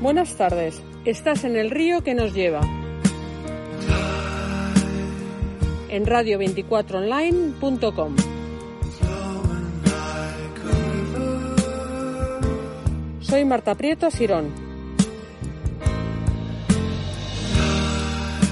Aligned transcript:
Buenas 0.00 0.34
tardes. 0.36 0.80
Estás 1.04 1.44
en 1.44 1.56
el 1.56 1.70
río 1.70 2.02
que 2.02 2.14
nos 2.14 2.32
lleva. 2.32 2.62
En 5.90 6.06
radio24online.com. 6.06 8.16
Soy 13.20 13.44
Marta 13.44 13.74
Prieto 13.74 14.10
Sirón. 14.10 14.48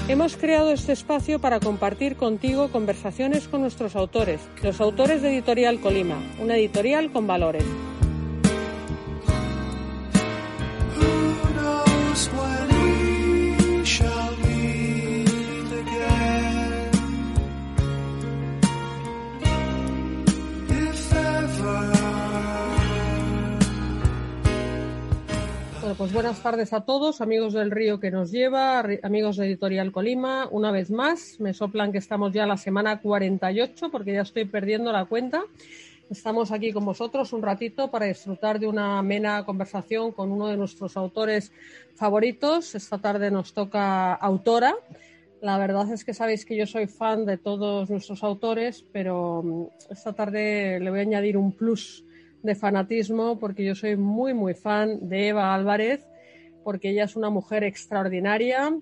Hemos 0.07 0.37
creado 0.37 0.71
este 0.71 0.91
espacio 0.91 1.39
para 1.39 1.59
compartir 1.59 2.15
contigo 2.15 2.71
conversaciones 2.71 3.47
con 3.47 3.61
nuestros 3.61 3.95
autores, 3.95 4.39
los 4.61 4.79
autores 4.79 5.23
de 5.23 5.33
Editorial 5.33 5.79
Colima, 5.79 6.21
una 6.39 6.57
editorial 6.57 7.11
con 7.11 7.25
valores. 7.25 7.65
Pues 25.99 26.13
buenas 26.13 26.41
tardes 26.41 26.71
a 26.71 26.85
todos, 26.85 27.19
amigos 27.19 27.51
del 27.51 27.71
río 27.71 27.99
que 27.99 28.09
nos 28.09 28.31
lleva, 28.31 28.79
amigos 29.03 29.35
de 29.35 29.47
Editorial 29.47 29.91
Colima. 29.91 30.47
Una 30.49 30.71
vez 30.71 30.91
más, 30.91 31.41
me 31.41 31.53
soplan 31.53 31.91
que 31.91 31.97
estamos 31.97 32.31
ya 32.31 32.45
la 32.45 32.55
semana 32.55 33.01
48 33.01 33.91
porque 33.91 34.13
ya 34.13 34.21
estoy 34.21 34.45
perdiendo 34.45 34.93
la 34.93 35.03
cuenta. 35.03 35.43
Estamos 36.09 36.53
aquí 36.53 36.71
con 36.71 36.85
vosotros 36.85 37.33
un 37.33 37.41
ratito 37.41 37.91
para 37.91 38.05
disfrutar 38.05 38.61
de 38.61 38.67
una 38.67 38.99
amena 38.99 39.43
conversación 39.43 40.13
con 40.13 40.31
uno 40.31 40.47
de 40.47 40.55
nuestros 40.55 40.95
autores 40.95 41.51
favoritos. 41.95 42.75
Esta 42.75 42.99
tarde 42.99 43.29
nos 43.29 43.51
toca 43.51 44.13
autora. 44.13 44.75
La 45.41 45.57
verdad 45.57 45.91
es 45.91 46.05
que 46.05 46.13
sabéis 46.13 46.45
que 46.45 46.55
yo 46.55 46.65
soy 46.65 46.87
fan 46.87 47.25
de 47.25 47.35
todos 47.35 47.89
nuestros 47.89 48.23
autores, 48.23 48.85
pero 48.93 49.43
mm, 49.43 49.91
esta 49.91 50.13
tarde 50.13 50.79
le 50.79 50.91
voy 50.91 50.99
a 50.99 51.01
añadir 51.01 51.35
un 51.35 51.51
plus 51.51 52.05
de 52.41 52.55
fanatismo 52.55 53.39
porque 53.39 53.65
yo 53.65 53.75
soy 53.75 53.97
muy, 53.97 54.33
muy 54.33 54.53
fan 54.53 55.09
de 55.09 55.29
Eva 55.29 55.53
Álvarez, 55.53 56.05
porque 56.63 56.89
ella 56.89 57.05
es 57.05 57.15
una 57.15 57.29
mujer 57.29 57.63
extraordinaria. 57.63 58.77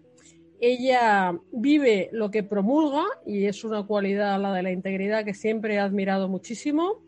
Ella 0.60 1.38
vive 1.52 2.10
lo 2.12 2.32
que 2.32 2.44
promulga 2.44 3.04
y 3.26 3.46
es 3.46 3.64
una 3.64 3.84
cualidad, 3.84 4.42
la 4.42 4.54
de 4.54 4.64
la 4.64 4.72
integridad, 4.72 5.24
que 5.24 5.34
siempre 5.34 5.76
he 5.76 5.80
admirado 5.80 6.28
muchísimo. 6.28 7.04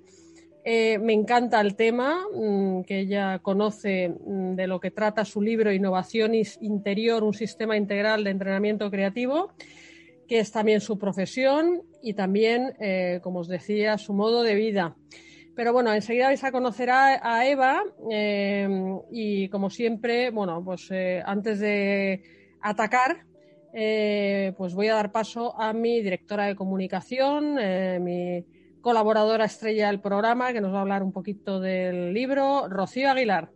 Eh, 0.66 1.00
me 1.00 1.14
encanta 1.14 1.61
el 1.61 1.75
tema 1.75 2.20
mm, 2.33 2.83
que 2.83 3.00
ella 3.00 3.39
conoce 3.39 4.09
mm, 4.09 4.55
de 4.55 4.67
lo 4.67 4.80
que 4.80 4.92
trata 4.92 5.25
su 5.25 5.42
libro 5.42 5.72
Innovación 5.72 6.33
Interior, 6.36 7.23
un 7.23 7.33
sistema 7.33 7.77
integral 7.77 8.23
de 8.23 8.31
entrenamiento 8.31 8.92
creativo, 8.92 9.53
que 10.27 10.39
es 10.39 10.52
también 10.52 10.81
su 10.81 11.00
profesión 11.00 11.81
y 12.03 12.14
también, 12.14 12.73
eh, 12.80 13.20
como 13.23 13.39
os 13.39 13.47
decía, 13.47 13.97
su 13.97 14.14
modo 14.14 14.44
de 14.44 14.55
vida. 14.55 14.95
Pero 15.60 15.74
bueno, 15.74 15.94
enseguida 15.94 16.28
vais 16.28 16.42
a 16.46 16.54
conocer 16.54 16.90
a, 16.90 17.46
Eva 17.46 17.84
eh, 18.10 18.66
y 19.12 19.50
como 19.50 19.70
siempre, 19.70 20.32
bueno, 20.32 20.64
pues 20.64 20.88
eh, 20.90 21.22
antes 21.26 21.60
de 21.60 22.24
atacar, 22.62 23.26
eh, 23.74 24.54
pues 24.58 24.74
voy 24.74 24.88
a 24.88 24.96
dar 24.96 25.12
paso 25.12 25.60
a 25.60 25.74
mi 25.74 26.02
directora 26.02 26.46
de 26.46 26.56
comunicación, 26.56 27.56
mi 28.02 28.46
colaboradora 28.80 29.44
estrella 29.44 29.88
del 29.88 30.00
programa, 30.00 30.54
que 30.54 30.62
nos 30.62 30.74
va 30.74 30.78
a 30.78 30.82
hablar 30.84 31.04
un 31.04 31.12
poquito 31.12 31.60
del 31.60 32.14
libro, 32.14 32.70
Rocío 32.70 33.12
Aguilar. 33.12 33.52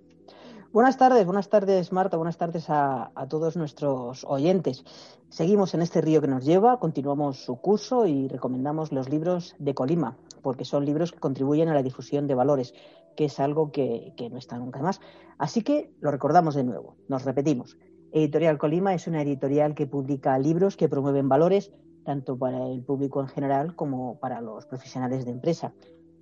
Buenas 0.74 0.98
tardes, 0.98 1.24
buenas 1.24 1.50
tardes 1.50 1.92
Marta, 1.92 2.18
buenas 2.18 2.38
tardes 2.38 2.66
a, 2.68 3.12
todos 3.30 3.56
nuestros 3.56 4.24
oyentes. 4.24 4.84
Seguimos 5.30 5.76
en 5.76 5.84
este 5.84 6.02
río 6.02 6.20
que 6.20 6.28
nos 6.28 6.46
lleva, 6.46 6.80
continuamos 6.80 7.46
su 7.46 7.58
curso 7.58 8.08
y 8.08 8.28
recomendamos 8.28 8.92
los 8.92 9.08
libros 9.08 9.56
de 9.60 9.76
Colima, 9.76 10.18
porque 10.42 10.66
son 10.66 10.84
libros 10.84 11.12
que 11.12 11.20
contribuyen 11.20 11.70
a 11.70 11.76
la 11.76 11.84
difusión 11.84 12.26
de 12.26 12.34
valores, 12.34 12.74
que 13.16 13.26
es 13.26 13.40
algo 13.40 13.72
que, 13.72 14.14
que 14.18 14.32
no 14.32 14.40
está 14.40 14.58
nunca 14.58 14.82
más. 14.82 15.00
Así 15.38 15.62
que 15.62 15.94
lo 16.02 16.10
recordamos 16.10 16.56
de 16.56 16.64
nuevo, 16.64 16.96
nos 17.08 17.24
repetimos. 17.24 17.78
Editorial 18.12 18.58
Colima 18.58 18.96
es 18.96 19.06
una 19.06 19.22
editorial 19.22 19.76
que 19.76 19.86
publica 19.86 20.40
libros 20.40 20.76
que 20.76 20.90
promueven 20.90 21.30
valores 21.30 21.72
tanto 22.04 22.36
para 22.36 22.66
el 22.66 22.82
público 22.84 23.22
en 23.22 23.28
general 23.28 23.76
como 23.76 24.20
para 24.20 24.42
los 24.42 24.66
profesionales 24.66 25.24
de 25.24 25.32
empresa. 25.34 25.72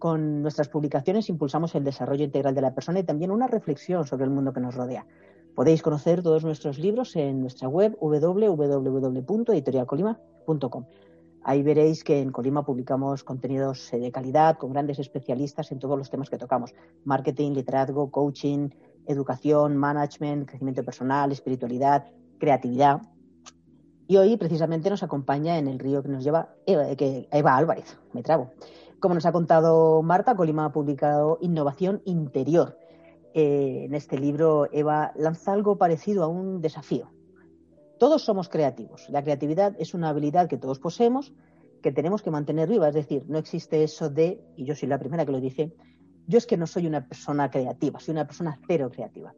Con 0.01 0.41
nuestras 0.41 0.67
publicaciones 0.67 1.29
impulsamos 1.29 1.75
el 1.75 1.83
desarrollo 1.83 2.23
integral 2.23 2.55
de 2.55 2.61
la 2.61 2.73
persona 2.73 2.97
y 2.97 3.03
también 3.03 3.29
una 3.29 3.45
reflexión 3.45 4.07
sobre 4.07 4.23
el 4.23 4.31
mundo 4.31 4.51
que 4.51 4.59
nos 4.59 4.73
rodea. 4.73 5.05
Podéis 5.53 5.83
conocer 5.83 6.23
todos 6.23 6.43
nuestros 6.43 6.79
libros 6.79 7.15
en 7.15 7.39
nuestra 7.39 7.67
web 7.67 7.95
www.editorialcolima.com. 8.01 10.85
Ahí 11.43 11.61
veréis 11.61 12.03
que 12.03 12.19
en 12.19 12.31
Colima 12.31 12.65
publicamos 12.65 13.23
contenidos 13.23 13.93
eh, 13.93 13.99
de 13.99 14.11
calidad 14.11 14.57
con 14.57 14.73
grandes 14.73 14.97
especialistas 14.97 15.71
en 15.71 15.77
todos 15.77 15.99
los 15.99 16.09
temas 16.09 16.31
que 16.31 16.39
tocamos. 16.39 16.73
Marketing, 17.05 17.51
liderazgo, 17.51 18.09
coaching, 18.09 18.69
educación, 19.05 19.77
management, 19.77 20.49
crecimiento 20.49 20.83
personal, 20.83 21.31
espiritualidad, 21.31 22.07
creatividad. 22.39 23.03
Y 24.07 24.17
hoy 24.17 24.35
precisamente 24.35 24.89
nos 24.89 25.03
acompaña 25.03 25.59
en 25.59 25.67
el 25.67 25.77
río 25.77 26.01
que 26.01 26.09
nos 26.09 26.23
lleva 26.23 26.55
Eva, 26.65 26.89
eh, 26.89 27.27
Eva 27.31 27.55
Álvarez, 27.55 27.99
me 28.13 28.23
trabo. 28.23 28.49
Como 29.01 29.15
nos 29.15 29.25
ha 29.25 29.31
contado 29.31 30.03
Marta, 30.03 30.35
Colima 30.35 30.65
ha 30.65 30.71
publicado 30.71 31.39
Innovación 31.41 32.03
Interior. 32.05 32.77
Eh, 33.33 33.85
en 33.85 33.95
este 33.95 34.19
libro, 34.19 34.67
Eva 34.71 35.11
lanza 35.15 35.53
algo 35.53 35.79
parecido 35.79 36.23
a 36.23 36.27
un 36.27 36.61
desafío. 36.61 37.09
Todos 37.97 38.21
somos 38.21 38.47
creativos. 38.47 39.09
La 39.09 39.23
creatividad 39.23 39.75
es 39.79 39.95
una 39.95 40.09
habilidad 40.09 40.47
que 40.47 40.57
todos 40.57 40.77
poseemos, 40.77 41.33
que 41.81 41.91
tenemos 41.91 42.21
que 42.21 42.29
mantener 42.29 42.69
viva. 42.69 42.89
Es 42.89 42.93
decir, 42.93 43.25
no 43.27 43.39
existe 43.39 43.83
eso 43.83 44.11
de, 44.11 44.39
y 44.55 44.65
yo 44.65 44.75
soy 44.75 44.87
la 44.87 44.99
primera 44.99 45.25
que 45.25 45.31
lo 45.31 45.41
dice, 45.41 45.73
yo 46.27 46.37
es 46.37 46.45
que 46.45 46.55
no 46.55 46.67
soy 46.67 46.85
una 46.85 47.07
persona 47.07 47.49
creativa, 47.49 47.99
soy 47.99 48.11
una 48.11 48.27
persona 48.27 48.59
cero 48.67 48.91
creativa. 48.93 49.33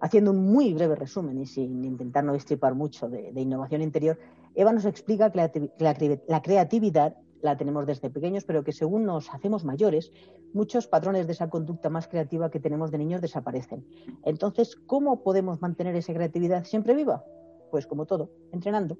Haciendo 0.00 0.30
un 0.30 0.50
muy 0.50 0.72
breve 0.72 0.96
resumen 0.96 1.38
y 1.38 1.44
sin 1.44 1.84
intentar 1.84 2.24
no 2.24 2.32
destripar 2.32 2.74
mucho 2.74 3.10
de, 3.10 3.30
innovación 3.38 3.82
interior, 3.82 4.18
Eva 4.54 4.72
nos 4.72 4.86
explica 4.86 5.30
que 5.30 5.70
la 5.76 6.40
creatividad 6.40 7.14
la 7.42 7.56
tenemos 7.56 7.86
desde 7.86 8.08
pequeños, 8.08 8.44
pero 8.44 8.64
que 8.64 8.72
según 8.72 9.04
nos 9.04 9.32
hacemos 9.34 9.64
mayores, 9.64 10.12
muchos 10.52 10.86
patrones 10.86 11.26
de 11.26 11.32
esa 11.32 11.50
conducta 11.50 11.90
más 11.90 12.08
creativa 12.08 12.50
que 12.50 12.60
tenemos 12.60 12.90
de 12.90 12.98
niños 12.98 13.20
desaparecen. 13.20 13.84
Entonces, 14.24 14.76
¿cómo 14.86 15.22
podemos 15.22 15.60
mantener 15.60 15.94
esa 15.96 16.14
creatividad 16.14 16.64
siempre 16.64 16.94
viva? 16.94 17.24
Pues 17.70 17.86
como 17.86 18.06
todo, 18.06 18.30
entrenando. 18.52 18.96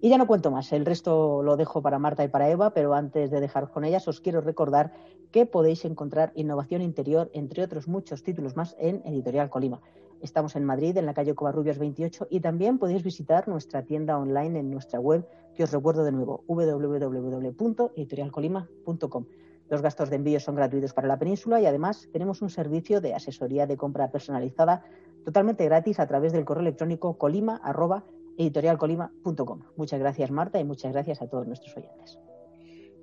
Y 0.00 0.10
ya 0.10 0.18
no 0.18 0.26
cuento 0.26 0.50
más, 0.50 0.72
el 0.72 0.84
resto 0.84 1.42
lo 1.42 1.56
dejo 1.56 1.80
para 1.80 1.98
Marta 1.98 2.22
y 2.22 2.28
para 2.28 2.50
Eva, 2.50 2.74
pero 2.74 2.92
antes 2.92 3.30
de 3.30 3.40
dejar 3.40 3.70
con 3.70 3.84
ellas 3.84 4.06
os 4.08 4.20
quiero 4.20 4.42
recordar 4.42 4.92
que 5.30 5.46
podéis 5.46 5.84
encontrar 5.86 6.32
Innovación 6.34 6.82
Interior, 6.82 7.30
entre 7.32 7.62
otros 7.62 7.88
muchos 7.88 8.22
títulos 8.22 8.56
más, 8.56 8.76
en 8.78 9.00
Editorial 9.06 9.48
Colima. 9.48 9.80
Estamos 10.26 10.56
en 10.56 10.64
Madrid, 10.64 10.96
en 10.96 11.06
la 11.06 11.14
calle 11.14 11.36
Covarrubias 11.36 11.78
28, 11.78 12.26
y 12.30 12.40
también 12.40 12.78
podéis 12.78 13.04
visitar 13.04 13.46
nuestra 13.46 13.84
tienda 13.84 14.18
online 14.18 14.58
en 14.58 14.72
nuestra 14.72 14.98
web, 14.98 15.24
que 15.54 15.62
os 15.62 15.70
recuerdo 15.70 16.02
de 16.02 16.10
nuevo, 16.10 16.42
www.editorialcolima.com. 16.48 19.26
Los 19.68 19.82
gastos 19.82 20.10
de 20.10 20.16
envío 20.16 20.40
son 20.40 20.56
gratuitos 20.56 20.92
para 20.92 21.06
la 21.06 21.16
península 21.16 21.60
y 21.60 21.66
además 21.66 22.08
tenemos 22.12 22.42
un 22.42 22.50
servicio 22.50 23.00
de 23.00 23.14
asesoría 23.14 23.68
de 23.68 23.76
compra 23.76 24.10
personalizada 24.10 24.82
totalmente 25.24 25.64
gratis 25.64 26.00
a 26.00 26.08
través 26.08 26.32
del 26.32 26.44
correo 26.44 26.62
electrónico 26.62 27.16
colima.editorialcolima.com. 27.18 29.60
Muchas 29.76 30.00
gracias 30.00 30.32
Marta 30.32 30.58
y 30.58 30.64
muchas 30.64 30.92
gracias 30.92 31.22
a 31.22 31.28
todos 31.28 31.46
nuestros 31.46 31.76
oyentes. 31.76 32.18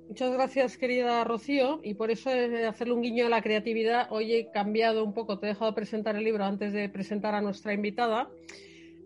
Muchas 0.08 0.32
gracias, 0.32 0.76
querida 0.76 1.24
Rocío. 1.24 1.80
Y 1.82 1.94
por 1.94 2.10
eso, 2.10 2.30
hacerle 2.68 2.92
un 2.94 3.02
guiño 3.02 3.26
a 3.26 3.30
la 3.30 3.40
creatividad, 3.40 4.08
hoy 4.10 4.34
he 4.34 4.50
cambiado 4.50 5.02
un 5.02 5.14
poco, 5.14 5.38
te 5.38 5.46
he 5.46 5.48
dejado 5.50 5.74
presentar 5.74 6.14
el 6.14 6.24
libro 6.24 6.44
antes 6.44 6.72
de 6.72 6.88
presentar 6.90 7.34
a 7.34 7.40
nuestra 7.40 7.72
invitada. 7.72 8.28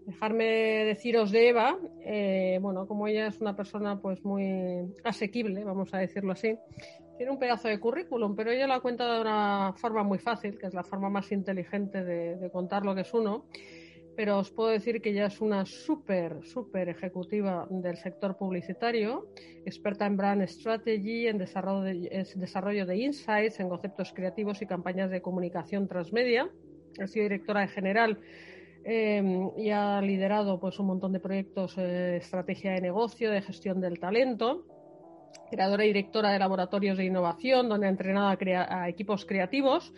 Dejarme 0.06 0.44
deciros 0.86 1.30
de 1.30 1.50
Eva, 1.50 1.78
eh, 2.00 2.58
bueno, 2.60 2.86
como 2.86 3.06
ella 3.06 3.28
es 3.28 3.40
una 3.40 3.54
persona 3.54 4.00
pues 4.00 4.24
muy 4.24 4.90
asequible, 5.04 5.62
vamos 5.64 5.92
a 5.92 5.98
decirlo 5.98 6.32
así, 6.32 6.56
tiene 7.18 7.30
un 7.30 7.38
pedazo 7.38 7.68
de 7.68 7.78
currículum, 7.78 8.34
pero 8.34 8.50
ella 8.50 8.66
lo 8.66 8.80
cuenta 8.80 9.14
de 9.14 9.20
una 9.20 9.74
forma 9.76 10.02
muy 10.02 10.18
fácil, 10.18 10.58
que 10.58 10.66
es 10.66 10.72
la 10.72 10.82
forma 10.82 11.10
más 11.10 11.30
inteligente 11.30 12.04
de 12.04 12.50
contar 12.50 12.86
lo 12.86 12.94
que 12.94 13.02
es 13.02 13.12
uno 13.12 13.44
pero 14.18 14.36
os 14.36 14.50
puedo 14.50 14.70
decir 14.70 15.00
que 15.00 15.10
ella 15.10 15.26
es 15.26 15.40
una 15.40 15.64
súper, 15.64 16.42
súper 16.42 16.88
ejecutiva 16.88 17.68
del 17.70 17.96
sector 17.96 18.36
publicitario, 18.36 19.28
experta 19.64 20.06
en 20.06 20.16
brand 20.16 20.42
strategy, 20.48 21.28
en 21.28 21.38
desarrollo 21.38 22.84
de, 22.84 22.96
insights, 22.96 23.60
en 23.60 23.68
conceptos 23.68 24.12
creativos 24.12 24.60
y 24.60 24.66
campañas 24.66 25.12
de 25.12 25.22
comunicación 25.22 25.86
transmedia. 25.86 26.50
Ha 27.00 27.06
sido 27.06 27.22
directora 27.22 27.62
en 27.62 27.68
general 27.68 28.18
eh, 28.84 29.22
y 29.56 29.70
ha 29.70 30.00
liderado 30.00 30.58
pues, 30.58 30.80
un 30.80 30.86
montón 30.86 31.12
de 31.12 31.20
proyectos 31.20 31.76
de 31.76 32.16
estrategia 32.16 32.72
de 32.72 32.80
negocio, 32.80 33.30
de 33.30 33.40
gestión 33.40 33.80
del 33.80 34.00
talento. 34.00 34.64
Creadora 35.48 35.84
y 35.84 35.92
directora 35.92 36.32
de 36.32 36.40
laboratorios 36.40 36.98
de 36.98 37.04
innovación, 37.04 37.68
donde 37.68 37.86
ha 37.86 37.90
entrenado 37.90 38.36
a, 38.36 38.82
a 38.82 38.88
equipos 38.88 39.24
creativos 39.24 39.94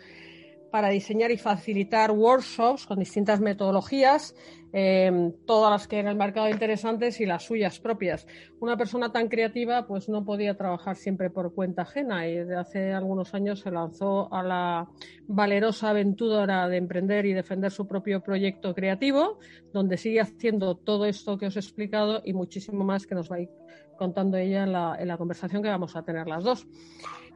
para 0.71 0.89
diseñar 0.89 1.31
y 1.31 1.37
facilitar 1.37 2.11
workshops 2.11 2.87
con 2.87 2.97
distintas 2.97 3.41
metodologías, 3.41 4.33
eh, 4.73 5.33
todas 5.45 5.69
las 5.69 5.87
que 5.87 5.99
en 5.99 6.07
el 6.07 6.15
mercado 6.15 6.49
interesantes 6.49 7.19
y 7.19 7.25
las 7.25 7.43
suyas 7.43 7.79
propias. 7.79 8.25
Una 8.61 8.77
persona 8.77 9.11
tan 9.11 9.27
creativa 9.27 9.85
pues 9.85 10.07
no 10.07 10.23
podía 10.23 10.55
trabajar 10.55 10.95
siempre 10.95 11.29
por 11.29 11.53
cuenta 11.53 11.81
ajena 11.81 12.27
y 12.27 12.35
desde 12.37 12.55
hace 12.55 12.93
algunos 12.93 13.33
años 13.33 13.59
se 13.59 13.69
lanzó 13.69 14.33
a 14.33 14.43
la 14.43 14.87
valerosa 15.27 15.89
aventura 15.89 16.69
de 16.69 16.77
emprender 16.77 17.25
y 17.25 17.33
defender 17.33 17.71
su 17.71 17.85
propio 17.85 18.21
proyecto 18.21 18.73
creativo, 18.73 19.39
donde 19.73 19.97
sigue 19.97 20.21
haciendo 20.21 20.75
todo 20.75 21.05
esto 21.05 21.37
que 21.37 21.47
os 21.47 21.57
he 21.57 21.59
explicado 21.59 22.21
y 22.23 22.31
muchísimo 22.31 22.85
más 22.85 23.05
que 23.05 23.15
nos 23.15 23.29
va 23.29 23.35
a 23.35 23.41
ir 23.41 23.49
contando 23.97 24.37
ella 24.37 24.63
en 24.63 24.71
la, 24.71 24.95
en 24.97 25.07
la 25.09 25.17
conversación 25.17 25.61
que 25.61 25.69
vamos 25.69 25.97
a 25.97 26.03
tener 26.03 26.27
las 26.27 26.43
dos. 26.43 26.65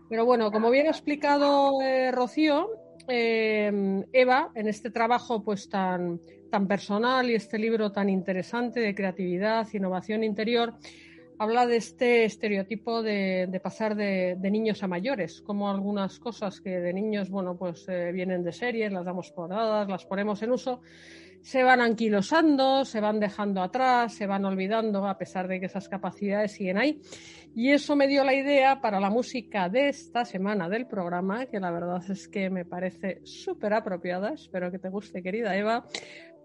Pero 0.07 0.23
bueno, 0.25 0.51
como 0.51 0.69
bien 0.69 0.87
ha 0.87 0.91
explicado 0.91 1.81
eh, 1.81 2.11
Rocío, 2.11 2.69
eh, 3.07 4.03
Eva, 4.11 4.51
en 4.55 4.67
este 4.67 4.91
trabajo 4.91 5.43
pues 5.43 5.69
tan, 5.69 6.19
tan 6.49 6.67
personal 6.67 7.29
y 7.29 7.35
este 7.35 7.57
libro 7.57 7.91
tan 7.91 8.09
interesante 8.09 8.79
de 8.79 8.95
creatividad, 8.95 9.67
innovación 9.73 10.23
interior, 10.23 10.73
habla 11.37 11.67
de 11.67 11.77
este 11.77 12.25
estereotipo 12.25 13.03
de, 13.03 13.59
pasar 13.61 13.95
de, 13.95 14.35
de, 14.37 14.51
niños 14.51 14.83
a 14.83 14.87
mayores, 14.87 15.41
como 15.41 15.69
algunas 15.69 16.19
cosas 16.19 16.61
que 16.61 16.79
de 16.79 16.93
niños, 16.93 17.29
bueno, 17.29 17.57
pues 17.57 17.85
eh, 17.87 18.11
vienen 18.13 18.43
de 18.43 18.53
series, 18.53 18.91
las 18.91 19.05
damos 19.05 19.31
por 19.31 19.49
dadas, 19.49 19.89
las 19.89 20.05
ponemos 20.05 20.41
en 20.41 20.51
uso, 20.51 20.81
se 21.45 21.61
van 21.61 21.79
anquilosando, 21.79 22.85
se 22.85 22.99
van 22.99 23.19
dejando 23.19 23.61
atrás, 23.61 24.15
se 24.15 24.25
van 24.25 24.45
olvidando, 24.45 25.07
a 25.07 25.15
pesar 25.15 25.47
de 25.47 25.59
que 25.59 25.67
esas 25.67 25.87
capacidades 25.87 26.53
siguen 26.53 26.79
ahí. 26.79 26.99
Y 27.53 27.69
eso 27.69 27.95
me 27.95 28.07
dio 28.07 28.23
la 28.23 28.33
idea 28.33 28.81
para 28.81 28.99
la 28.99 29.11
música 29.11 29.69
de 29.69 29.89
esta 29.89 30.25
semana 30.25 30.67
del 30.69 30.87
programa, 30.87 31.45
que 31.45 31.59
la 31.59 31.69
verdad 31.69 32.01
es 32.09 32.27
que 32.27 32.49
me 32.49 32.65
parece 32.65 33.21
súper 33.25 33.73
apropiada. 33.73 34.33
Espero 34.33 34.71
que 34.71 34.79
te 34.79 34.89
guste, 34.89 35.21
querida 35.21 35.55
Eva, 35.55 35.85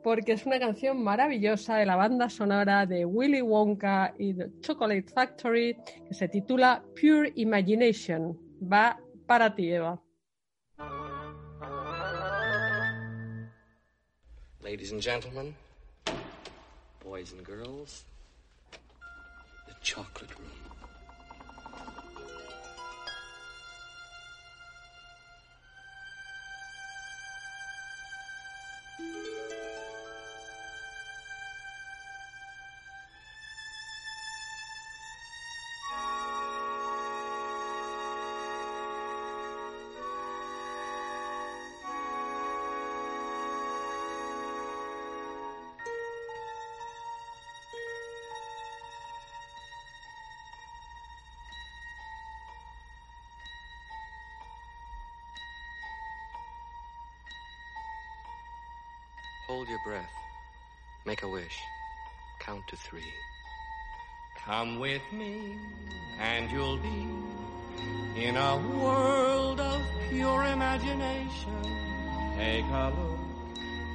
porque 0.03 0.33
es 0.33 0.45
una 0.45 0.59
canción 0.59 1.03
maravillosa 1.03 1.79
de 1.79 1.87
la 1.87 1.97
banda 1.97 2.29
sonora 2.29 2.85
de 2.85 3.07
Willy 3.07 3.41
Wonka 3.41 4.13
y 4.19 4.35
The 4.35 4.51
Chocolate 4.61 5.09
Factory, 5.15 5.79
que 6.07 6.13
se 6.13 6.29
titula 6.29 6.85
Pure 7.01 7.33
Imagination. 7.37 8.39
Va 8.71 9.01
para 9.27 9.55
ti, 9.55 9.73
Eva. 9.73 9.99
Ladies 14.71 14.93
and 14.93 15.03
gentlemen, 15.03 15.53
boys 17.03 17.33
and 17.33 17.43
girls, 17.43 18.05
the 19.67 19.75
chocolate 19.83 20.31
room. 20.39 20.60
Hold 59.61 59.69
your 59.69 59.79
breath. 59.85 60.15
Make 61.05 61.23
a 61.23 61.29
wish. 61.29 61.59
Count 62.39 62.67
to 62.69 62.77
three. 62.77 63.13
Come 64.47 64.79
with 64.79 65.03
me, 65.13 65.59
and 66.19 66.51
you'll 66.51 66.79
be 66.79 67.07
in 68.17 68.39
a 68.39 68.57
world 68.57 69.61
of 69.61 69.83
pure 70.09 70.45
imagination. 70.45 71.63
Take 72.39 72.65
a 72.65 72.91
look, 72.97 73.19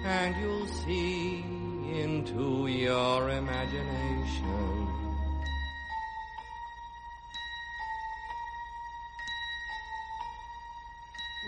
and 0.03 0.35
you'll 0.39 0.67
see 0.67 1.43
into 1.99 2.67
your 2.67 3.31
imagination. 3.31 4.87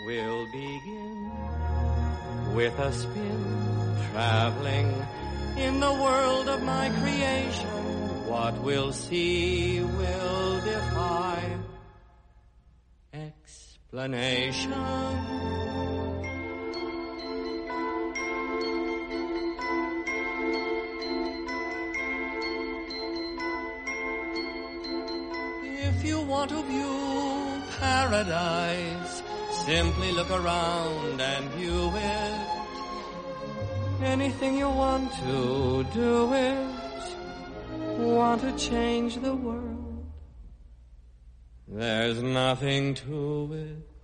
We'll 0.04 0.46
begin 0.46 1.30
with 2.56 2.76
a 2.80 2.92
spin, 2.92 3.77
traveling 4.12 4.92
in 5.56 5.80
the 5.80 5.92
world 5.92 6.48
of 6.48 6.62
my 6.62 6.90
creation. 7.00 7.68
What 8.28 8.60
we'll 8.62 8.92
see 8.92 9.80
will 9.80 10.60
defy 10.60 11.56
explanation. 13.12 14.72
If 25.90 26.04
you 26.04 26.20
want 26.20 26.50
to 26.50 26.62
view 26.62 27.62
paradise, 27.80 29.22
simply 29.64 30.12
look 30.12 30.30
around 30.30 31.20
and 31.20 31.50
view 31.50 31.92
it. 31.96 32.57
Anything 34.14 34.56
you 34.56 34.70
want 34.70 35.12
to 35.22 35.84
do 35.92 36.32
is 36.32 36.78
Want 37.98 38.40
to 38.42 38.52
change 38.56 39.16
the 39.16 39.34
world. 39.34 40.06
There's 41.66 42.22
nothing 42.22 42.94
to 42.94 43.50
it. 43.52 43.97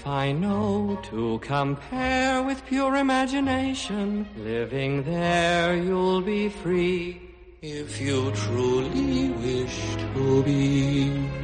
Life 0.00 0.06
I 0.06 0.32
know 0.32 0.98
to 1.10 1.38
compare 1.40 2.42
with 2.42 2.64
pure 2.66 2.96
imagination. 2.96 4.26
Living 4.36 5.02
there, 5.02 5.76
you'll 5.76 6.22
be 6.22 6.48
free 6.48 7.20
if 7.62 8.00
you 8.00 8.30
truly 8.32 9.30
wish 9.30 9.96
to 9.96 10.42
be. 10.42 11.39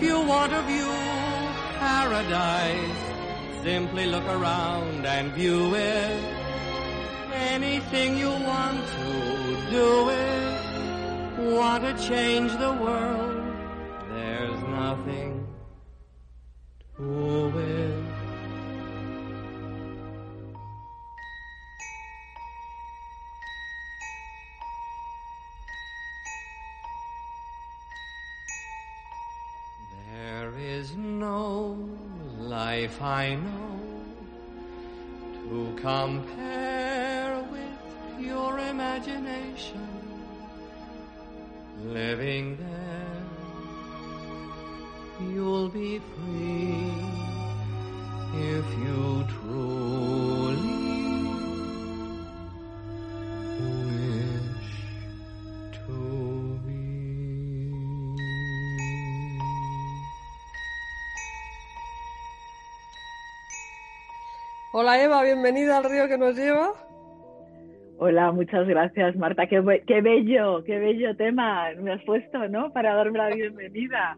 If 0.00 0.06
you 0.06 0.20
want 0.22 0.50
to 0.52 0.62
view 0.62 0.90
paradise, 1.78 3.02
simply 3.62 4.06
look 4.06 4.24
around 4.24 5.04
and 5.04 5.30
view 5.32 5.74
it. 5.74 6.24
Anything 7.34 8.16
you 8.16 8.30
want 8.30 8.80
to 8.96 9.70
do 9.70 10.08
it. 10.08 11.52
Want 11.52 11.84
to 11.84 11.92
change 12.02 12.50
the 12.56 12.72
world, 12.72 13.39
Bienvenida 65.22 65.78
al 65.78 65.84
río 65.84 66.08
que 66.08 66.18
nos 66.18 66.36
lleva. 66.36 66.72
Hola, 67.98 68.32
muchas 68.32 68.66
gracias, 68.66 69.14
Marta. 69.16 69.46
Qué, 69.46 69.60
be- 69.60 69.82
qué 69.86 70.00
bello, 70.00 70.64
qué 70.64 70.78
bello 70.78 71.14
tema 71.16 71.68
me 71.80 71.92
has 71.92 72.02
puesto, 72.04 72.48
¿no? 72.48 72.72
Para 72.72 72.94
darme 72.94 73.18
la 73.18 73.28
bienvenida. 73.34 74.16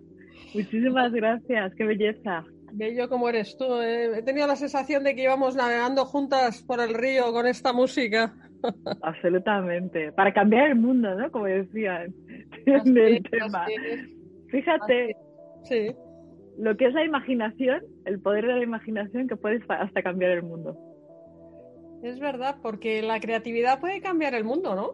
Muchísimas 0.55 1.13
gracias, 1.13 1.75
qué 1.75 1.85
belleza. 1.85 2.45
Bello 2.75 3.09
como 3.09 3.29
eres 3.29 3.57
tú. 3.59 3.65
eh. 3.83 4.19
He 4.19 4.23
tenido 4.23 4.47
la 4.47 4.57
sensación 4.57 5.03
de 5.05 5.15
que 5.15 5.25
íbamos 5.25 5.57
navegando 5.57 6.05
juntas 6.05 6.63
por 6.63 6.81
el 6.81 6.95
río 6.95 7.33
con 7.33 7.47
esta 7.47 7.73
música. 7.73 8.33
Absolutamente. 9.03 10.13
Para 10.13 10.33
cambiar 10.33 10.69
el 10.69 10.77
mundo, 10.77 11.15
¿no? 11.17 11.31
Como 11.31 11.47
decían 11.47 12.15
Así 12.75 13.21
tema. 13.31 13.65
así. 13.65 13.75
Fíjate 14.49 15.17
Sí, 15.65 15.91
lo 16.59 16.77
que 16.77 16.87
es 16.87 16.95
la 16.95 17.05
imaginación, 17.05 17.81
el 18.05 18.21
poder 18.21 18.47
de 18.47 18.55
la 18.57 18.63
imaginación 18.63 19.27
que 19.29 19.37
puedes 19.37 19.63
hasta 19.69 20.03
cambiar 20.03 20.31
el 20.33 20.43
mundo. 20.43 20.77
Es 22.03 22.19
verdad, 22.19 22.57
porque 22.63 23.01
la 23.03 23.21
creatividad 23.21 23.81
puede 23.81 24.01
cambiar 24.01 24.35
el 24.35 24.45
mundo, 24.45 24.75
¿no? 24.75 24.91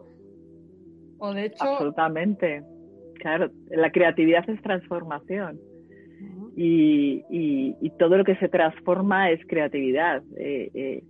O 1.19 1.33
de 1.33 1.45
hecho, 1.45 1.63
Absolutamente. 1.63 2.63
Claro, 3.15 3.51
la 3.69 3.91
creatividad 3.91 4.49
es 4.49 4.61
transformación. 4.61 5.59
y, 6.55 7.23
y- 7.29 7.75
y 7.79 7.89
todo 7.91 8.17
lo 8.17 8.23
que 8.25 8.35
se 8.37 8.49
transforma 8.49 9.31
es 9.31 9.39
creatividad. 9.47 10.21
Eh, 10.37 10.69
eh, 10.73 11.03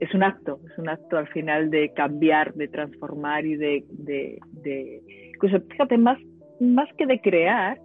es 0.00 0.14
un 0.14 0.22
acto, 0.22 0.60
es 0.70 0.76
un 0.78 0.88
acto 0.88 1.16
al 1.16 1.28
final 1.28 1.70
de 1.70 1.92
cambiar, 1.94 2.52
de 2.54 2.68
transformar 2.68 3.46
y 3.46 3.56
de, 3.56 3.84
de, 3.90 4.38
de- 4.52 5.02
incluso 5.34 5.60
fíjate, 5.70 5.96
más, 5.98 6.18
más 6.60 6.88
que 6.98 7.06
de 7.06 7.20
crear, 7.20 7.80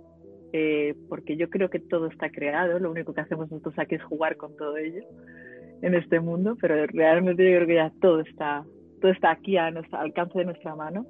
eh, 0.52 0.94
porque 1.10 1.38
yo 1.38 1.50
creo 1.50 1.70
que 1.70 1.80
todo 1.80 2.08
está 2.08 2.30
creado, 2.30 2.78
lo 2.80 2.92
único 2.92 3.14
que 3.14 3.22
hacemos 3.22 3.50
nosotros 3.50 3.76
aquí 3.80 3.96
es 3.96 4.04
jugar 4.04 4.36
con 4.38 4.56
todo 4.58 4.76
ello 4.78 5.02
en 5.84 5.96
este 5.96 6.22
mundo, 6.22 6.58
pero 6.60 6.88
realmente 6.88 7.44
yo 7.44 7.58
creo 7.58 7.68
que 7.68 7.76
ya 7.76 7.92
todo 8.02 8.22
está, 8.22 8.64
todo 9.02 9.12
está 9.12 9.32
aquí 9.32 9.58
a 9.58 9.70
nuestro 9.70 10.00
al 10.00 10.06
alcance 10.06 10.40
de 10.40 10.46
nuestra 10.46 10.76
mano 10.76 11.06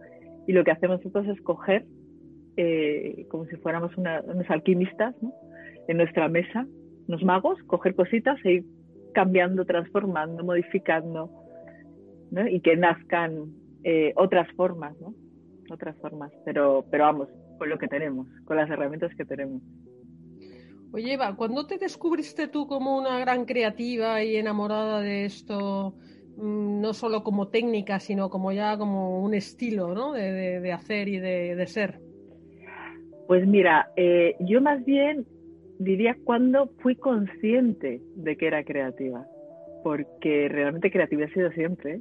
y 0.48 0.51
lo 0.51 0.63
que 0.63 0.72
hacemos 0.72 0.98
nosotros 0.98 1.27
es 1.27 1.42
coger 1.44 1.86
eh, 2.58 3.25
como 3.30 3.46
si 3.46 3.56
fuéramos 3.58 3.96
unos 3.98 4.50
alquimistas, 4.50 5.15
¿no? 5.22 5.32
en 5.88 5.98
nuestra 5.98 6.27
mesa, 6.27 6.65
unos 7.08 7.24
magos, 7.24 7.62
coger 7.68 7.94
cositas 7.94 8.39
e 8.46 8.51
ir 8.53 8.65
cambiando, 9.13 9.63
transformando, 9.63 10.44
modificando, 10.44 11.30
¿no? 12.32 12.48
y 12.48 12.60
que 12.62 12.75
nazcan 12.75 13.53
eh, 13.84 14.12
otras 14.15 14.48
formas, 14.56 15.00
¿no? 15.00 15.13
Otras 15.70 15.96
formas, 15.98 16.32
pero, 16.46 16.86
pero 16.89 17.03
vamos, 17.03 17.30
con 17.60 17.70
lo 17.70 17.77
que 17.77 17.88
tenemos, 17.88 18.27
con 18.46 18.58
las 18.58 18.70
herramientas 18.70 19.13
que 19.15 19.25
tenemos. 19.25 19.62
Oye 20.93 21.13
Eva, 21.13 21.35
¿cuándo 21.35 21.65
te 21.65 21.77
descubriste 21.77 22.47
tú 22.47 22.67
como 22.67 22.97
una 22.97 23.19
gran 23.19 23.45
creativa 23.45 24.23
y 24.23 24.35
enamorada 24.35 25.01
de 25.01 25.25
esto? 25.25 25.95
mm, 26.38 26.81
No 26.81 26.93
solo 26.93 27.23
como 27.23 27.47
técnica, 27.50 28.00
sino 28.00 28.29
como 28.29 28.51
ya 28.51 28.77
como 28.77 29.21
un 29.23 29.33
estilo, 29.33 29.93
¿no? 29.93 30.13
De, 30.13 30.59
de- 30.62 30.71
hacer 30.71 31.07
y 31.07 31.19
de, 31.19 31.55
de 31.55 31.67
ser. 31.67 32.00
Pues 33.27 33.45
mira, 33.47 33.88
eh, 33.95 34.35
yo 34.39 34.62
más 34.62 34.83
bien 34.85 35.25
diría 35.79 36.15
cuando 36.23 36.69
fui 36.79 36.95
consciente 36.95 38.01
de 38.15 38.35
que 38.38 38.47
era 38.47 38.63
creativa, 38.63 39.25
porque 39.83 40.47
realmente 40.50 40.91
creativa 40.91 41.25
he 41.25 41.31
sido 41.31 41.51
siempre. 41.51 42.00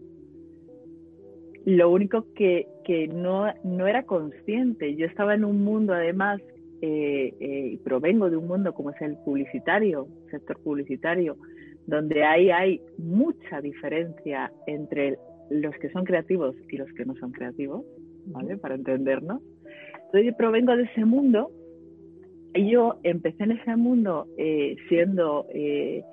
Lo 1.65 1.91
único 1.91 2.27
que, 2.35 2.67
que 2.85 3.07
no, 3.09 3.53
no 3.63 3.87
era 3.87 4.03
consciente, 4.03 4.97
yo 4.97 5.07
estaba 5.07 5.35
en 5.35 5.45
un 5.45 5.63
mundo 5.65 5.95
además, 5.95 6.41
eh, 6.83 7.35
eh, 7.41 7.71
y 7.73 7.77
provengo 7.79 8.29
de 8.29 8.37
un 8.37 8.47
mundo 8.47 8.75
como 8.75 8.91
es 8.91 9.01
el 9.01 9.17
publicitario, 9.25 10.09
sector 10.31 10.59
publicitario, 10.63 11.37
donde 11.87 12.25
ahí 12.25 12.51
hay 12.51 12.81
mucha 12.99 13.61
diferencia 13.61 14.53
entre 14.67 15.19
los 15.51 15.75
que 15.77 15.91
son 15.91 16.05
creativos 16.05 16.55
y 16.69 16.77
los 16.77 16.93
que 16.93 17.05
no 17.05 17.15
son 17.17 17.33
creativos, 17.33 17.85
¿vale? 18.27 18.57
Para 18.59 18.75
entendernos. 18.75 19.41
Entonces 19.95 20.25
yo 20.27 20.37
provengo 20.37 20.77
de 20.77 20.85
ese 20.85 21.05
mundo 21.05 21.51
y 22.55 22.71
yo 22.71 22.99
empecé 23.03 23.45
en 23.45 23.53
ese 23.53 23.77
mundo 23.77 24.27
eh, 24.37 24.77
siendo 24.89 25.47
eh, 25.55 26.05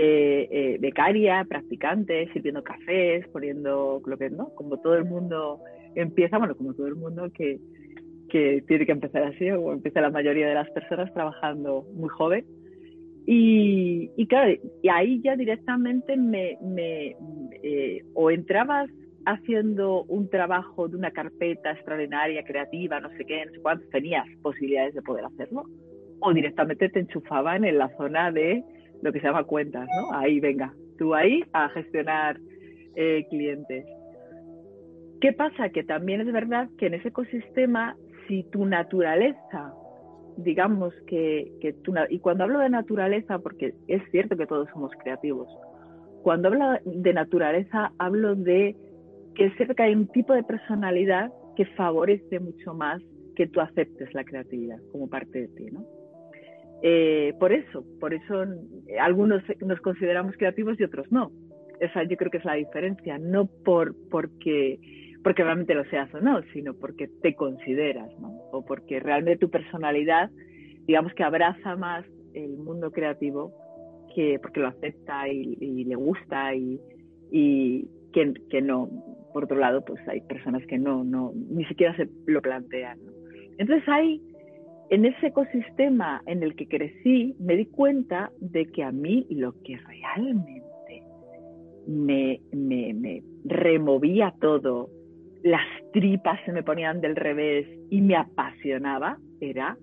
eh, 0.00 0.48
eh, 0.52 0.76
becaria, 0.78 1.44
practicante, 1.48 2.28
sirviendo 2.32 2.62
cafés, 2.62 3.26
poniendo 3.28 4.00
lo 4.06 4.16
que 4.16 4.30
no, 4.30 4.50
como 4.54 4.76
todo 4.76 4.94
el 4.94 5.04
mundo 5.04 5.60
empieza, 5.96 6.38
bueno, 6.38 6.56
como 6.56 6.72
todo 6.74 6.86
el 6.86 6.94
mundo 6.94 7.28
que, 7.34 7.58
que 8.28 8.62
tiene 8.66 8.86
que 8.86 8.92
empezar 8.92 9.22
así, 9.24 9.50
o 9.50 9.72
empieza 9.72 10.00
la 10.00 10.10
mayoría 10.10 10.48
de 10.48 10.54
las 10.54 10.70
personas 10.70 11.12
trabajando 11.12 11.84
muy 11.94 12.08
joven. 12.08 12.44
Y, 13.26 14.10
y 14.16 14.26
claro, 14.26 14.52
y 14.82 14.88
ahí 14.88 15.20
ya 15.22 15.36
directamente 15.36 16.16
me, 16.16 16.56
me 16.62 17.14
eh, 17.62 18.02
o 18.14 18.30
entrabas 18.30 18.88
haciendo 19.26 20.04
un 20.04 20.30
trabajo 20.30 20.88
de 20.88 20.96
una 20.96 21.10
carpeta 21.10 21.72
extraordinaria, 21.72 22.42
creativa, 22.44 23.00
no 23.00 23.10
sé 23.10 23.24
qué, 23.26 23.44
no 23.44 23.52
sé 23.52 23.60
cuánto, 23.60 23.86
tenías 23.90 24.26
posibilidades 24.42 24.94
de 24.94 25.02
poder 25.02 25.26
hacerlo, 25.26 25.64
o 26.20 26.32
directamente 26.32 26.88
te 26.88 27.00
enchufaban 27.00 27.64
en 27.64 27.76
la 27.76 27.94
zona 27.98 28.32
de 28.32 28.64
lo 29.02 29.12
que 29.12 29.20
se 29.20 29.26
llama 29.26 29.44
cuentas, 29.44 29.86
¿no? 29.86 30.16
Ahí, 30.16 30.40
venga, 30.40 30.72
tú 30.96 31.14
ahí 31.14 31.44
a 31.52 31.68
gestionar 31.68 32.38
eh, 32.96 33.26
clientes. 33.28 33.84
¿Qué 35.20 35.32
pasa? 35.32 35.68
Que 35.68 35.82
también 35.82 36.20
es 36.20 36.32
verdad 36.32 36.68
que 36.78 36.86
en 36.86 36.94
ese 36.94 37.08
ecosistema, 37.08 37.96
si 38.28 38.44
tu 38.44 38.64
naturaleza, 38.64 39.74
digamos 40.36 40.94
que, 41.06 41.50
que 41.60 41.72
tu, 41.72 41.92
y 42.08 42.20
cuando 42.20 42.44
hablo 42.44 42.60
de 42.60 42.68
naturaleza, 42.68 43.38
porque 43.38 43.74
es 43.88 44.02
cierto 44.10 44.36
que 44.36 44.46
todos 44.46 44.68
somos 44.72 44.92
creativos, 45.02 45.48
cuando 46.22 46.48
hablo 46.48 46.78
de 46.84 47.12
naturaleza 47.12 47.92
hablo 47.98 48.34
de 48.34 48.76
que 49.34 49.50
cierto 49.52 49.74
que 49.74 49.84
hay 49.84 49.94
un 49.94 50.08
tipo 50.08 50.34
de 50.34 50.42
personalidad 50.42 51.32
que 51.56 51.64
favorece 51.66 52.40
mucho 52.40 52.74
más 52.74 53.02
que 53.34 53.46
tú 53.46 53.60
aceptes 53.60 54.12
la 54.14 54.24
creatividad 54.24 54.78
como 54.92 55.08
parte 55.08 55.42
de 55.42 55.48
ti, 55.48 55.64
¿no? 55.70 55.84
Eh, 56.82 57.34
por 57.40 57.52
eso, 57.52 57.84
por 58.00 58.14
eso 58.14 58.44
eh, 58.44 58.98
algunos 59.00 59.42
nos 59.60 59.80
consideramos 59.80 60.36
creativos 60.36 60.78
y 60.78 60.84
otros 60.84 61.10
no. 61.10 61.30
Esa 61.80 62.02
yo 62.04 62.16
creo 62.16 62.30
que 62.30 62.38
es 62.38 62.44
la 62.44 62.54
diferencia, 62.54 63.18
no 63.18 63.46
por 63.46 63.94
porque 64.10 64.78
porque 65.22 65.42
realmente 65.42 65.74
lo 65.74 65.84
seas 65.84 66.12
o 66.14 66.20
no, 66.20 66.42
sino 66.52 66.74
porque 66.74 67.08
te 67.22 67.34
consideras, 67.34 68.10
¿no? 68.20 68.28
O 68.52 68.64
porque 68.64 69.00
realmente 69.00 69.38
tu 69.38 69.50
personalidad, 69.50 70.30
digamos 70.86 71.12
que 71.14 71.24
abraza 71.24 71.76
más 71.76 72.04
el 72.34 72.56
mundo 72.56 72.90
creativo 72.90 73.52
que 74.14 74.38
porque 74.40 74.60
lo 74.60 74.68
acepta 74.68 75.28
y, 75.28 75.56
y 75.60 75.84
le 75.84 75.94
gusta 75.94 76.54
y, 76.54 76.80
y 77.30 77.86
que, 78.12 78.32
que, 78.50 78.62
no. 78.62 78.88
Por 79.32 79.44
otro 79.44 79.58
lado, 79.58 79.84
pues 79.84 80.00
hay 80.08 80.20
personas 80.22 80.64
que 80.66 80.78
no, 80.78 81.04
no 81.04 81.32
ni 81.34 81.64
siquiera 81.66 81.94
se 81.96 82.08
lo 82.26 82.40
plantean. 82.40 82.98
¿no? 83.04 83.12
Entonces 83.58 83.86
hay 83.88 84.22
en 84.90 85.04
ese 85.04 85.26
ecosistema 85.26 86.22
en 86.26 86.42
el 86.42 86.54
que 86.56 86.66
crecí, 86.66 87.34
me 87.38 87.56
di 87.56 87.66
cuenta 87.66 88.30
de 88.40 88.66
que 88.66 88.82
a 88.82 88.90
mí 88.90 89.26
lo 89.30 89.52
que 89.62 89.76
realmente 89.76 91.02
me, 91.86 92.40
me, 92.52 92.94
me 92.94 93.22
removía 93.44 94.34
todo, 94.40 94.88
las 95.48 95.66
tripas 95.92 96.38
se 96.44 96.52
me 96.52 96.62
ponían 96.62 97.00
del 97.00 97.16
revés 97.16 97.66
y 97.90 98.02
me 98.02 98.16
apasionaba, 98.16 99.18
era 99.40 99.78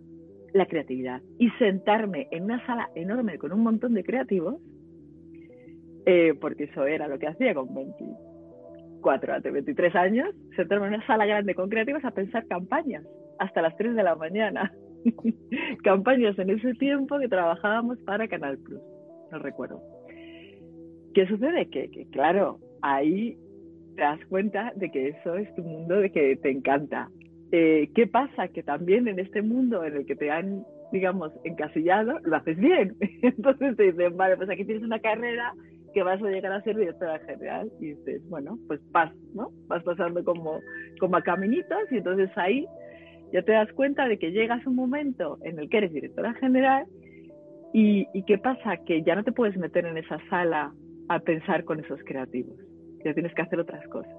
la 0.54 0.68
creatividad. 0.68 1.22
Y 1.40 1.50
sentarme 1.52 2.28
en 2.32 2.44
una 2.44 2.64
sala 2.68 2.90
enorme 2.94 3.40
con 3.40 3.52
un 3.52 3.62
montón 3.62 3.96
de 3.96 4.04
creativos, 4.04 4.62
eh, 6.06 6.36
porque 6.40 6.66
eso 6.66 6.86
era 6.86 7.08
lo 7.08 7.18
que 7.18 7.28
hacía 7.28 7.56
con 7.56 7.74
24, 7.74 9.34
hace 9.34 9.50
23 9.50 9.96
años, 9.96 10.30
sentarme 10.56 10.88
en 10.88 10.94
una 10.96 11.08
sala 11.08 11.26
grande 11.26 11.56
con 11.56 11.70
creativos 11.70 12.06
a 12.06 12.12
pensar 12.12 12.46
campañas 12.48 13.04
hasta 13.40 13.64
las 13.64 13.76
3 13.76 13.96
de 13.96 14.04
la 14.04 14.16
mañana. 14.16 14.72
campañas 15.84 16.38
en 16.38 16.52
ese 16.52 16.74
tiempo 16.76 17.18
que 17.18 17.28
trabajábamos 17.28 17.98
para 18.06 18.28
Canal 18.28 18.60
Plus, 18.60 18.82
no 19.32 19.40
recuerdo. 19.40 19.82
¿Qué 21.16 21.26
sucede? 21.28 21.70
Que, 21.70 21.90
claro, 22.12 22.60
ahí 22.84 23.36
te 23.96 24.02
das 24.02 24.20
cuenta 24.28 24.72
de 24.76 24.92
que 24.92 25.10
eso 25.10 25.36
es 25.36 25.54
tu 25.56 25.64
mundo, 25.64 26.00
de 26.00 26.12
que 26.12 26.36
te 26.36 26.52
encanta. 26.52 27.10
Eh, 27.52 27.90
¿Qué 27.96 28.08
pasa? 28.08 28.48
Que 28.50 28.64
también 28.64 29.08
en 29.08 29.20
este 29.20 29.42
mundo 29.42 29.84
en 29.84 29.96
el 29.96 30.06
que 30.06 30.16
te 30.16 30.32
han, 30.32 30.64
digamos, 30.92 31.32
encasillado, 31.44 32.20
lo 32.24 32.36
haces 32.36 32.58
bien. 32.58 32.96
Entonces 33.22 33.78
te 33.78 33.84
dicen, 33.84 34.18
vale, 34.18 34.38
pues 34.38 34.50
aquí 34.50 34.66
tienes 34.66 34.84
una 34.84 35.00
carrera 35.00 35.54
que 35.94 36.04
vas 36.04 36.22
a 36.22 36.30
llegar 36.30 36.52
a 36.52 36.62
ser 36.62 36.76
directora 36.76 37.20
general. 37.20 37.72
Y 37.80 37.94
dices, 37.94 38.22
bueno, 38.30 38.58
pues 38.68 38.82
vas, 38.92 39.14
¿no? 39.34 39.52
Vas 39.68 39.84
pasando 39.84 40.24
como, 40.24 40.60
a 41.14 41.22
caminitos 41.22 41.92
y 41.92 41.98
entonces 41.98 42.30
ahí 42.36 42.66
ya 43.32 43.42
te 43.42 43.54
das 43.54 43.72
cuenta 43.74 44.08
de 44.08 44.18
que 44.18 44.32
llegas 44.32 44.66
un 44.68 44.76
momento 44.76 45.38
en 45.44 45.60
el 45.60 45.70
que 45.70 45.78
eres 45.78 45.94
directora 45.94 46.34
general 46.36 46.86
y 47.78 48.24
qué 48.24 48.38
pasa, 48.38 48.78
que 48.86 49.04
ya 49.04 49.16
no 49.16 49.24
te 49.26 49.34
puedes 49.34 49.58
meter 49.58 49.86
en 49.86 49.98
esa 49.98 50.18
sala 50.30 50.72
a 51.08 51.20
pensar 51.20 51.64
con 51.64 51.80
esos 51.80 52.00
creativos, 52.04 52.58
ya 53.06 53.14
tienes 53.14 53.34
que 53.34 53.42
hacer 53.42 53.60
otras 53.60 53.88
cosas. 53.88 54.14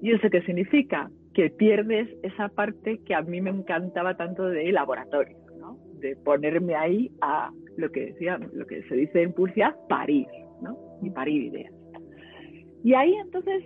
¿Y 0.00 0.12
eso 0.12 0.28
qué 0.30 0.42
significa? 0.42 1.10
Que 1.34 1.50
pierdes 1.50 2.08
esa 2.22 2.48
parte 2.48 3.00
que 3.04 3.14
a 3.14 3.22
mí 3.22 3.40
me 3.40 3.50
encantaba 3.50 4.16
tanto 4.16 4.44
de 4.44 4.70
laboratorio, 4.72 5.36
de 6.00 6.16
ponerme 6.16 6.74
ahí 6.74 7.10
a 7.20 7.50
lo 7.76 7.90
que 7.90 8.06
decía, 8.06 8.38
lo 8.52 8.66
que 8.66 8.82
se 8.84 8.94
dice 8.94 9.22
en 9.22 9.32
Purcia, 9.32 9.76
parir, 9.88 10.26
¿no? 10.62 10.78
y 11.02 11.10
parir 11.10 11.44
ideas. 11.44 11.72
Y 12.84 12.94
ahí 12.94 13.14
entonces, 13.14 13.64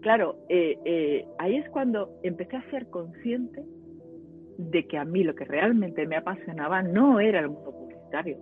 claro, 0.00 0.36
eh, 0.48 0.76
eh, 0.84 1.24
ahí 1.38 1.56
es 1.56 1.68
cuando 1.70 2.10
empecé 2.22 2.56
a 2.56 2.70
ser 2.70 2.88
consciente 2.88 3.62
de 4.58 4.86
que 4.86 4.98
a 4.98 5.04
mí 5.04 5.22
lo 5.22 5.34
que 5.34 5.44
realmente 5.44 6.06
me 6.06 6.16
apasionaba 6.16 6.82
no 6.82 7.20
era 7.20 7.40
el 7.40 7.48
mundo 7.50 7.72
publicitario, 7.72 8.38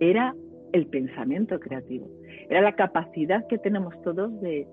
era 0.00 0.34
el 0.72 0.86
pensamiento 0.86 1.58
creativo, 1.60 2.08
era 2.48 2.60
la 2.60 2.74
capacidad 2.74 3.46
que 3.46 3.58
tenemos 3.58 4.00
todos 4.02 4.40
de, 4.40 4.66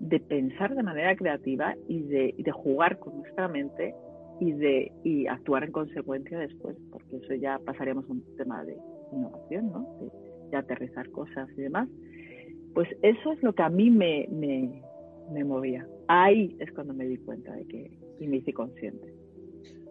de 0.00 0.20
pensar 0.20 0.74
de 0.74 0.82
manera 0.82 1.14
creativa 1.16 1.74
y 1.88 2.02
de, 2.02 2.34
de, 2.38 2.50
jugar 2.52 2.98
con 2.98 3.18
nuestra 3.18 3.48
mente 3.48 3.94
y 4.40 4.52
de 4.52 4.92
y 5.04 5.26
actuar 5.26 5.64
en 5.64 5.72
consecuencia 5.72 6.38
después, 6.38 6.76
porque 6.90 7.16
eso 7.16 7.34
ya 7.34 7.58
pasaríamos 7.64 8.08
a 8.08 8.12
un 8.12 8.24
tema 8.36 8.64
de 8.64 8.76
innovación, 9.12 9.70
¿no? 9.72 9.86
De, 10.00 10.56
aterrizar 10.56 11.10
cosas 11.10 11.48
y 11.56 11.62
demás. 11.62 11.88
Pues 12.74 12.88
eso 13.02 13.32
es 13.32 13.42
lo 13.42 13.52
que 13.54 13.62
a 13.62 13.68
mí 13.68 13.90
me, 13.90 14.28
me, 14.30 14.82
me 15.32 15.42
movía. 15.42 15.84
Ahí 16.06 16.56
es 16.60 16.70
cuando 16.72 16.94
me 16.94 17.06
di 17.06 17.16
cuenta 17.16 17.52
de 17.54 17.64
que 17.64 17.90
y 18.20 18.28
me 18.28 18.36
hice 18.36 18.52
consciente. 18.52 19.13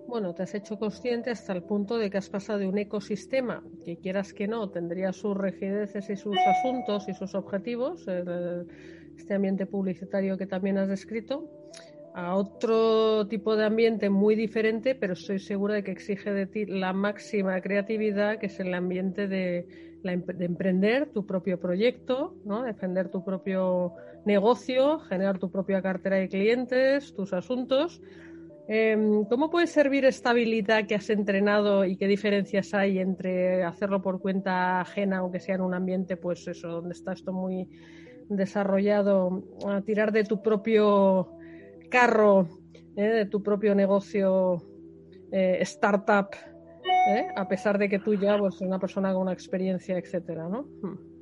Bueno, 0.07 0.33
te 0.33 0.43
has 0.43 0.53
hecho 0.53 0.77
consciente 0.77 1.31
hasta 1.31 1.53
el 1.53 1.63
punto 1.63 1.97
de 1.97 2.09
que 2.09 2.17
has 2.17 2.29
pasado 2.29 2.59
de 2.59 2.67
un 2.67 2.77
ecosistema 2.77 3.63
que 3.83 3.97
quieras 3.97 4.33
que 4.33 4.47
no, 4.47 4.69
tendría 4.69 5.13
sus 5.13 5.35
rigideces 5.35 6.09
y 6.09 6.15
sus 6.15 6.37
asuntos 6.37 7.07
y 7.07 7.13
sus 7.13 7.33
objetivos, 7.35 8.05
este 9.17 9.33
ambiente 9.33 9.65
publicitario 9.65 10.37
que 10.37 10.45
también 10.45 10.77
has 10.77 10.89
descrito, 10.89 11.49
a 12.13 12.35
otro 12.35 13.27
tipo 13.27 13.55
de 13.55 13.65
ambiente 13.65 14.09
muy 14.09 14.35
diferente, 14.35 14.93
pero 14.93 15.13
estoy 15.13 15.39
segura 15.39 15.75
de 15.75 15.83
que 15.83 15.91
exige 15.91 16.31
de 16.31 16.45
ti 16.45 16.65
la 16.65 16.93
máxima 16.93 17.59
creatividad, 17.61 18.37
que 18.37 18.45
es 18.47 18.59
el 18.59 18.73
ambiente 18.73 19.27
de, 19.27 19.67
de 20.03 20.45
emprender 20.45 21.09
tu 21.11 21.25
propio 21.25 21.59
proyecto, 21.59 22.35
¿no? 22.45 22.61
defender 22.61 23.09
tu 23.09 23.23
propio 23.23 23.93
negocio, 24.25 24.99
generar 24.99 25.39
tu 25.39 25.49
propia 25.49 25.81
cartera 25.81 26.17
de 26.17 26.29
clientes, 26.29 27.15
tus 27.15 27.33
asuntos 27.33 28.01
Em, 28.67 29.25
¿Cómo 29.25 29.49
puede 29.49 29.67
servir 29.67 30.05
esta 30.05 30.29
habilidad 30.29 30.87
que 30.87 30.95
has 30.95 31.09
entrenado 31.09 31.83
y 31.83 31.97
qué 31.97 32.07
diferencias 32.07 32.73
hay 32.73 32.99
entre 32.99 33.63
hacerlo 33.63 34.01
por 34.01 34.21
cuenta 34.21 34.79
ajena, 34.79 35.17
aunque 35.17 35.39
sea 35.41 35.55
en 35.55 35.61
un 35.61 35.73
ambiente, 35.73 36.15
pues 36.15 36.47
eso, 36.47 36.69
donde 36.69 36.93
está 36.93 37.11
esto 37.11 37.33
muy 37.33 37.67
desarrollado, 38.29 39.43
a 39.67 39.81
tirar 39.81 40.13
de 40.13 40.23
tu 40.23 40.41
propio 40.41 41.29
carro, 41.89 42.47
¿eh? 42.95 43.07
de 43.07 43.25
tu 43.25 43.43
propio 43.43 43.75
negocio 43.75 44.63
eh, 45.31 45.57
startup, 45.61 46.29
¿eh? 47.09 47.27
a 47.35 47.47
pesar 47.47 47.77
de 47.77 47.89
que 47.89 47.99
tú 47.99 48.13
ya 48.13 48.37
pues, 48.37 48.55
eres 48.55 48.67
una 48.67 48.79
persona 48.79 49.11
con 49.11 49.23
una 49.23 49.33
experiencia, 49.33 49.97
etcétera, 49.97 50.47
¿no? 50.47 50.63
Hmm. 50.81 51.12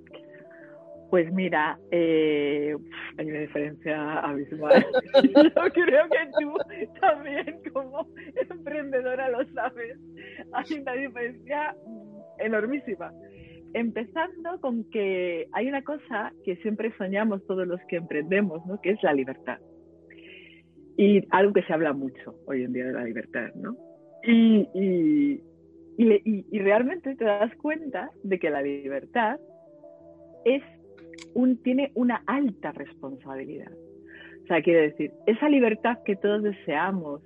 Pues 1.11 1.29
mira, 1.33 1.77
eh, 1.91 2.73
hay 3.17 3.29
una 3.29 3.39
diferencia 3.39 4.19
abismal. 4.19 4.85
Yo 5.23 5.69
creo 5.73 6.05
que 6.09 6.31
tú 6.39 6.55
también 7.01 7.59
como 7.73 8.07
emprendedora 8.49 9.29
lo 9.29 9.45
sabes. 9.53 9.99
Hay 10.53 10.79
una 10.79 10.93
diferencia 10.93 11.75
enormísima. 12.39 13.11
Empezando 13.73 14.61
con 14.61 14.89
que 14.89 15.49
hay 15.51 15.67
una 15.67 15.81
cosa 15.81 16.31
que 16.45 16.55
siempre 16.57 16.93
soñamos 16.97 17.45
todos 17.45 17.67
los 17.67 17.81
que 17.89 17.97
emprendemos, 17.97 18.65
¿no? 18.65 18.79
que 18.79 18.91
es 18.91 19.03
la 19.03 19.11
libertad. 19.11 19.59
Y 20.95 21.27
algo 21.31 21.51
que 21.51 21.63
se 21.63 21.73
habla 21.73 21.91
mucho 21.91 22.35
hoy 22.45 22.63
en 22.63 22.71
día 22.71 22.85
de 22.85 22.93
la 22.93 23.03
libertad, 23.03 23.49
¿no? 23.55 23.75
Y, 24.23 24.65
y, 24.73 25.41
y, 25.97 26.45
y 26.49 26.59
realmente 26.59 27.15
te 27.15 27.25
das 27.25 27.53
cuenta 27.57 28.11
de 28.23 28.39
que 28.39 28.49
la 28.49 28.61
libertad 28.61 29.39
es 30.45 30.63
tiene 31.63 31.91
una 31.95 32.23
alta 32.25 32.71
responsabilidad. 32.71 33.71
O 34.43 34.47
sea, 34.47 34.61
quiero 34.61 34.81
decir, 34.81 35.11
esa 35.27 35.49
libertad 35.49 35.99
que 36.05 36.15
todos 36.15 36.43
deseamos, 36.43 37.21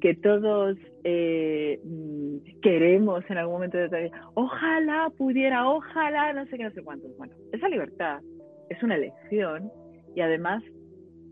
que 0.00 0.14
todos 0.14 0.76
eh, 1.04 1.80
mm, 1.84 2.60
queremos 2.60 3.24
en 3.28 3.38
algún 3.38 3.54
momento 3.54 3.78
de 3.78 3.88
vida, 3.88 4.30
ojalá 4.34 5.10
pudiera, 5.16 5.68
ojalá, 5.68 6.32
no 6.32 6.44
sé 6.46 6.56
qué, 6.56 6.64
no 6.64 6.70
sé 6.70 6.82
cuántos. 6.82 7.16
Bueno, 7.16 7.34
esa 7.52 7.68
libertad 7.68 8.20
es 8.68 8.82
una 8.82 8.96
elección 8.96 9.70
y 10.14 10.20
además 10.20 10.62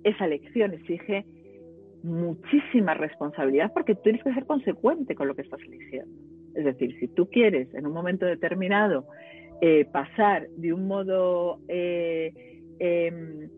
esa 0.04 0.24
elección 0.24 0.72
exige 0.72 1.24
muchísima 2.02 2.94
responsabilidad 2.94 3.72
porque 3.74 3.94
tienes 3.94 4.22
que 4.22 4.32
ser 4.32 4.46
consecuente 4.46 5.14
con 5.14 5.28
lo 5.28 5.34
que 5.34 5.42
estás 5.42 5.60
eligiendo. 5.60 6.14
Es 6.54 6.64
decir, 6.64 6.98
si 6.98 7.08
tú 7.08 7.28
quieres 7.28 7.72
en 7.74 7.86
un 7.86 7.92
momento 7.92 8.26
determinado 8.26 9.06
eh, 9.60 9.84
pasar 9.92 10.48
de 10.56 10.72
un 10.72 10.86
modo 10.86 11.58
eh, 11.68 12.32
em, 12.78 13.48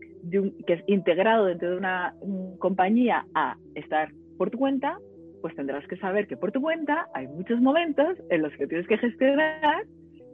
que 0.65 0.73
es 0.73 0.83
integrado 0.87 1.45
dentro 1.45 1.71
de 1.71 1.77
una 1.77 2.13
compañía 2.59 3.25
a 3.33 3.57
estar 3.75 4.09
por 4.37 4.49
tu 4.49 4.57
cuenta, 4.57 4.97
pues 5.41 5.55
tendrás 5.55 5.85
que 5.87 5.97
saber 5.97 6.27
que 6.27 6.37
por 6.37 6.51
tu 6.51 6.61
cuenta 6.61 7.07
hay 7.13 7.27
muchos 7.27 7.59
momentos 7.59 8.17
en 8.29 8.41
los 8.41 8.53
que 8.53 8.67
tienes 8.67 8.87
que 8.87 8.97
gestionar 8.97 9.85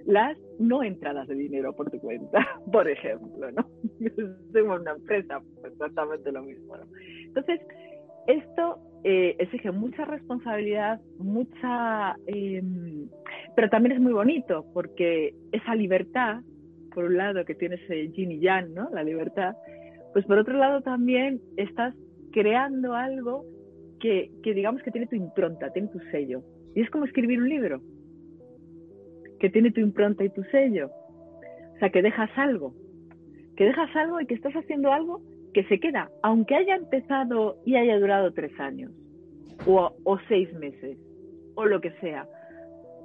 las 0.05 0.37
no 0.59 0.83
entradas 0.83 1.27
de 1.27 1.35
dinero 1.35 1.73
por 1.75 1.89
tu 1.89 1.99
cuenta, 1.99 2.47
por 2.71 2.89
ejemplo, 2.89 3.51
¿no? 3.51 3.67
Somos 4.53 4.81
una 4.81 4.91
empresa, 4.91 5.41
pues 5.61 5.73
exactamente 5.73 6.31
lo 6.31 6.43
mismo, 6.43 6.77
¿no? 6.77 6.85
Entonces, 7.25 7.59
esto 8.27 8.79
eh, 9.03 9.35
exige 9.39 9.71
mucha 9.71 10.03
responsabilidad, 10.05 10.99
mucha, 11.17 12.15
em, 12.27 13.07
pero 13.55 13.69
también 13.69 13.93
es 13.95 14.01
muy 14.01 14.11
bonito 14.11 14.65
porque 14.73 15.33
esa 15.51 15.75
libertad, 15.75 16.41
por 16.93 17.05
un 17.05 17.17
lado 17.17 17.45
que 17.45 17.55
tiene 17.55 17.75
ese 17.75 18.09
yin 18.09 18.31
y 18.31 18.39
yang, 18.39 18.73
¿no? 18.73 18.89
La 18.91 19.03
libertad, 19.03 19.55
pues 20.13 20.25
por 20.25 20.37
otro 20.37 20.57
lado 20.57 20.81
también 20.81 21.39
estás 21.55 21.95
creando 22.31 22.93
algo 22.93 23.45
que, 23.99 24.31
que 24.43 24.53
digamos 24.53 24.81
que 24.81 24.91
tiene 24.91 25.07
tu 25.07 25.15
impronta, 25.15 25.71
tiene 25.71 25.87
tu 25.89 25.99
sello. 26.11 26.41
Y 26.75 26.81
es 26.81 26.89
como 26.89 27.05
escribir 27.05 27.39
un 27.39 27.49
libro, 27.49 27.81
que 29.39 29.49
tiene 29.49 29.71
tu 29.71 29.79
impronta 29.79 30.23
y 30.23 30.29
tu 30.29 30.43
sello. 30.43 30.89
O 31.75 31.79
sea, 31.79 31.89
que 31.89 32.01
dejas 32.01 32.29
algo, 32.35 32.73
que 33.55 33.65
dejas 33.65 33.95
algo 33.95 34.19
y 34.19 34.25
que 34.25 34.35
estás 34.35 34.53
haciendo 34.53 34.91
algo 34.91 35.21
que 35.53 35.63
se 35.65 35.79
queda, 35.79 36.09
aunque 36.21 36.55
haya 36.55 36.75
empezado 36.75 37.57
y 37.65 37.75
haya 37.75 37.99
durado 37.99 38.31
tres 38.33 38.57
años, 38.59 38.91
o, 39.65 40.17
seis 40.27 40.53
meses, 40.53 40.97
o 41.55 41.65
lo 41.65 41.81
que 41.81 41.91
sea, 41.99 42.27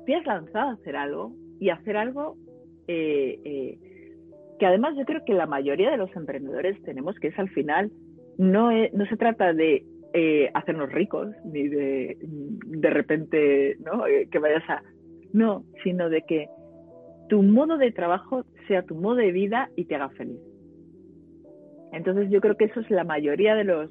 te 0.07 0.15
has 0.15 0.25
lanzado 0.27 0.71
a 0.71 0.73
hacer 0.75 0.97
algo 0.97 1.33
y 1.59 1.71
hacer 1.71 1.97
algo 1.97 2.37
eh, 2.87 3.39
eh, 3.45 3.79
que 4.59 4.67
además 4.67 4.95
yo 4.97 5.05
creo 5.05 5.25
que 5.25 5.35
la 5.35 5.47
mayoría 5.47 5.91
de 5.91 5.97
los 5.97 6.15
emprendedores 6.15 6.81
tenemos, 6.83 7.19
que 7.19 7.29
es 7.29 7.39
al 7.39 7.49
final, 7.51 7.91
no, 8.39 8.71
no 8.93 9.07
se 9.07 9.17
trata 9.17 9.53
de 9.53 9.85
eh, 10.13 10.51
hacernos 10.55 10.93
ricos, 10.93 11.29
ni 11.45 11.69
de 11.69 12.19
de 12.21 12.91
repente 12.91 13.77
¿no? 13.81 14.05
que 14.31 14.39
vayas 14.39 14.69
a... 14.69 14.83
No, 15.33 15.65
sino 15.83 16.09
de 16.09 16.23
que 16.23 16.47
tu 17.29 17.43
modo 17.43 17.79
de 17.79 17.91
trabajo 17.91 18.45
sea 18.69 18.83
tu 18.83 18.95
modo 18.95 19.17
de 19.17 19.33
vida 19.33 19.71
y 19.75 19.87
te 19.87 19.97
haga 19.97 20.11
feliz. 20.11 20.39
Entonces 21.95 22.31
yo 22.31 22.41
creo 22.41 22.57
que 22.57 22.67
eso 22.67 22.81
es 22.81 22.91
la 22.91 23.05
mayoría 23.05 23.55
de 23.55 23.65
los 23.65 23.91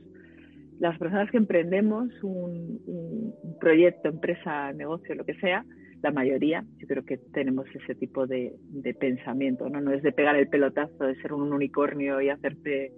las 0.80 0.98
personas 0.98 1.32
que 1.32 1.38
emprendemos 1.38 2.10
un, 2.24 3.34
proyecto, 3.60 4.10
empresa, 4.10 4.74
negocio, 4.74 5.16
lo 5.16 5.24
que 5.24 5.36
sea, 5.36 5.64
la 6.02 6.12
mayoría, 6.12 6.66
yo 6.78 6.88
creo 6.88 7.06
que 7.06 7.18
tenemos 7.18 7.66
ese 7.74 7.96
tipo 7.96 8.28
de, 8.28 8.54
pensamiento, 9.00 9.70
¿no? 9.70 9.80
No 9.80 9.94
es 9.94 10.04
de 10.04 10.12
pegar 10.12 10.36
el 10.36 10.50
pelotazo, 10.50 11.06
de 11.06 11.16
ser 11.22 11.32
un 11.32 11.54
unicornio 11.54 12.20
y 12.20 12.30
hacerte, 12.30 12.92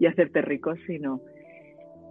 y 0.00 0.06
hacerte 0.06 0.40
rico, 0.40 0.74
sino, 0.86 1.20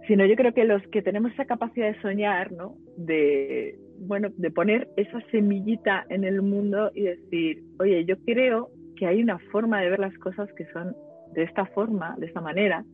sino 0.06 0.24
yo 0.24 0.36
creo 0.36 0.54
que 0.54 0.64
los 0.64 0.86
que 0.88 1.02
tenemos 1.02 1.32
esa 1.32 1.46
capacidad 1.46 1.92
de 1.92 2.00
soñar, 2.00 2.52
¿no? 2.52 2.76
De, 2.96 3.76
bueno, 3.98 4.28
de 4.36 4.52
poner 4.52 4.88
esa 4.96 5.20
semillita 5.32 6.06
en 6.10 6.22
el 6.22 6.42
mundo 6.42 6.92
y 6.94 7.02
decir, 7.02 7.64
oye, 7.80 8.04
yo 8.04 8.16
creo 8.24 8.70
que 8.94 9.06
hay 9.06 9.20
una 9.20 9.40
forma 9.50 9.80
de 9.80 9.90
ver 9.90 9.98
las 9.98 10.16
cosas 10.18 10.48
que 10.52 10.64
son 10.66 10.94
de 11.34 11.42
esta 11.44 11.66
forma, 11.66 12.16
de 12.18 12.26
esta 12.26 12.40
manera. 12.40 12.84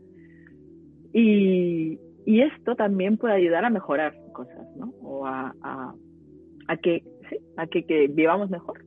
Y, 1.12 1.98
esto 2.26 2.74
también 2.74 3.18
puede 3.18 3.34
ayudar 3.34 3.64
a 3.64 3.70
mejorar 3.70 4.14
cosas, 4.32 4.66
¿no? 4.76 4.94
O 5.02 5.26
a, 5.26 5.54
a, 5.60 6.76
que, 6.78 7.04
sí, 7.28 7.36
a 7.56 7.66
que, 7.66 7.84
que, 7.84 8.08
vivamos 8.08 8.48
mejor. 8.50 8.82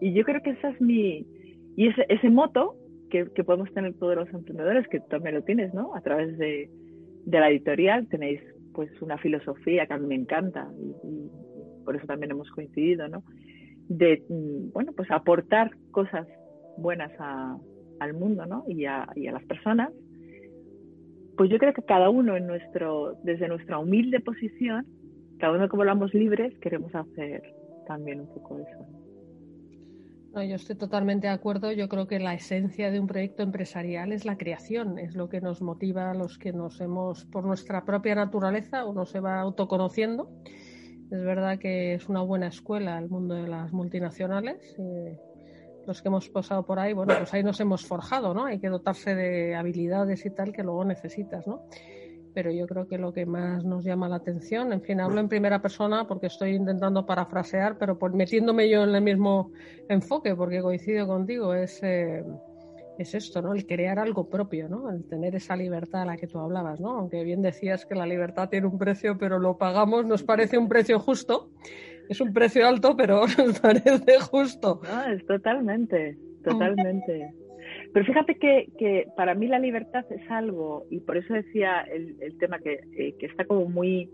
Y 0.00 0.12
yo 0.12 0.24
creo 0.24 0.42
que 0.42 0.50
esa 0.50 0.70
es 0.70 0.80
mi, 0.80 1.26
y 1.76 1.86
ese, 1.86 2.06
ese 2.08 2.28
moto 2.28 2.74
que, 3.08 3.24
podemos 3.44 3.72
tener 3.72 3.94
todos 3.94 4.16
los 4.16 4.28
emprendedores, 4.30 4.88
que 4.88 5.00
tú 5.00 5.06
también 5.08 5.36
lo 5.36 5.42
tienes, 5.42 5.72
¿no? 5.74 5.94
A 5.94 6.00
través 6.00 6.36
de, 6.38 6.68
la 7.26 7.50
editorial 7.50 8.08
tenéis 8.08 8.40
pues 8.72 8.90
una 9.02 9.18
filosofía 9.18 9.86
que 9.86 9.92
a 9.92 9.98
mí 9.98 10.06
me 10.06 10.14
encanta 10.14 10.68
y, 10.76 11.30
por 11.84 11.96
eso 11.96 12.06
también 12.06 12.32
hemos 12.32 12.50
coincidido, 12.50 13.08
¿no? 13.08 13.22
De, 13.88 14.24
mm, 14.28 14.72
bueno, 14.72 14.92
pues 14.96 15.10
aportar 15.10 15.70
cosas 15.90 16.26
buenas 16.76 17.12
al 18.00 18.14
mundo, 18.14 18.46
¿no? 18.46 18.64
Y 18.68 18.84
a, 18.84 19.08
y 19.14 19.26
a 19.26 19.32
las 19.32 19.44
personas. 19.44 19.90
Pues 21.36 21.50
yo 21.50 21.58
creo 21.58 21.72
que 21.72 21.82
cada 21.82 22.10
uno 22.10 22.36
en 22.36 22.46
nuestro, 22.46 23.14
desde 23.22 23.48
nuestra 23.48 23.78
humilde 23.78 24.20
posición, 24.20 24.86
cada 25.38 25.54
uno 25.54 25.68
como 25.68 25.82
hablamos 25.82 26.12
libres, 26.14 26.58
queremos 26.58 26.94
hacer 26.94 27.42
también 27.86 28.20
un 28.20 28.26
poco 28.26 28.58
eso. 28.58 28.86
No, 30.34 30.44
yo 30.44 30.56
estoy 30.56 30.76
totalmente 30.76 31.26
de 31.26 31.32
acuerdo. 31.32 31.72
Yo 31.72 31.88
creo 31.88 32.06
que 32.06 32.18
la 32.18 32.34
esencia 32.34 32.90
de 32.90 33.00
un 33.00 33.06
proyecto 33.06 33.42
empresarial 33.42 34.12
es 34.12 34.24
la 34.24 34.36
creación, 34.36 34.98
es 34.98 35.14
lo 35.14 35.28
que 35.28 35.40
nos 35.40 35.62
motiva 35.62 36.10
a 36.10 36.14
los 36.14 36.38
que 36.38 36.52
nos 36.52 36.80
hemos, 36.80 37.24
por 37.24 37.44
nuestra 37.44 37.84
propia 37.84 38.14
naturaleza, 38.14 38.84
uno 38.84 39.06
se 39.06 39.20
va 39.20 39.40
autoconociendo. 39.40 40.30
Es 41.10 41.24
verdad 41.24 41.58
que 41.58 41.94
es 41.94 42.08
una 42.10 42.20
buena 42.20 42.48
escuela 42.48 42.98
el 42.98 43.08
mundo 43.08 43.34
de 43.34 43.48
las 43.48 43.72
multinacionales. 43.72 44.76
Eh, 44.78 45.18
los 45.88 46.02
que 46.02 46.08
hemos 46.08 46.28
pasado 46.28 46.64
por 46.64 46.78
ahí, 46.78 46.92
bueno, 46.92 47.14
pues 47.16 47.34
ahí 47.34 47.42
nos 47.42 47.58
hemos 47.58 47.84
forjado, 47.84 48.34
¿no? 48.34 48.44
Hay 48.44 48.60
que 48.60 48.68
dotarse 48.68 49.14
de 49.14 49.56
habilidades 49.56 50.24
y 50.26 50.30
tal 50.30 50.52
que 50.52 50.62
luego 50.62 50.84
necesitas, 50.84 51.46
¿no? 51.46 51.64
pero 52.38 52.52
yo 52.52 52.68
creo 52.68 52.86
que 52.86 52.98
lo 52.98 53.12
que 53.12 53.26
más 53.26 53.64
nos 53.64 53.82
llama 53.82 54.08
la 54.08 54.14
atención, 54.14 54.72
en 54.72 54.80
fin, 54.80 55.00
hablo 55.00 55.18
en 55.18 55.28
primera 55.28 55.60
persona 55.60 56.06
porque 56.06 56.28
estoy 56.28 56.54
intentando 56.54 57.04
parafrasear, 57.04 57.78
pero 57.78 57.98
por, 57.98 58.14
metiéndome 58.14 58.68
yo 58.68 58.84
en 58.84 58.94
el 58.94 59.02
mismo 59.02 59.50
enfoque, 59.88 60.36
porque 60.36 60.62
coincido 60.62 61.08
contigo, 61.08 61.52
es, 61.52 61.82
eh, 61.82 62.22
es 62.96 63.14
esto, 63.16 63.42
¿no? 63.42 63.54
El 63.54 63.66
crear 63.66 63.98
algo 63.98 64.28
propio, 64.28 64.68
¿no? 64.68 64.88
El 64.88 65.04
tener 65.08 65.34
esa 65.34 65.56
libertad 65.56 66.02
a 66.02 66.04
la 66.04 66.16
que 66.16 66.28
tú 66.28 66.38
hablabas, 66.38 66.78
¿no? 66.78 66.90
Aunque 66.90 67.24
bien 67.24 67.42
decías 67.42 67.84
que 67.84 67.96
la 67.96 68.06
libertad 68.06 68.48
tiene 68.48 68.68
un 68.68 68.78
precio, 68.78 69.18
pero 69.18 69.40
lo 69.40 69.58
pagamos, 69.58 70.06
nos 70.06 70.22
parece 70.22 70.58
un 70.58 70.68
precio 70.68 71.00
justo. 71.00 71.50
Es 72.08 72.20
un 72.20 72.32
precio 72.32 72.66
alto, 72.66 72.96
pero 72.96 73.22
nos 73.38 73.60
parece 73.60 74.20
justo. 74.20 74.80
No, 74.82 75.12
es 75.12 75.24
totalmente, 75.26 76.16
totalmente. 76.44 77.34
Pero 77.92 78.04
fíjate 78.04 78.34
que, 78.36 78.68
que, 78.78 79.06
para 79.16 79.34
mí 79.34 79.46
la 79.46 79.58
libertad 79.58 80.04
es 80.10 80.30
algo, 80.30 80.86
y 80.90 81.00
por 81.00 81.16
eso 81.16 81.34
decía 81.34 81.80
el, 81.82 82.16
el 82.20 82.36
tema 82.38 82.58
que, 82.58 82.80
eh, 82.96 83.14
que, 83.18 83.26
está 83.26 83.44
como 83.44 83.66
muy 83.66 84.10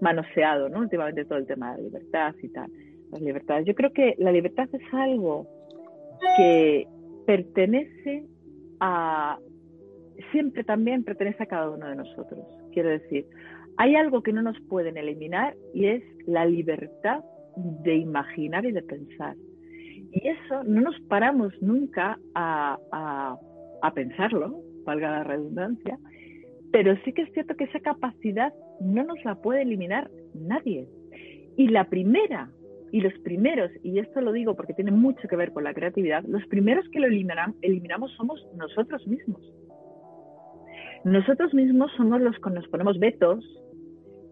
manoseado, 0.00 0.68
¿no? 0.68 0.80
Últimamente 0.80 1.24
todo 1.24 1.38
el 1.38 1.46
tema 1.46 1.72
de 1.72 1.78
la 1.78 1.84
libertad 1.84 2.34
y 2.42 2.48
tal, 2.48 2.70
las 3.12 3.20
libertades. 3.20 3.66
Yo 3.66 3.74
creo 3.74 3.92
que 3.92 4.14
la 4.18 4.32
libertad 4.32 4.68
es 4.72 4.82
algo 4.92 5.46
que 6.36 6.86
pertenece 7.26 8.24
a, 8.80 9.38
siempre 10.32 10.64
también 10.64 11.04
pertenece 11.04 11.42
a 11.42 11.46
cada 11.46 11.70
uno 11.70 11.88
de 11.88 11.96
nosotros. 11.96 12.44
Quiero 12.72 12.90
decir, 12.90 13.26
hay 13.78 13.94
algo 13.94 14.22
que 14.22 14.32
no 14.32 14.42
nos 14.42 14.58
pueden 14.68 14.96
eliminar 14.96 15.54
y 15.74 15.86
es 15.86 16.02
la 16.26 16.46
libertad 16.46 17.22
de 17.56 17.96
imaginar 17.96 18.64
y 18.64 18.72
de 18.72 18.82
pensar. 18.82 19.36
Y 20.12 20.28
eso 20.28 20.64
no 20.64 20.82
nos 20.82 20.98
paramos 21.08 21.52
nunca 21.60 22.18
a, 22.34 23.36
pensarlo, 23.94 24.60
valga 24.84 25.10
la 25.10 25.24
redundancia, 25.24 25.98
pero 26.72 26.96
sí 27.04 27.12
que 27.12 27.22
es 27.22 27.32
cierto 27.32 27.54
que 27.54 27.64
esa 27.64 27.80
capacidad 27.80 28.52
no 28.80 29.04
nos 29.04 29.24
la 29.24 29.36
puede 29.36 29.62
eliminar 29.62 30.10
nadie. 30.34 30.88
Y 31.56 31.68
la 31.68 31.84
primera, 31.84 32.50
y 32.92 33.00
los 33.00 33.14
primeros, 33.20 33.70
y 33.82 33.98
esto 33.98 34.20
lo 34.20 34.32
digo 34.32 34.54
porque 34.54 34.74
tiene 34.74 34.90
mucho 34.90 35.28
que 35.28 35.36
ver 35.36 35.52
con 35.52 35.64
la 35.64 35.72
creatividad, 35.72 36.24
los 36.24 36.44
primeros 36.46 36.86
que 36.90 37.00
lo 37.00 37.06
eliminamos 37.06 38.12
somos 38.12 38.46
nosotros 38.56 39.06
mismos. 39.06 39.40
Nosotros 41.04 41.54
mismos 41.54 41.92
somos 41.96 42.20
los 42.20 42.36
que 42.40 42.50
nos 42.50 42.66
ponemos 42.68 42.98
vetos, 42.98 43.44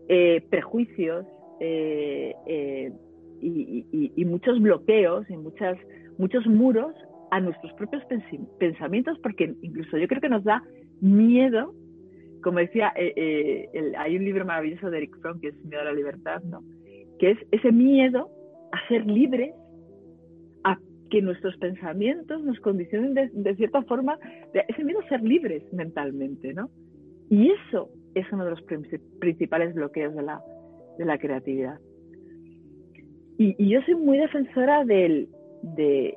eh, 0.09 0.45
prejuicios, 0.51 1.27
eh, 1.61 2.35
eh, 2.47 2.93
y, 3.41 4.25
muchos 4.25 4.61
bloqueos 4.61 5.29
y 5.29 5.37
muchas, 5.37 5.77
muchos 6.19 6.47
muros 6.47 6.95
a 7.31 7.41
nuestros 7.41 7.73
propios 7.75 8.03
pensamientos, 8.59 9.19
porque 9.23 9.55
incluso 9.63 9.99
yo 9.99 10.07
creo 10.09 10.21
que 10.21 10.29
nos 10.29 10.45
da 10.45 10.63
miedo, 11.01 11.75
como 12.43 12.59
decía, 12.59 12.93
eh, 12.97 13.69
eh, 13.73 13.93
hay 13.99 14.17
un 14.17 14.25
libro 14.25 14.45
maravilloso 14.45 14.91
de 14.91 14.99
Eric 14.99 15.19
Fromm 15.21 15.41
que 15.41 15.49
es 15.49 15.65
Miedo 15.65 15.83
a 15.83 15.85
la 15.85 15.93
Libertad, 15.93 16.43
¿no? 16.45 16.63
que 17.19 17.33
es 17.33 17.39
ese 17.53 17.73
miedo 17.73 18.29
a 18.73 18.89
ser 18.89 19.07
libres, 19.07 19.55
a 20.65 20.79
que 21.11 21.23
nuestros 21.23 21.57
pensamientos 21.59 22.43
nos 22.43 22.59
condicionen 22.61 23.15
de, 23.15 23.55
cierta 23.57 23.83
forma, 23.83 24.19
ese 24.69 24.85
miedo 24.85 25.01
a 25.01 25.09
ser 25.09 25.23
libres 25.23 25.63
mentalmente, 25.73 26.53
¿no? 26.55 26.71
Y 27.31 27.51
eso 27.51 27.91
es 28.15 28.31
uno 28.33 28.45
de 28.45 28.51
los 28.51 28.63
principales 29.21 29.75
bloqueos 29.75 30.15
de 30.15 30.23
la, 30.23 30.41
de 30.99 31.05
la 31.05 31.19
creatividad. 31.19 31.79
Y, 33.39 33.69
yo 33.69 33.81
soy 33.83 33.97
muy 33.97 34.19
defensora 34.19 34.85
del, 34.85 35.29
de, 35.63 36.17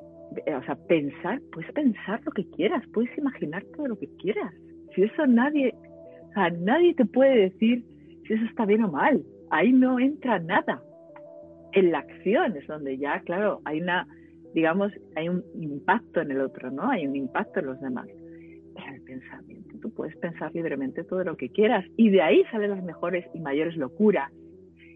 o 0.56 0.62
sea, 0.64 0.76
pensar, 0.86 1.40
puedes 1.52 1.70
pensar 1.72 2.20
lo 2.24 2.32
que 2.32 2.48
quieras, 2.50 2.84
puedes 2.92 3.16
imaginar 3.18 3.64
todo 3.76 3.88
lo 3.88 3.98
que 3.98 4.08
quieras. 4.18 4.54
Si 4.94 5.02
eso 5.02 5.26
nadie, 5.26 5.74
o 6.36 6.50
nadie 6.60 6.94
te 6.94 7.04
puede 7.04 7.50
decir 7.50 7.84
si 8.26 8.34
eso 8.34 8.44
está 8.44 8.66
bien 8.66 8.84
o 8.84 8.90
mal. 8.90 9.22
Ahí 9.50 9.72
no 9.72 9.98
entra 9.98 10.38
nada. 10.38 10.82
En 11.72 11.90
la 11.90 11.98
acción 11.98 12.56
es 12.56 12.66
donde 12.66 12.96
ya, 12.98 13.20
claro, 13.20 13.60
hay 13.64 13.80
una, 13.80 14.06
digamos, 14.54 14.92
hay 15.16 15.28
un 15.28 15.42
impacto 15.60 16.20
en 16.20 16.30
el 16.30 16.40
otro, 16.40 16.70
¿no? 16.70 16.88
Hay 16.88 17.06
un 17.06 17.16
impacto 17.16 17.60
en 17.60 17.66
los 17.66 17.80
demás. 17.80 18.06
Pero 18.74 18.94
el 18.94 19.02
pensamiento, 19.02 19.57
tú 19.78 19.90
puedes 19.90 20.16
pensar 20.16 20.54
libremente 20.54 21.04
todo 21.04 21.24
lo 21.24 21.36
que 21.36 21.50
quieras 21.50 21.84
y 21.96 22.10
de 22.10 22.22
ahí 22.22 22.44
salen 22.50 22.70
las 22.70 22.82
mejores 22.82 23.24
y 23.34 23.40
mayores 23.40 23.76
locuras 23.76 24.32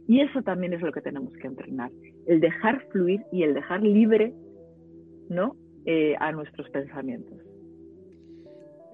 y 0.09 0.21
eso 0.21 0.43
también 0.43 0.73
es 0.73 0.81
lo 0.81 0.93
que 0.93 1.01
tenemos 1.01 1.33
que 1.35 1.47
entrenar, 1.47 1.91
el 2.27 2.41
dejar 2.41 2.83
fluir 2.91 3.23
y 3.31 3.45
el 3.45 3.55
dejar 3.55 3.83
libre 3.83 4.35
¿no? 5.29 5.57
Eh, 5.85 6.15
a 6.19 6.31
nuestros 6.33 6.69
pensamientos. 6.71 7.39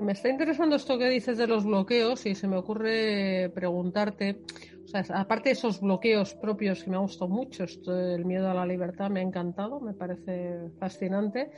Me 0.01 0.13
está 0.13 0.29
interesando 0.29 0.77
esto 0.77 0.97
que 0.97 1.09
dices 1.09 1.37
de 1.39 1.49
los 1.49 1.65
bloqueos 1.65 2.25
y 2.25 2.35
se 2.35 2.47
me 2.47 2.57
ocurre 2.57 3.51
preguntarte, 3.53 4.39
o 4.85 4.87
sea, 4.87 5.03
aparte 5.19 5.49
de 5.49 5.55
esos 5.55 5.81
bloqueos 5.81 6.35
propios 6.35 6.85
que 6.85 6.91
me 6.91 6.97
ha 6.97 7.01
gustado 7.01 7.29
mucho, 7.29 7.65
esto 7.65 7.93
del 7.93 8.25
miedo 8.25 8.49
a 8.49 8.55
la 8.55 8.65
libertad 8.65 9.11
me 9.11 9.21
ha 9.21 9.25
encantado, 9.25 9.81
me 9.81 9.95
parece 9.95 10.71
fascinante. 10.79 11.51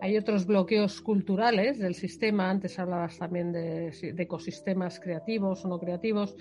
Hay 0.00 0.16
otros 0.16 0.46
bloqueos 0.46 1.00
culturales 1.00 1.78
del 1.78 1.94
sistema, 1.94 2.50
antes 2.50 2.78
hablabas 2.78 3.18
también 3.18 3.52
de, 3.52 3.90
de 3.90 4.22
ecosistemas 4.22 5.00
creativos 5.00 5.64
o 5.64 5.68
no 5.68 5.78
creativos. 5.78 6.36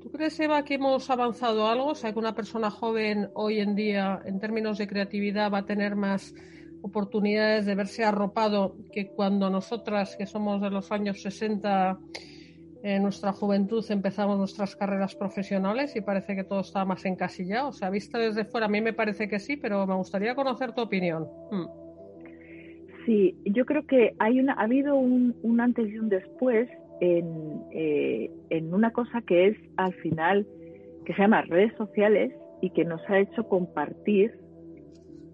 ¿Tú 0.00 0.10
crees, 0.10 0.38
Eva, 0.40 0.64
que 0.64 0.74
hemos 0.74 1.08
avanzado 1.10 1.68
algo? 1.68 1.90
O 1.90 1.94
sea, 1.94 2.12
que 2.12 2.18
una 2.18 2.34
persona 2.34 2.70
joven 2.70 3.30
hoy 3.34 3.60
en 3.60 3.74
día, 3.74 4.20
en 4.24 4.40
términos 4.40 4.78
de 4.78 4.88
creatividad, 4.88 5.52
va 5.52 5.58
a 5.58 5.66
tener 5.66 5.94
más 5.96 6.34
oportunidades 6.82 7.66
de 7.66 7.74
verse 7.76 8.04
arropado 8.04 8.76
que 8.92 9.08
cuando 9.08 9.48
nosotras, 9.48 10.16
que 10.16 10.26
somos 10.26 10.60
de 10.60 10.70
los 10.70 10.90
años 10.90 11.22
60, 11.22 11.98
en 12.82 13.02
nuestra 13.02 13.32
juventud 13.32 13.84
empezamos 13.90 14.36
nuestras 14.38 14.74
carreras 14.74 15.14
profesionales 15.14 15.94
y 15.94 16.00
parece 16.00 16.34
que 16.34 16.44
todo 16.44 16.60
está 16.60 16.84
más 16.84 17.04
encasillado. 17.04 17.68
O 17.68 17.72
sea, 17.72 17.90
vista 17.90 18.18
desde 18.18 18.44
fuera, 18.44 18.66
a 18.66 18.68
mí 18.68 18.80
me 18.80 18.92
parece 18.92 19.28
que 19.28 19.38
sí, 19.38 19.56
pero 19.56 19.86
me 19.86 19.94
gustaría 19.94 20.34
conocer 20.34 20.72
tu 20.72 20.82
opinión. 20.82 21.28
Hmm. 21.50 21.81
Sí, 23.06 23.36
yo 23.44 23.64
creo 23.66 23.86
que 23.86 24.14
hay 24.18 24.38
una, 24.38 24.52
ha 24.54 24.62
habido 24.62 24.96
un, 24.96 25.34
un 25.42 25.60
antes 25.60 25.90
y 25.90 25.98
un 25.98 26.08
después 26.08 26.68
en, 27.00 27.62
eh, 27.72 28.30
en 28.50 28.72
una 28.72 28.92
cosa 28.92 29.22
que 29.22 29.48
es 29.48 29.56
al 29.76 29.92
final, 29.94 30.46
que 31.04 31.12
se 31.14 31.22
llama 31.22 31.42
redes 31.42 31.72
sociales 31.76 32.32
y 32.60 32.70
que 32.70 32.84
nos 32.84 33.00
ha 33.10 33.18
hecho 33.18 33.48
compartir 33.48 34.32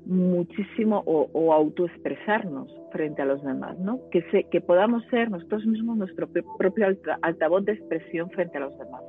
muchísimo 0.07 1.02
o, 1.04 1.28
o, 1.35 1.52
autoexpresarnos 1.52 2.74
frente 2.90 3.20
a 3.20 3.26
los 3.26 3.42
demás, 3.44 3.78
¿no? 3.78 4.00
Que, 4.11 4.22
se, 4.31 4.44
que 4.44 4.62
podamos 4.62 5.04
ser 5.11 5.31
nosotros 5.31 5.66
mismos 5.66 5.98
nuestro 5.98 6.26
propio 6.26 6.87
altavoz 7.20 7.64
de 7.66 7.72
expresión 7.72 8.31
frente 8.31 8.57
a 8.57 8.61
los 8.61 8.78
demás. 8.78 9.02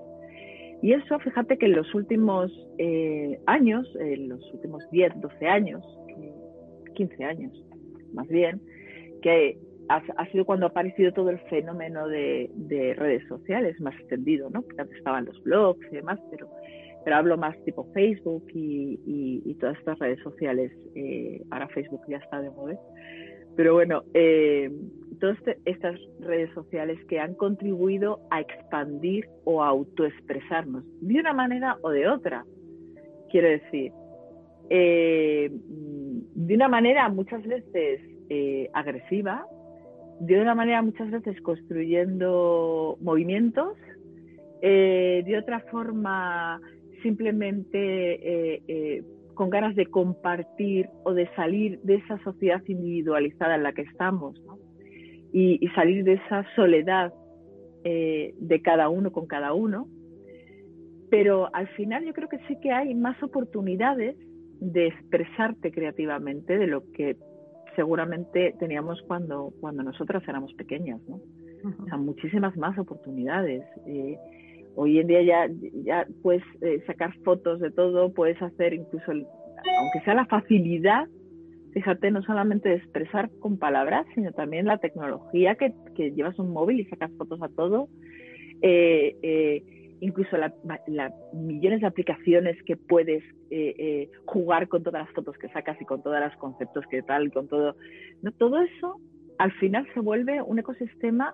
Y 0.81 0.91
eso, 0.91 1.17
fíjate 1.19 1.57
que 1.57 1.67
en 1.67 1.77
los 1.77 1.95
últimos 1.95 2.51
eh, 2.77 3.39
años, 3.45 3.87
en 3.97 4.27
los 4.27 4.53
últimos 4.53 4.83
10, 4.91 5.21
12 5.21 5.47
años, 5.47 5.85
15 6.95 7.23
años 7.23 7.68
más 8.13 8.27
bien, 8.27 8.61
que 9.21 9.57
ha, 9.89 10.25
sido 10.31 10.45
cuando 10.45 10.67
ha 10.67 10.69
aparecido 10.69 11.11
todo 11.11 11.29
el 11.31 11.39
fenómeno 11.49 12.07
de, 12.07 12.49
redes 12.97 13.27
sociales 13.27 13.79
más 13.81 13.95
extendido, 13.99 14.49
¿no? 14.49 14.61
Porque 14.61 14.81
antes 14.81 14.97
estaban 14.97 15.25
los 15.25 15.41
blogs 15.43 15.85
y 15.91 15.95
demás, 15.95 16.19
pero, 16.29 16.47
pero 17.03 17.15
hablo 17.15 17.37
más 17.37 17.57
tipo 17.65 17.91
Facebook 17.93 18.45
y, 18.53 19.55
todas 19.59 19.77
estas 19.77 19.99
redes 19.99 20.19
sociales. 20.19 20.71
Eh, 20.95 21.41
ahora 21.49 21.67
Facebook 21.69 22.01
ya 22.07 22.17
está 22.17 22.39
de 22.41 22.49
moda. 22.51 22.79
Pero 23.55 23.73
bueno, 23.73 24.03
eh, 24.13 24.71
todas 25.19 25.37
este, 25.39 25.57
estas 25.65 25.99
redes 26.21 26.49
sociales 26.53 26.97
que 27.09 27.19
han 27.19 27.33
contribuido 27.33 28.21
a 28.29 28.39
expandir 28.39 29.27
o 29.43 29.61
a 29.63 29.67
autoexpresarnos 29.67 30.85
de 31.01 31.19
una 31.19 31.33
manera 31.33 31.77
o 31.81 31.89
de 31.89 32.07
otra. 32.07 32.45
Quiero 33.29 33.49
decir, 33.49 33.91
eh, 34.69 35.51
de 36.35 36.55
una 36.55 36.67
manera 36.67 37.09
muchas 37.09 37.43
veces 37.43 38.01
eh, 38.29 38.69
agresiva, 38.73 39.45
de 40.19 40.39
una 40.39 40.55
manera 40.55 40.81
muchas 40.81 41.09
veces 41.11 41.39
construyendo 41.41 42.97
movimientos, 43.01 43.77
eh, 44.61 45.23
de 45.25 45.37
otra 45.37 45.61
forma 45.71 46.59
simplemente 47.01 48.61
con 49.33 49.49
ganas 49.49 49.73
de 49.75 49.85
compartir 49.85 50.89
o 51.05 51.13
de 51.13 51.29
salir 51.35 51.79
de 51.83 51.95
esa 51.95 52.21
sociedad 52.23 52.61
individualizada 52.67 53.55
en 53.55 53.63
la 53.63 53.71
que 53.71 53.83
estamos 53.83 54.41
y, 55.31 55.65
salir 55.75 56.03
de 56.03 56.13
esa 56.13 56.45
soledad 56.55 57.13
de 57.83 58.61
cada 58.61 58.89
uno 58.89 59.13
con 59.13 59.27
cada 59.27 59.53
uno. 59.53 59.87
Pero 61.09 61.49
al 61.53 61.69
final 61.69 62.05
yo 62.05 62.13
creo 62.13 62.27
que 62.27 62.39
sí 62.49 62.57
que 62.61 62.71
hay 62.71 62.93
más 62.93 63.21
oportunidades 63.23 64.17
de 64.59 64.87
expresarte 64.87 65.71
creativamente 65.71 66.57
de 66.57 66.67
lo 66.67 66.83
que 66.91 67.17
seguramente 67.75 68.55
teníamos 68.59 69.01
cuando, 69.03 69.53
cuando 69.61 69.83
nosotras 69.83 70.23
éramos 70.27 70.53
pequeñas, 70.53 70.99
¿no? 71.07 71.21
O 71.81 71.85
sea, 71.85 71.97
muchísimas 71.97 72.55
más 72.57 72.77
oportunidades. 72.77 73.63
Eh, 73.85 74.17
hoy 74.75 74.99
en 74.99 75.07
día 75.07 75.21
ya, 75.23 75.49
ya 75.83 76.07
puedes 76.21 76.43
eh, 76.61 76.81
sacar 76.87 77.13
fotos 77.23 77.59
de 77.59 77.71
todo, 77.71 78.13
puedes 78.13 78.41
hacer 78.41 78.73
incluso, 78.73 79.11
aunque 79.11 80.01
sea 80.05 80.13
la 80.13 80.25
facilidad, 80.25 81.07
fíjate, 81.73 82.11
no 82.11 82.21
solamente 82.23 82.69
de 82.69 82.75
expresar 82.75 83.29
con 83.39 83.57
palabras, 83.57 84.05
sino 84.15 84.31
también 84.31 84.65
la 84.65 84.77
tecnología 84.77 85.55
que, 85.55 85.73
que 85.95 86.11
llevas 86.11 86.39
un 86.39 86.51
móvil 86.51 86.79
y 86.79 86.85
sacas 86.85 87.11
fotos 87.17 87.41
a 87.41 87.49
todo. 87.49 87.89
Eh, 88.61 89.15
eh 89.21 89.78
incluso 90.01 90.37
las 90.37 90.53
millones 91.33 91.81
de 91.81 91.87
aplicaciones 91.87 92.61
que 92.63 92.77
puedes 92.77 93.23
eh, 93.51 93.75
eh, 93.77 94.11
jugar 94.25 94.67
con 94.67 94.83
todas 94.83 95.05
las 95.05 95.13
fotos 95.13 95.37
que 95.37 95.49
sacas 95.49 95.79
y 95.81 95.85
con 95.85 96.01
todos 96.01 96.19
los 96.19 96.35
conceptos 96.37 96.85
que 96.89 97.01
tal, 97.01 97.31
con 97.31 97.47
todo. 97.47 97.75
¿no? 98.21 98.31
Todo 98.31 98.61
eso 98.61 98.99
al 99.37 99.51
final 99.53 99.87
se 99.93 99.99
vuelve 99.99 100.41
un 100.41 100.59
ecosistema 100.59 101.33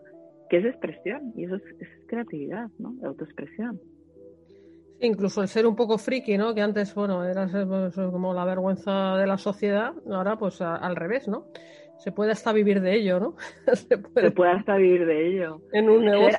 que 0.49 0.57
es 0.57 0.65
expresión 0.65 1.33
y 1.35 1.45
eso 1.45 1.55
es, 1.55 1.63
creatividad, 2.07 2.69
¿no? 2.77 2.95
Autoexpresión. 3.03 3.81
incluso 5.01 5.41
el 5.41 5.47
ser 5.47 5.65
un 5.65 5.75
poco 5.75 5.97
friki, 5.97 6.37
¿no? 6.37 6.53
Que 6.53 6.61
antes, 6.61 6.93
bueno, 6.93 7.25
era 7.25 7.47
pues, 7.47 7.95
como 7.95 8.33
la 8.33 8.45
vergüenza 8.45 9.17
de 9.17 9.25
la 9.25 9.37
sociedad, 9.37 9.93
ahora 10.09 10.37
pues 10.37 10.61
al 10.61 10.95
revés, 10.95 11.27
¿no? 11.27 11.47
Se 11.97 12.11
puede 12.11 12.31
hasta 12.31 12.53
vivir 12.53 12.81
de 12.81 12.95
ello, 12.95 13.19
¿no? 13.19 13.35
se, 13.73 13.97
puede... 13.97 14.51
hasta 14.51 14.77
vivir 14.77 15.05
de 15.05 15.27
ello. 15.27 15.61
En 15.73 15.89
un 15.89 16.05
negocio. 16.05 16.37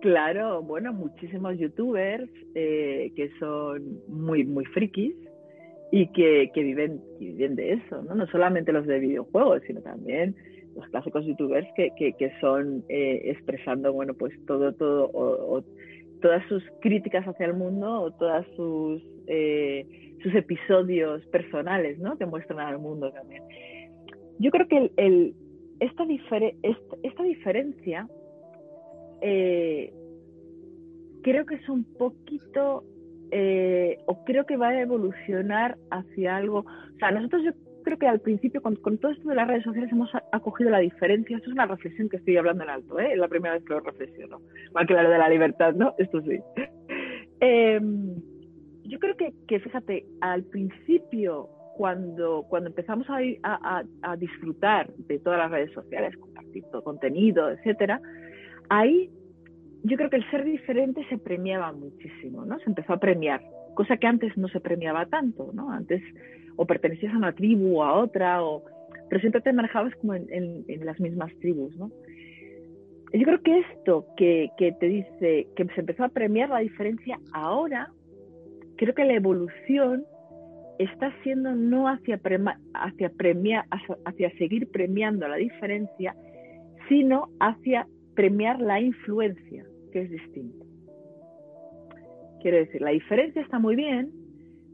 Claro, 0.00 0.62
bueno, 0.62 0.92
muchísimos 0.92 1.58
youtubers 1.58 2.30
eh, 2.54 3.12
que 3.16 3.30
son 3.40 4.00
muy, 4.06 4.44
muy 4.44 4.64
frikis 4.66 5.14
y 5.90 6.06
que, 6.12 6.50
que, 6.54 6.62
viven, 6.62 7.00
viven 7.18 7.56
de 7.56 7.72
eso, 7.72 8.02
¿no? 8.02 8.14
No 8.14 8.26
solamente 8.28 8.72
los 8.72 8.86
de 8.86 9.00
videojuegos, 9.00 9.62
sino 9.66 9.80
también 9.80 10.36
los 10.76 10.86
clásicos 10.90 11.26
youtubers 11.26 11.66
que, 11.74 11.90
que, 11.98 12.12
que 12.12 12.30
son 12.40 12.84
eh, 12.88 13.22
expresando, 13.24 13.92
bueno, 13.92 14.14
pues 14.14 14.32
todo, 14.46 14.72
todo, 14.74 15.10
o, 15.12 15.64
todas 16.22 16.46
sus 16.48 16.62
críticas 16.80 17.26
hacia 17.26 17.46
el 17.46 17.54
mundo 17.54 18.02
o 18.02 18.12
todas 18.12 18.46
sus, 18.54 19.02
eh, 19.26 20.14
sus 20.22 20.32
episodios 20.34 21.26
personales, 21.26 21.98
¿no? 21.98 22.16
Que 22.16 22.26
muestran 22.26 22.60
al 22.60 22.78
mundo 22.78 23.10
también. 23.10 23.42
Yo 24.38 24.52
creo 24.52 24.68
que 24.68 24.76
el, 24.76 24.92
el 24.96 25.34
esta, 25.80 26.04
esta, 26.04 26.96
esta 27.02 27.22
diferencia 27.22 28.08
eh, 29.20 29.92
creo 31.22 31.46
que 31.46 31.56
es 31.56 31.68
un 31.68 31.84
poquito, 31.84 32.84
eh, 33.30 33.98
o 34.06 34.24
creo 34.24 34.46
que 34.46 34.56
va 34.56 34.68
a 34.68 34.80
evolucionar 34.80 35.76
hacia 35.90 36.36
algo. 36.36 36.60
O 36.60 36.98
sea, 36.98 37.10
nosotros 37.10 37.42
yo 37.44 37.52
creo 37.82 37.98
que 37.98 38.08
al 38.08 38.20
principio, 38.20 38.60
con, 38.60 38.76
todo 38.98 39.12
esto 39.12 39.28
de 39.28 39.34
las 39.34 39.48
redes 39.48 39.64
sociales, 39.64 39.90
hemos 39.92 40.10
acogido 40.32 40.70
la 40.70 40.78
diferencia. 40.78 41.36
Esto 41.36 41.50
es 41.50 41.54
una 41.54 41.66
reflexión 41.66 42.08
que 42.08 42.18
estoy 42.18 42.36
hablando 42.36 42.64
en 42.64 42.70
alto, 42.70 42.98
¿eh? 42.98 43.12
es 43.12 43.18
la 43.18 43.28
primera 43.28 43.54
vez 43.54 43.64
que 43.64 43.74
lo 43.74 43.80
reflexiono. 43.80 44.40
Igual 44.68 44.86
que 44.86 44.94
la 44.94 45.08
de 45.08 45.18
la 45.18 45.28
libertad, 45.28 45.74
¿no? 45.74 45.94
Esto 45.98 46.20
sí. 46.22 46.38
Em, 47.40 48.16
yo 48.82 48.98
creo 48.98 49.14
que, 49.16 49.60
fíjate, 49.60 50.06
al 50.20 50.42
principio, 50.42 51.48
cuando, 51.76 52.44
cuando 52.48 52.70
empezamos 52.70 53.06
a, 53.08 53.18
a, 53.44 53.84
a, 54.02 54.16
disfrutar 54.16 54.92
de 54.92 55.20
todas 55.20 55.38
las 55.38 55.52
redes 55.52 55.72
sociales, 55.72 56.16
compartir 56.16 56.64
todo 56.72 56.82
contenido, 56.82 57.48
etcétera, 57.48 58.00
ahí 58.68 59.10
yo 59.84 59.96
creo 59.96 60.10
que 60.10 60.16
el 60.16 60.30
ser 60.30 60.44
diferente 60.44 61.04
se 61.08 61.18
premiaba 61.18 61.72
muchísimo, 61.72 62.44
¿no? 62.44 62.58
Se 62.58 62.66
empezó 62.66 62.92
a 62.92 63.00
premiar, 63.00 63.42
cosa 63.74 63.96
que 63.96 64.06
antes 64.06 64.36
no 64.36 64.48
se 64.48 64.60
premiaba 64.60 65.06
tanto, 65.06 65.50
¿no? 65.52 65.70
Antes 65.70 66.02
o 66.56 66.66
pertenecías 66.66 67.14
a 67.14 67.18
una 67.18 67.32
tribu 67.32 67.78
o 67.78 67.84
a 67.84 67.94
otra, 67.94 68.42
o, 68.42 68.64
pero 69.08 69.20
siempre 69.20 69.40
te 69.40 69.52
manejabas 69.52 69.94
como 69.96 70.14
en, 70.14 70.64
las 70.84 70.98
mismas 71.00 71.32
tribus, 71.40 71.76
¿no? 71.76 71.90
Yo 73.12 73.22
creo 73.22 73.42
que 73.42 73.58
esto 73.60 74.04
que, 74.16 74.50
que, 74.58 74.72
te 74.72 74.86
dice 74.86 75.46
que 75.56 75.64
se 75.74 75.80
empezó 75.80 76.04
a 76.04 76.08
premiar 76.08 76.50
la 76.50 76.58
diferencia 76.58 77.18
ahora, 77.32 77.90
creo 78.76 78.94
que 78.94 79.04
la 79.04 79.14
evolución 79.14 80.04
está 80.78 81.12
siendo 81.22 81.54
no 81.54 81.88
hacia, 81.88 82.20
hacia, 82.74 83.08
premiar, 83.10 83.64
hacia 84.04 84.30
seguir 84.36 84.70
premiando 84.70 85.26
la 85.26 85.36
diferencia, 85.36 86.14
sino 86.88 87.28
hacia 87.40 87.86
premiar 88.18 88.60
la 88.60 88.80
influencia, 88.80 89.64
que 89.92 90.00
es 90.00 90.10
distinto. 90.10 90.66
Quiero 92.42 92.56
decir, 92.56 92.82
la 92.82 92.90
diferencia 92.90 93.40
está 93.40 93.60
muy 93.60 93.76
bien, 93.76 94.10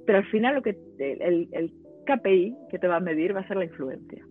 pero 0.06 0.18
al 0.20 0.24
final 0.30 0.54
lo 0.54 0.62
que 0.62 0.74
el, 0.98 1.48
el 1.52 1.70
KPI 2.06 2.56
que 2.70 2.78
te 2.78 2.88
va 2.88 2.96
a 2.96 3.00
medir 3.00 3.36
va 3.36 3.40
a 3.40 3.46
ser 3.46 3.58
la 3.58 3.66
influencia. 3.66 4.24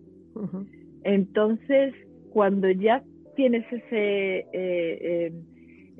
Entonces, 1.04 1.94
cuando 2.30 2.68
ya 2.72 3.04
tienes 3.36 3.64
ese, 3.72 4.38
eh, 4.38 4.48
eh, 4.52 5.32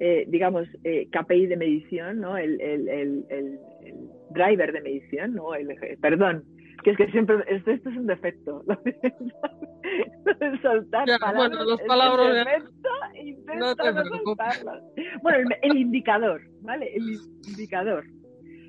eh, 0.01 0.25
digamos, 0.27 0.67
KPI 1.13 1.47
de 1.47 1.57
medición, 1.57 2.19
¿no? 2.19 2.37
El, 2.37 2.61
el, 2.61 2.89
el, 2.89 3.59
driver 4.31 4.73
de 4.73 4.81
medición, 4.81 5.35
¿no? 5.35 5.55
El, 5.55 5.69
perdón, 6.01 6.43
que 6.83 6.91
es 6.91 6.97
que 6.97 7.11
siempre, 7.11 7.37
esto, 7.49 7.71
esto 7.71 7.91
es 7.91 7.97
un 7.97 8.07
defecto. 8.07 8.63
soltar 10.63 11.07
palabras. 11.07 11.35
Bueno, 11.37 11.65
los 11.65 11.81
palabras. 11.83 12.63
no 13.57 13.77
te 13.77 13.83
bueno, 15.23 15.55
el, 15.63 15.77
indicador, 15.77 16.41
¿vale? 16.63 16.95
El 16.95 17.11
indicador. 17.47 18.05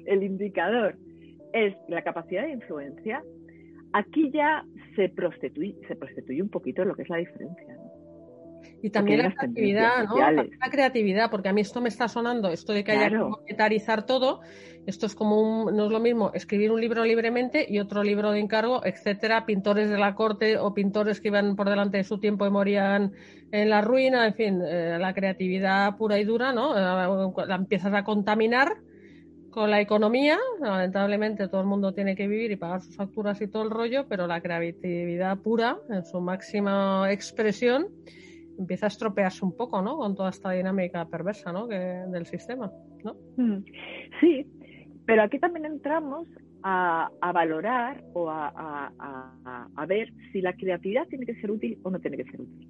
El 0.06 0.24
indicador 0.24 0.96
es 1.54 1.76
la 1.88 2.04
capacidad 2.04 2.44
de 2.44 2.52
influencia. 2.52 3.24
Aquí 3.94 4.30
ya 4.32 4.64
se 4.96 5.10
prostituye, 5.10 5.76
se 5.88 5.96
prostituye 5.96 6.42
un 6.42 6.50
poquito 6.50 6.84
lo 6.84 6.96
que 6.96 7.04
es 7.04 7.10
la 7.10 7.18
diferencia. 7.18 7.75
Y 8.82 8.90
también 8.90 9.20
la 9.20 9.34
creatividad, 9.34 10.06
¿no? 10.06 10.18
La 10.32 10.70
creatividad, 10.70 11.32
porque 11.32 11.50
a 11.50 11.54
mí 11.54 11.62
esto 11.62 11.82
me 11.82 11.90
está 11.90 12.08
sonando, 12.08 12.50
esto 12.50 12.74
de 12.74 12.84
que 12.84 12.92
haya 12.92 13.10
que 13.10 13.18
monetarizar 13.18 14.06
todo, 14.06 14.42
esto 14.86 15.08
es 15.08 15.16
como 15.16 15.42
un, 15.42 15.76
no 15.76 15.86
es 15.86 15.92
lo 15.92 16.00
mismo 16.00 16.32
escribir 16.34 16.72
un 16.72 16.80
libro 16.80 17.04
libremente 17.04 17.66
y 17.68 17.80
otro 17.80 18.04
libro 18.04 18.32
de 18.32 18.40
encargo, 18.40 18.86
etcétera, 18.86 19.46
pintores 19.46 19.90
de 19.90 19.98
la 19.98 20.14
corte 20.14 20.58
o 20.58 20.74
pintores 20.74 21.20
que 21.20 21.30
iban 21.30 21.56
por 21.56 21.70
delante 21.70 21.98
de 21.98 22.04
su 22.04 22.20
tiempo 22.20 22.46
y 22.46 22.52
morían 22.52 23.14
en 23.52 23.70
la 23.70 23.82
ruina, 23.82 24.28
en 24.28 24.34
fin, 24.36 24.62
eh, 24.64 24.98
la 25.00 25.14
creatividad 25.14 25.98
pura 25.98 26.20
y 26.20 26.24
dura, 26.24 26.54
¿no? 26.54 26.78
Eh, 26.78 27.46
la 27.48 27.56
empiezas 27.56 27.94
a 27.94 28.04
contaminar 28.04 28.74
con 29.56 29.72
la 29.72 29.80
economía, 29.80 30.38
lamentablemente 30.60 31.48
todo 31.48 31.62
el 31.62 31.68
mundo 31.68 31.94
tiene 31.94 32.16
que 32.16 32.28
vivir 32.28 32.52
y 32.52 32.58
pagar 32.58 32.82
sus 32.82 32.98
facturas 32.98 33.40
y 33.42 33.48
todo 33.48 33.64
el 33.64 33.70
rollo, 33.70 34.06
pero 34.08 34.28
la 34.28 34.42
creatividad 34.42 35.38
pura, 35.38 35.78
en 35.90 36.04
su 36.04 36.20
máxima 36.20 37.10
expresión, 37.10 37.88
empieza 38.58 38.86
a 38.86 38.88
estropearse 38.88 39.46
un 39.46 39.56
poco, 39.56 39.82
¿no? 39.82 39.98
Con 39.98 40.16
toda 40.16 40.30
esta 40.30 40.52
dinámica 40.52 41.06
perversa, 41.08 41.52
¿no? 41.52 41.68
Que, 41.68 41.78
del 41.78 42.26
sistema, 42.26 42.72
¿no? 43.04 43.16
Mm. 43.38 43.64
Sí, 44.20 44.46
pero 45.06 45.24
aquí 45.24 45.40
también 45.40 45.66
entramos 45.66 46.28
a, 46.64 47.10
valorar 47.34 48.04
o 48.14 48.30
a, 48.30 48.92
a, 49.76 49.86
ver 49.86 50.12
si 50.32 50.42
la 50.42 50.54
creatividad 50.54 51.08
tiene 51.08 51.26
que 51.26 51.36
ser 51.36 51.52
útil 51.52 51.78
o 51.84 51.92
no 51.92 52.00
tiene 52.00 52.18
que 52.18 52.24
ser 52.26 52.42
útil. 52.42 52.70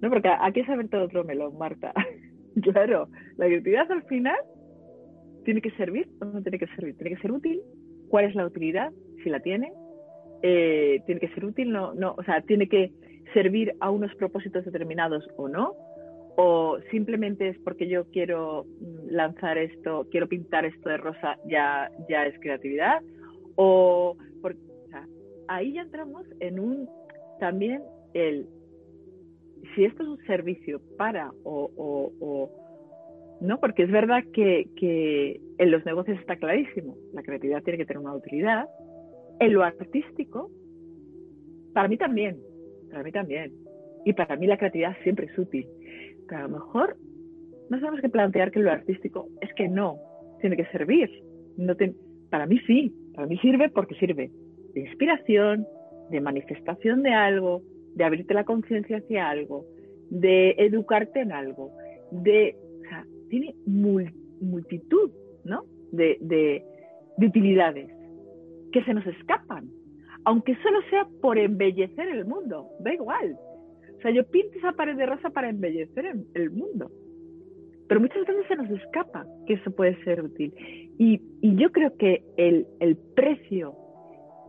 No, 0.00 0.10
porque 0.10 0.28
aquí 0.28 0.60
es 0.60 0.68
abierto 0.68 1.02
otro 1.02 1.24
melón, 1.24 1.56
Marta. 1.58 1.92
claro, 2.62 3.08
la 3.36 3.46
creatividad 3.46 3.90
al 3.90 4.02
final 4.04 4.36
tiene 5.44 5.62
que 5.62 5.70
servir 5.72 6.08
o 6.20 6.26
no 6.26 6.42
tiene 6.42 6.58
que 6.58 6.66
servir. 6.68 6.94
Tiene 6.96 7.16
que 7.16 7.22
ser 7.22 7.32
útil. 7.32 7.62
¿Cuál 8.10 8.26
es 8.26 8.34
la 8.34 8.46
utilidad? 8.46 8.92
Si 9.24 9.30
la 9.30 9.40
tiene. 9.40 9.72
Eh, 10.42 11.02
tiene 11.06 11.20
que 11.20 11.28
ser 11.30 11.44
útil, 11.44 11.72
no, 11.72 11.94
no, 11.94 12.14
o 12.16 12.22
sea, 12.22 12.42
tiene 12.42 12.68
que 12.68 12.92
servir 13.32 13.74
a 13.80 13.90
unos 13.90 14.14
propósitos 14.16 14.64
determinados 14.64 15.28
o 15.36 15.48
no, 15.48 15.74
o 16.36 16.78
simplemente 16.90 17.48
es 17.48 17.58
porque 17.58 17.88
yo 17.88 18.04
quiero 18.10 18.64
mm, 18.64 19.10
lanzar 19.10 19.58
esto, 19.58 20.06
quiero 20.10 20.28
pintar 20.28 20.64
esto 20.64 20.88
de 20.88 20.96
rosa, 20.96 21.36
ya, 21.46 21.90
ya 22.08 22.26
es 22.26 22.38
creatividad, 22.40 23.02
o, 23.56 24.16
ahí 25.48 25.72
ya 25.72 25.82
entramos 25.82 26.26
en 26.40 26.60
un 26.60 26.88
también 27.40 27.82
el 28.12 28.46
si 29.74 29.84
esto 29.84 30.02
es 30.02 30.08
un 30.08 30.26
servicio 30.26 30.80
para 30.96 31.32
o, 31.44 31.70
o, 31.76 32.50
no, 33.40 33.58
porque 33.60 33.84
es 33.84 33.90
verdad 33.90 34.22
que, 34.32 34.68
que 34.76 35.40
en 35.58 35.70
los 35.70 35.84
negocios 35.84 36.18
está 36.18 36.36
clarísimo, 36.36 36.96
la 37.12 37.22
creatividad 37.22 37.62
tiene 37.62 37.78
que 37.78 37.86
tener 37.86 38.02
una 38.02 38.14
utilidad, 38.14 38.68
en 39.40 39.52
lo 39.52 39.62
artístico 39.62 40.50
Para 41.72 41.88
mí 41.88 41.96
también, 41.96 42.38
para 42.90 43.02
mí 43.02 43.12
también. 43.12 43.52
Y 44.04 44.12
para 44.12 44.36
mí 44.36 44.46
la 44.46 44.56
creatividad 44.56 44.96
siempre 45.02 45.26
es 45.26 45.38
útil. 45.38 45.66
Pero 46.28 46.40
a 46.40 46.48
lo 46.48 46.50
mejor 46.50 46.96
no 47.68 47.78
tenemos 47.78 48.00
que 48.00 48.08
plantear 48.08 48.50
que 48.50 48.60
lo 48.60 48.70
artístico 48.70 49.28
es 49.40 49.52
que 49.54 49.68
no, 49.68 49.98
tiene 50.40 50.56
que 50.56 50.66
servir. 50.66 51.10
No 51.56 51.74
para 52.30 52.46
mí 52.46 52.58
sí, 52.66 52.92
para 53.14 53.26
mí 53.26 53.38
sirve 53.38 53.68
porque 53.68 53.94
sirve 53.96 54.30
de 54.74 54.80
inspiración, 54.80 55.66
de 56.10 56.20
manifestación 56.20 57.02
de 57.02 57.12
algo, 57.12 57.62
de 57.94 58.04
abrirte 58.04 58.34
la 58.34 58.44
conciencia 58.44 58.98
hacia 58.98 59.28
algo, 59.28 59.66
de 60.10 60.50
educarte 60.58 61.20
en 61.20 61.32
algo, 61.32 61.72
de, 62.10 62.56
o 62.80 62.88
sea, 62.88 63.04
tiene 63.28 63.54
multitud, 63.66 65.10
¿no? 65.44 65.64
De, 65.92 66.16
de, 66.20 66.62
de 67.16 67.26
utilidades 67.26 67.90
que 68.72 68.84
se 68.84 68.94
nos 68.94 69.06
escapan, 69.06 69.68
aunque 70.24 70.56
solo 70.56 70.80
sea 70.90 71.06
por 71.20 71.38
embellecer 71.38 72.08
el 72.08 72.24
mundo, 72.24 72.68
da 72.80 72.92
igual. 72.92 73.36
O 73.96 74.00
sea, 74.00 74.10
yo 74.10 74.24
pinto 74.24 74.58
esa 74.58 74.72
pared 74.72 74.96
de 74.96 75.06
rosa 75.06 75.30
para 75.30 75.48
embellecer 75.48 76.14
el 76.34 76.50
mundo. 76.50 76.90
Pero 77.88 78.00
muchas 78.00 78.26
veces 78.26 78.46
se 78.46 78.56
nos 78.56 78.70
escapa 78.70 79.26
que 79.46 79.54
eso 79.54 79.70
puede 79.70 80.02
ser 80.04 80.22
útil. 80.22 80.52
Y, 80.98 81.20
yo 81.42 81.72
creo 81.72 81.96
que 81.96 82.22
el 82.36 82.96
precio 83.14 83.74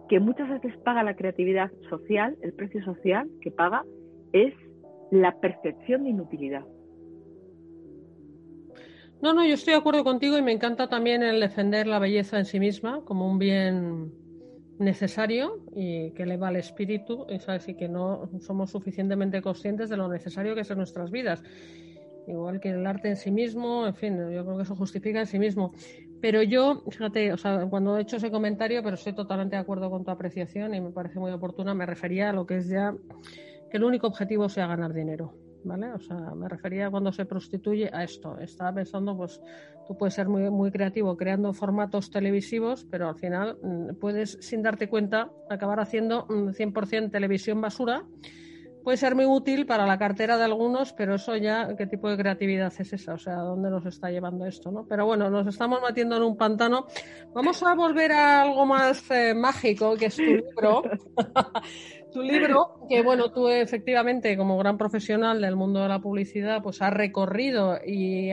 que 0.10 0.19
muchas 0.19 0.49
veces 0.49 0.75
paga 0.79 1.03
la 1.03 1.15
creatividad 1.15 1.71
social, 1.89 2.36
el 2.41 2.51
precio 2.53 2.84
social 2.84 3.29
que 3.41 3.51
paga, 3.51 3.86
es 4.34 4.53
la 5.12 5.39
percepción 5.39 6.03
de 6.03 6.10
inutilidad. 6.10 6.65
No, 9.21 9.34
no, 9.34 9.45
yo 9.45 9.53
estoy 9.53 9.73
de 9.73 9.79
acuerdo 9.79 10.03
contigo 10.03 10.38
y 10.38 10.41
me 10.41 10.51
encanta 10.51 10.88
también 10.88 11.23
el 11.23 11.39
defender 11.39 11.88
la 11.88 11.99
belleza 11.99 12.39
en 12.39 12.45
sí 12.45 12.60
misma 12.60 13.01
como 13.05 13.29
un 13.29 13.38
bien 13.38 14.12
necesario 14.80 15.60
y 15.76 16.12
que 16.12 16.24
eleva 16.24 16.50
el 16.50 16.56
espíritu, 16.56 17.28
y 17.30 17.74
que 17.76 17.88
no 17.88 18.30
somos 18.39 18.72
suficientemente 18.72 19.42
conscientes 19.42 19.89
de 19.89 19.98
lo 19.98 20.08
necesario 20.08 20.56
que 20.56 20.62
es 20.62 20.72
en 20.72 20.78
nuestras 20.78 21.12
vidas. 21.12 21.44
Igual 22.28 22.60
que 22.60 22.70
el 22.70 22.86
arte 22.86 23.10
en 23.10 23.18
sí 23.18 23.32
mismo, 23.32 23.88
en 23.88 23.96
fin, 23.96 24.18
yo 24.32 24.46
creo 24.46 24.58
que 24.58 24.63
eso 24.63 24.76
justifica 24.76 25.20
en 25.20 25.28
sí 25.28 25.39
mismo. 25.39 25.74
Pero 26.22 26.44
yo, 26.44 26.84
fíjate, 26.89 27.34
o 27.34 27.38
sea, 27.38 27.65
cuando 27.70 27.98
he 27.98 28.02
hecho 28.02 28.18
ese 28.18 28.30
comentario, 28.30 28.84
pero 28.84 28.96
estoy 28.96 29.13
totalmente 29.13 29.56
de 29.56 29.62
acuerdo 29.62 29.89
con 29.89 30.04
tu 30.04 30.12
apreciación 30.12 30.76
y 30.76 30.82
me 30.82 30.92
parece 30.92 31.20
muy 31.20 31.32
oportuna, 31.32 31.74
me 31.74 31.86
refería 31.86 32.30
a 32.30 32.34
lo 32.34 32.46
que 32.46 32.58
es 32.58 32.68
ya 32.68 32.94
que 33.72 33.78
el 33.78 33.84
único 33.84 34.08
objetivo 34.08 34.50
sea 34.50 34.68
ganar 34.68 34.94
dinero. 34.94 35.34
¿Vale? 35.63 35.91
O 35.93 36.00
sea, 36.00 36.17
me 36.36 36.48
refería 36.48 36.89
cuando 36.89 37.12
se 37.12 37.26
prostituye 37.26 37.89
a 37.91 38.04
esto. 38.04 38.38
Estaba 38.39 38.74
pensando, 38.74 39.15
pues 39.15 39.41
tú 39.88 39.98
puedes 39.98 40.13
ser 40.13 40.28
muy, 40.28 40.50
muy 40.50 40.72
creativo 40.72 41.15
creando 41.17 41.54
formatos 41.54 42.12
televisivos, 42.12 42.86
pero 42.89 43.10
al 43.10 43.15
final 43.15 43.58
mm, 43.62 43.95
puedes, 44.00 44.38
sin 44.41 44.62
darte 44.62 44.89
cuenta, 44.89 45.32
acabar 45.50 45.80
haciendo 45.80 46.28
100% 46.28 47.08
mm, 47.08 47.12
televisión 47.12 47.62
basura. 47.62 48.06
Puede 48.84 48.98
ser 48.98 49.13
muy 49.13 49.26
útil 49.26 49.65
para 49.65 49.86
la 49.86 49.98
cartera 49.98 50.38
de 50.38 50.45
algunos, 50.45 50.93
pero 50.93 51.15
eso 51.15 51.36
ya, 51.36 51.76
¿qué 51.78 51.86
tipo 51.86 52.10
de 52.10 52.17
creatividad 52.17 52.74
es 52.80 52.93
esa? 52.93 53.13
O 53.13 53.17
sea, 53.17 53.36
¿dónde 53.36 53.69
nos 53.69 53.86
está 53.86 54.10
llevando 54.10 54.45
esto? 54.45 54.72
¿no? 54.72 54.86
Pero 54.88 55.06
bueno, 55.06 55.30
nos 55.30 55.48
estamos 55.48 55.80
metiendo 55.86 56.15
en 56.15 56.24
un 56.24 56.38
pantano. 56.38 56.88
Vamos 57.34 57.62
a 57.62 57.76
volver 57.76 58.13
a 58.13 58.41
algo 58.41 58.65
más 58.65 59.04
eh, 59.12 59.34
mágico, 59.36 59.95
que 59.95 60.06
es 60.06 60.15
tu 60.15 60.24
libro. 60.24 60.84
Tu 62.12 62.24
libro, 62.24 62.80
que 62.89 63.04
bueno, 63.04 63.32
tú 63.32 63.48
efectivamente 63.48 64.36
como 64.36 64.58
gran 64.58 64.78
profesional 64.78 65.41
del 65.41 65.56
mundo 65.56 65.82
de 65.82 65.89
la 65.89 66.00
publicidad, 66.00 66.63
pues 66.63 66.82
has 66.82 66.91
recorrido 66.91 67.78
y, 67.86 68.32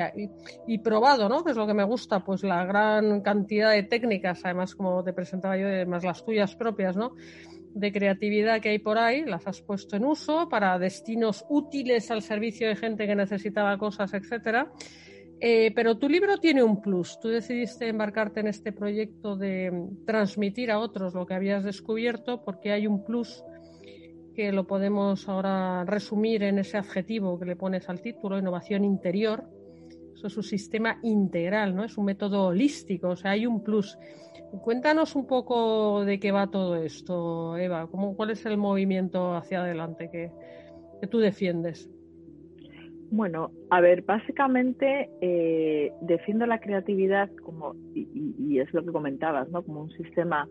y, 0.67 0.79
probado, 0.79 1.29
¿no? 1.29 1.45
Que 1.45 1.51
es 1.51 1.57
lo 1.57 1.67
que 1.67 1.75
me 1.75 1.85
gusta, 1.85 2.25
pues 2.25 2.43
la 2.43 2.65
gran 2.65 3.21
cantidad 3.21 3.73
de 3.73 3.83
técnicas, 3.83 4.41
además 4.45 4.75
como 4.75 5.05
te 5.05 5.13
presentaba 5.13 5.59
yo, 5.59 5.67
además 5.67 6.05
las 6.05 6.25
tuyas 6.25 6.57
propias, 6.57 6.97
¿no? 6.97 7.13
De 7.75 7.93
creatividad 7.93 8.63
que 8.63 8.71
hay 8.71 8.79
por 8.79 8.97
ahí, 8.97 9.27
las 9.27 9.47
has 9.47 9.61
puesto 9.61 9.97
en 9.97 10.07
uso 10.07 10.49
para 10.49 10.79
destinos 10.79 11.45
útiles 11.51 12.11
al 12.11 12.23
servicio 12.23 12.69
de 12.69 12.77
gente 12.77 13.07
que 13.07 13.15
necesitaba 13.15 13.77
cosas, 13.77 14.15
etcétera. 14.15 14.73
Eh, 15.39 15.71
pero 15.75 15.99
tu 15.99 16.09
libro 16.09 16.39
tiene 16.39 16.63
un 16.63 16.81
plus. 16.81 17.21
Tú 17.21 17.29
decidiste 17.29 17.89
embarcarte 17.89 18.41
en 18.41 18.47
este 18.47 18.73
proyecto 18.73 19.37
de 19.37 19.71
transmitir 20.07 20.71
a 20.71 20.79
otros 20.79 21.13
lo 21.13 21.27
que 21.27 21.35
habías 21.35 21.63
descubierto 21.63 22.43
porque 22.43 22.73
hay 22.73 22.87
un 22.87 23.05
plus 23.05 23.45
que 24.37 24.53
lo 24.53 24.67
podemos 24.67 25.29
ahora 25.29 25.85
resumir 25.87 26.43
en 26.43 26.59
ese 26.59 26.77
adjetivo 26.77 27.39
que 27.39 27.47
le 27.47 27.57
pones 27.57 27.89
al 27.89 28.03
título, 28.03 28.39
innovación 28.39 28.85
interior. 28.85 29.45
Eso 30.15 30.27
es 30.27 30.37
un 30.37 30.43
sistema 30.43 30.99
integral, 31.03 31.75
¿no? 31.75 31.85
Es 31.85 31.97
un 31.97 32.05
método 32.05 32.49
holístico, 32.49 33.09
o 33.09 33.17
sea, 33.17 33.33
hay 33.33 33.47
un 33.47 33.65
plus. 33.65 33.99
Cuéntanos 34.63 35.17
un 35.17 35.27
poco 35.27 36.05
de 36.05 36.21
qué 36.21 36.33
va 36.33 36.49
todo 36.49 36.77
esto, 36.77 37.57
Eva. 37.57 37.87
¿Cómo, 37.91 38.15
¿Cuál 38.15 38.31
es 38.31 38.45
el 38.47 38.59
movimiento 38.59 39.35
hacia 39.35 39.63
adelante 39.63 40.11
que, 40.11 40.31
tú 41.09 41.19
defiendes? 41.19 41.91
Bueno, 43.11 43.53
a 43.71 43.81
ver, 43.81 44.03
básicamente 44.03 45.09
eh, 45.21 45.93
defiendo 46.03 46.47
la 46.47 46.59
creatividad 46.59 47.31
como, 47.43 47.75
y, 47.95 48.35
y, 48.39 48.59
es 48.59 48.73
lo 48.75 48.85
que 48.85 48.93
comentabas, 48.93 49.49
¿no? 49.51 49.63
Como 49.63 49.83
un 49.83 49.91
sistema 49.93 50.49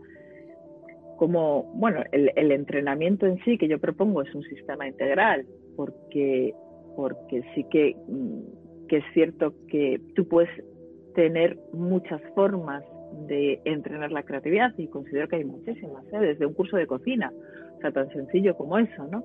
como, 1.17 1.63
bueno, 1.75 2.03
el, 2.11 2.51
entrenamiento 2.51 3.25
en 3.25 3.37
sí 3.43 3.57
que 3.57 3.67
yo 3.67 3.79
propongo 3.79 4.21
es 4.21 4.33
un 4.35 4.43
sistema 4.43 4.87
integral, 4.87 5.45
porque, 5.75 6.53
porque 6.95 7.43
sí 7.53 7.65
que, 7.71 7.95
mm, 8.07 8.87
que 8.87 8.97
es 8.97 9.03
cierto 9.13 9.53
que 9.67 9.99
tú 10.15 10.27
puedes 10.27 10.49
tener 11.15 11.57
muchas 11.73 12.21
formas 12.33 12.83
de 13.27 13.61
entrenar 13.65 14.11
la 14.11 14.23
creatividad 14.23 14.73
y 14.77 14.87
considero 14.87 15.27
que 15.27 15.37
hay 15.37 15.45
muchísimas, 15.45 16.05
¿eh? 16.11 16.19
desde 16.19 16.45
un 16.45 16.53
curso 16.53 16.75
de 16.75 16.87
cocina, 16.87 17.31
o 17.77 17.81
sea, 17.81 17.91
tan 17.91 18.09
sencillo 18.11 18.55
como 18.57 18.77
eso, 18.77 19.07
¿no? 19.09 19.23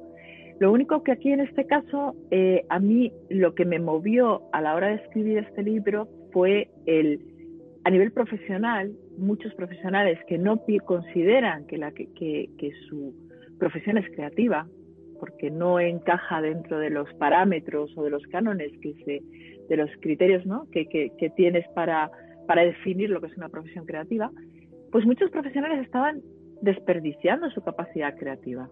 Lo 0.61 0.71
único 0.73 1.03
que 1.03 1.13
aquí 1.13 1.33
en 1.33 1.41
este 1.41 1.65
caso, 1.65 2.15
eh, 2.31 2.65
a 2.69 2.79
mí 2.79 3.13
lo 3.31 3.55
que 3.55 3.65
me 3.65 3.79
movió 3.79 4.43
a 4.53 4.61
la 4.61 4.75
hora 4.75 4.89
de 4.89 4.97
escribir 4.97 5.39
este 5.39 5.63
libro 5.63 6.07
fue 6.33 6.69
el, 6.85 7.19
a 7.85 7.91
nivel 7.91 8.13
profesional, 8.13 8.93
muchos 9.21 9.55
profesionales 9.55 10.19
que 10.27 10.39
no 10.39 10.61
consideran 10.85 11.67
que, 11.67 11.79
la, 11.79 11.93
que, 11.93 12.73
su 12.89 13.15
profesión 13.59 13.99
es 13.99 14.07
creativa, 14.15 14.67
porque 15.19 15.51
no 15.51 15.79
encaja 15.79 16.41
dentro 16.41 16.79
de 16.79 16.91
los 16.91 17.13
parámetros 17.15 17.93
o 17.97 18.03
de 18.03 18.11
los 18.11 18.27
cánones 18.29 18.73
que 18.81 18.95
se, 19.05 19.23
de 19.69 19.77
los 19.77 19.91
criterios 20.01 20.47
¿no? 20.47 20.67
que, 20.71 20.87
que, 20.87 21.31
tienes 21.37 21.67
para, 21.75 22.11
para 22.47 22.63
definir 22.63 23.11
lo 23.11 23.21
que 23.21 23.27
es 23.27 23.37
una 23.37 23.51
profesión 23.51 23.85
creativa, 23.85 24.31
pues 24.91 25.05
muchos 25.05 25.31
profesionales 25.31 25.85
estaban 25.85 26.23
desperdiciando 26.63 27.51
su 27.51 27.63
capacidad 27.63 28.17
creativa, 28.17 28.69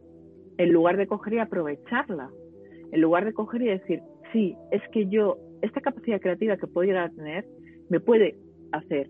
en 0.57 0.73
lugar 0.73 0.97
de 0.97 1.07
coger 1.07 1.35
y 1.35 1.39
aprovecharla, 1.39 2.31
en 2.91 3.01
lugar 3.01 3.25
de 3.25 3.33
coger 3.33 3.63
y 3.63 3.67
decir, 3.67 4.01
sí, 4.33 4.57
es 4.73 4.83
que 4.93 5.07
yo, 5.07 5.37
esta 5.63 5.81
capacidad 5.81 6.21
creativa 6.21 6.57
que 6.57 6.67
puedo 6.67 6.87
llegar 6.87 7.05
a 7.05 7.15
tener, 7.15 7.45
me 7.91 8.01
puede 8.01 8.37
hacer 8.73 9.09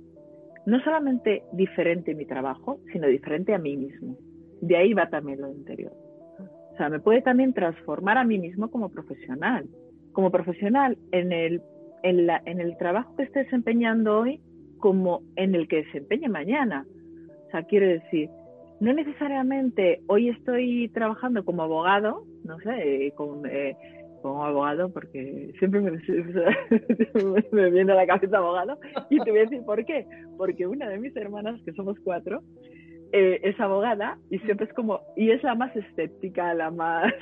no 0.68 0.78
solamente 0.80 1.44
diferente 1.52 2.14
mi 2.14 2.26
trabajo, 2.26 2.78
sino 2.92 3.06
diferente 3.06 3.54
a 3.54 3.58
mí 3.58 3.74
mismo. 3.74 4.18
De 4.60 4.76
ahí 4.76 4.92
va 4.92 5.08
también 5.08 5.40
lo 5.40 5.50
interior. 5.50 5.92
O 6.74 6.76
sea, 6.76 6.90
me 6.90 7.00
puede 7.00 7.22
también 7.22 7.54
transformar 7.54 8.18
a 8.18 8.24
mí 8.24 8.38
mismo 8.38 8.70
como 8.70 8.90
profesional. 8.90 9.64
Como 10.12 10.30
profesional 10.30 10.98
en 11.10 11.32
el, 11.32 11.62
en, 12.02 12.26
la, 12.26 12.42
en 12.44 12.60
el 12.60 12.76
trabajo 12.76 13.16
que 13.16 13.22
esté 13.22 13.44
desempeñando 13.44 14.18
hoy 14.18 14.42
como 14.76 15.22
en 15.36 15.54
el 15.54 15.68
que 15.68 15.84
desempeñe 15.84 16.28
mañana. 16.28 16.84
O 17.46 17.50
sea, 17.50 17.62
quiero 17.62 17.86
decir, 17.86 18.28
no 18.78 18.92
necesariamente 18.92 20.02
hoy 20.06 20.28
estoy 20.28 20.90
trabajando 20.90 21.46
como 21.46 21.62
abogado, 21.62 22.24
no 22.44 22.58
sé, 22.58 23.14
con, 23.16 23.46
eh, 23.46 23.74
como 24.22 24.44
abogado 24.44 24.90
porque 24.90 25.52
siempre 25.58 25.80
me, 25.80 25.90
me, 27.52 27.70
viene 27.70 27.92
a 27.92 27.96
la 27.96 28.06
cabeza 28.06 28.38
abogado 28.38 28.78
y 29.10 29.18
te 29.20 29.30
voy 29.30 29.40
a 29.40 29.44
decir 29.44 29.62
por 29.64 29.84
qué. 29.84 30.06
Porque 30.36 30.66
una 30.66 30.88
de 30.88 30.98
mis 30.98 31.16
hermanas, 31.16 31.60
que 31.64 31.72
somos 31.72 31.96
cuatro, 32.04 32.42
eh, 33.12 33.40
es 33.42 33.58
abogada 33.60 34.18
y 34.30 34.38
siempre 34.40 34.66
es 34.66 34.72
como, 34.74 35.00
y 35.16 35.30
es 35.30 35.42
la 35.42 35.54
más 35.54 35.74
escéptica, 35.74 36.52
la 36.54 36.70
más 36.70 37.12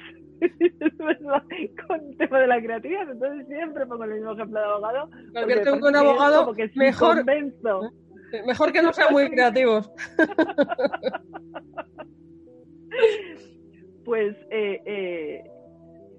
con 1.86 2.00
el 2.00 2.16
tema 2.16 2.40
de 2.40 2.46
la 2.46 2.60
creatividad, 2.60 3.10
entonces 3.10 3.46
siempre 3.46 3.86
pongo 3.86 4.04
el 4.04 4.14
mismo 4.14 4.32
ejemplo 4.32 4.60
de 4.60 4.66
abogado. 4.66 5.08
Porque 5.32 5.70
un 5.70 5.96
abogado 5.96 6.52
mejor, 6.74 7.24
mejor 8.46 8.72
que 8.72 8.82
no 8.82 8.92
sean 8.92 9.12
muy 9.12 9.30
creativos. 9.30 9.90
pues 14.04 14.36
eh, 14.50 14.80
eh, 14.84 15.44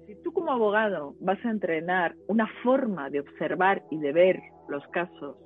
si 0.08 0.14
tú 0.22 0.32
como 0.32 0.50
abogado 0.50 1.14
vas 1.20 1.38
a 1.44 1.50
entrenar 1.50 2.14
una 2.28 2.48
forma 2.62 3.10
de 3.10 3.20
observar 3.20 3.82
y 3.90 3.98
de 3.98 4.12
ver 4.12 4.40
los 4.70 4.82
casos 4.88 5.36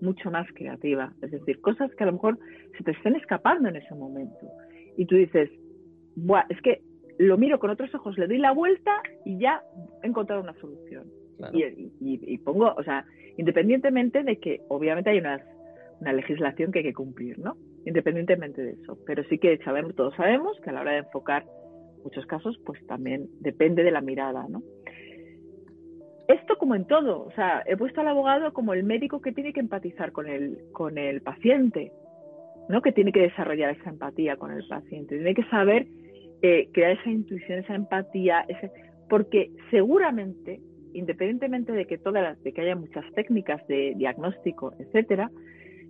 mucho 0.00 0.30
más 0.30 0.46
creativa, 0.54 1.12
es 1.20 1.30
decir, 1.30 1.60
cosas 1.60 1.94
que 1.94 2.04
a 2.04 2.06
lo 2.06 2.14
mejor 2.14 2.38
se 2.78 2.82
te 2.82 2.92
estén 2.92 3.14
escapando 3.14 3.68
en 3.68 3.76
ese 3.76 3.94
momento, 3.94 4.48
y 4.96 5.04
tú 5.04 5.16
dices, 5.16 5.50
Buah, 6.16 6.46
es 6.48 6.58
que 6.62 6.80
lo 7.18 7.36
miro 7.36 7.58
con 7.58 7.68
otros 7.68 7.94
ojos, 7.94 8.16
le 8.16 8.26
doy 8.26 8.38
la 8.38 8.52
vuelta 8.52 8.90
y 9.26 9.38
ya 9.38 9.62
he 10.02 10.06
encontrado 10.06 10.40
una 10.40 10.54
solución. 10.54 11.04
Y, 11.52 12.38
pongo, 12.38 12.72
o 12.74 12.82
sea, 12.82 13.04
independientemente 13.36 14.22
de 14.22 14.36
que 14.36 14.60
obviamente 14.68 15.10
hay 15.10 15.18
una, 15.18 15.42
una 16.00 16.14
legislación 16.14 16.72
que 16.72 16.78
hay 16.78 16.84
que 16.86 16.94
cumplir, 16.94 17.38
¿no? 17.38 17.56
Independientemente 17.84 18.62
de 18.62 18.72
eso. 18.72 18.98
Pero 19.06 19.24
sí 19.24 19.38
que 19.38 19.58
sabemos, 19.58 19.94
todos 19.94 20.14
sabemos 20.16 20.58
que 20.60 20.70
a 20.70 20.72
la 20.72 20.80
hora 20.80 20.92
de 20.92 20.98
enfocar 20.98 21.44
muchos 22.04 22.26
casos, 22.26 22.58
pues 22.64 22.84
también 22.86 23.28
depende 23.40 23.82
de 23.82 23.90
la 23.90 24.00
mirada, 24.00 24.46
¿no? 24.48 24.62
Esto 26.28 26.56
como 26.58 26.76
en 26.76 26.84
todo, 26.84 27.24
o 27.24 27.32
sea, 27.32 27.62
he 27.66 27.76
puesto 27.76 28.00
al 28.00 28.08
abogado 28.08 28.52
como 28.52 28.72
el 28.72 28.84
médico 28.84 29.20
que 29.20 29.32
tiene 29.32 29.52
que 29.52 29.60
empatizar 29.60 30.12
con 30.12 30.28
el, 30.28 30.58
con 30.72 30.96
el 30.96 31.22
paciente, 31.22 31.92
¿no? 32.68 32.82
Que 32.82 32.92
tiene 32.92 33.10
que 33.10 33.22
desarrollar 33.22 33.70
esa 33.70 33.90
empatía 33.90 34.36
con 34.36 34.52
el 34.52 34.66
paciente, 34.68 35.16
tiene 35.16 35.34
que 35.34 35.44
saber 35.44 35.88
eh, 36.42 36.68
crear 36.72 36.92
esa 36.92 37.10
intuición, 37.10 37.58
esa 37.58 37.74
empatía, 37.74 38.46
porque 39.08 39.50
seguramente, 39.70 40.60
independientemente 40.94 41.72
de 41.72 41.86
que 41.86 41.98
todas 41.98 42.22
las, 42.22 42.42
de 42.44 42.52
que 42.52 42.60
haya 42.60 42.76
muchas 42.76 43.04
técnicas 43.14 43.66
de 43.66 43.94
diagnóstico, 43.96 44.72
etcétera, 44.78 45.30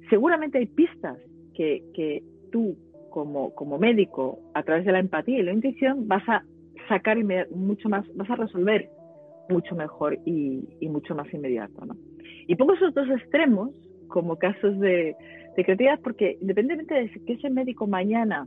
seguramente 0.09 0.57
hay 0.57 0.67
pistas 0.67 1.19
que, 1.55 1.85
que 1.95 2.23
tú 2.51 2.77
como, 3.11 3.55
como 3.55 3.79
médico, 3.79 4.39
a 4.55 4.63
través 4.63 4.85
de 4.85 4.93
la 4.93 5.01
empatía 5.01 5.39
y 5.39 5.43
la 5.43 5.53
intuición, 5.53 6.09
vas 6.09 6.27
a 6.29 6.45
sacar 6.89 7.19
mucho 7.51 7.89
más, 7.89 8.05
vas 8.15 8.31
a 8.31 8.37
resolver 8.37 8.89
mucho 9.49 9.75
mejor 9.75 10.19
y, 10.25 10.67
mucho 10.89 11.15
más 11.15 11.33
inmediato. 11.33 11.85
¿no? 11.85 11.97
Y 12.47 12.55
pongo 12.57 12.75
esos 12.75 12.95
dos 12.95 13.09
extremos 13.11 13.71
como 14.09 14.37
casos 14.37 14.79
de, 14.81 15.15
de 15.57 15.65
creatividad 15.65 16.01
porque 16.03 16.39
independientemente 16.41 16.95
de 16.95 17.25
que 17.25 17.33
ese 17.35 17.51
médico 17.51 17.87
mañana 17.87 18.47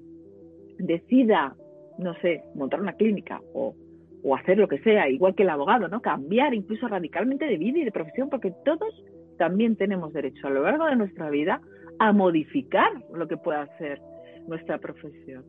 decida, 0.78 1.56
no 1.98 2.14
sé, 2.16 2.44
montar 2.56 2.82
una 2.82 2.94
clínica 2.94 3.42
o, 3.54 3.76
o 4.24 4.36
hacer 4.36 4.58
lo 4.58 4.68
que 4.68 4.80
sea, 4.80 5.10
igual 5.10 5.36
que 5.36 5.44
el 5.44 5.50
abogado, 5.50 5.88
¿no? 5.88 6.02
Cambiar 6.02 6.54
incluso 6.54 6.88
radicalmente 6.88 7.46
de 7.46 7.58
vida 7.58 7.80
y 7.80 7.86
de 7.86 7.92
profesión, 7.92 8.30
porque 8.30 8.54
todos 8.66 9.04
también 9.38 9.76
tenemos 9.76 10.14
derecho 10.14 10.48
a 10.48 10.52
lo 10.52 10.64
largo 10.64 10.86
de 10.86 10.96
nuestra 10.96 11.30
vida 11.30 11.62
a 12.00 12.12
modificar 12.12 12.92
lo 13.14 13.28
que 13.28 13.38
pueda 13.38 13.68
ser 13.78 14.02
nuestra 14.48 14.78
profesión. 14.78 15.44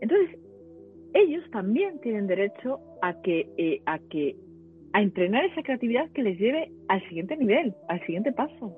Entonces, 0.00 0.38
ellos 1.14 1.44
también 1.50 2.00
tienen 2.00 2.26
derecho 2.26 2.78
a 3.02 3.20
que, 3.22 3.48
eh, 3.56 3.82
a 3.86 3.98
que 3.98 4.36
a 4.92 5.02
entrenar 5.02 5.44
esa 5.44 5.62
creatividad 5.62 6.10
que 6.12 6.22
les 6.22 6.38
lleve 6.38 6.70
al 6.88 7.00
siguiente 7.08 7.36
nivel, 7.36 7.74
al 7.88 8.00
siguiente 8.06 8.32
paso, 8.32 8.76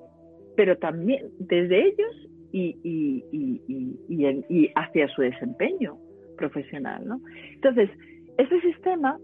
pero 0.57 0.77
también 0.79 1.31
desde 1.39 1.87
ellos 1.89 2.29
y, 2.53 2.77
y, 2.83 3.25
y, 3.33 4.45
y 4.49 4.71
hacia 4.75 5.09
su 5.09 5.23
desempeño 5.23 5.99
profesional. 6.37 7.07
¿no? 7.07 7.21
Entonces, 7.55 7.89
este 8.37 8.61
sistema 8.61 9.19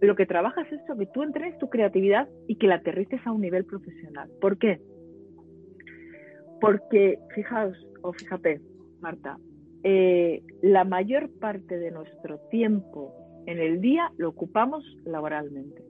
lo 0.00 0.16
que 0.16 0.26
trabaja 0.26 0.62
es 0.62 0.72
esto, 0.72 0.96
que 0.96 1.06
tú 1.06 1.22
entrenes 1.22 1.56
tu 1.58 1.68
creatividad 1.68 2.28
y 2.48 2.56
que 2.56 2.66
la 2.66 2.76
aterrices 2.76 3.24
a 3.24 3.30
un 3.30 3.40
nivel 3.40 3.64
profesional. 3.64 4.28
¿Por 4.40 4.58
qué? 4.58 4.80
Porque, 6.60 7.18
fijaos, 7.34 7.76
o 8.02 8.12
fíjate, 8.12 8.60
Marta, 9.02 9.38
eh, 9.84 10.42
la 10.62 10.84
mayor 10.84 11.28
parte 11.40 11.78
de 11.78 11.90
nuestro 11.90 12.38
tiempo 12.50 13.12
en 13.46 13.58
el 13.58 13.80
día 13.80 14.12
lo 14.16 14.28
ocupamos 14.28 14.84
laboralmente. 15.04 15.82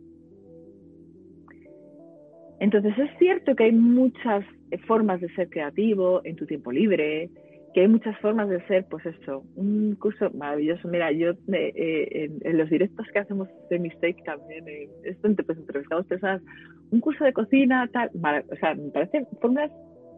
Entonces 2.58 2.96
es 2.96 3.10
cierto 3.18 3.54
que 3.54 3.64
hay 3.64 3.72
muchas 3.72 4.44
formas 4.86 5.20
de 5.20 5.28
ser 5.34 5.48
creativo 5.48 6.22
en 6.24 6.36
tu 6.36 6.46
tiempo 6.46 6.72
libre, 6.72 7.28
que 7.74 7.80
hay 7.80 7.88
muchas 7.88 8.18
formas 8.20 8.48
de 8.48 8.64
ser, 8.66 8.86
pues 8.88 9.04
eso, 9.06 9.44
un 9.56 9.96
curso 9.96 10.30
maravilloso. 10.34 10.88
Mira, 10.88 11.10
yo 11.10 11.30
eh, 11.30 11.36
eh, 11.74 12.30
en, 12.42 12.58
los 12.58 12.68
directos 12.70 13.06
que 13.12 13.18
hacemos 13.18 13.48
de 13.70 13.78
Mistake 13.78 14.22
también, 14.24 14.64
esto 15.04 15.28
pues, 15.44 15.58
entrevistamos 15.58 16.06
personas, 16.06 16.42
un 16.90 17.00
curso 17.00 17.24
de 17.24 17.32
cocina, 17.32 17.88
tal, 17.92 18.10
o 18.14 18.56
sea, 18.56 18.74
me 18.74 18.90
parecen 18.90 19.26
formas 19.40 19.70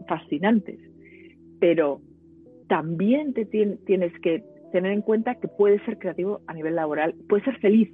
fascinantes, 0.09 0.79
pero 1.61 2.01
también 2.69 3.35
te 3.35 3.45
tienes 3.45 4.12
que 4.21 4.43
tener 4.73 4.93
en 4.93 5.03
cuenta 5.03 5.37
que 5.37 5.49
puedes 5.49 5.83
ser 5.85 5.99
creativo 5.99 6.41
a 6.47 6.55
nivel 6.55 6.75
laboral, 6.75 7.15
puedes 7.29 7.45
ser 7.45 7.59
feliz, 7.61 7.91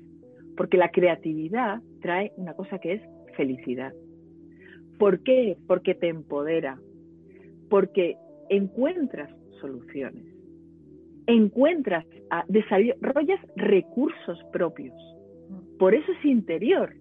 porque 0.57 0.77
la 0.77 0.91
creatividad 0.91 1.81
trae 2.01 2.33
una 2.37 2.55
cosa 2.55 2.79
que 2.79 2.95
es 2.95 3.03
felicidad. 3.37 3.93
¿Por 4.99 5.23
qué? 5.23 5.57
Porque 5.67 5.95
te 5.95 6.09
empodera, 6.09 6.79
porque 7.69 8.17
encuentras 8.49 9.31
soluciones, 9.61 10.25
encuentras, 11.27 12.07
desarrollas 12.49 13.41
recursos 13.57 14.39
propios. 14.53 14.95
Por 15.79 15.95
eso 15.95 16.13
es 16.13 16.25
interior, 16.25 16.95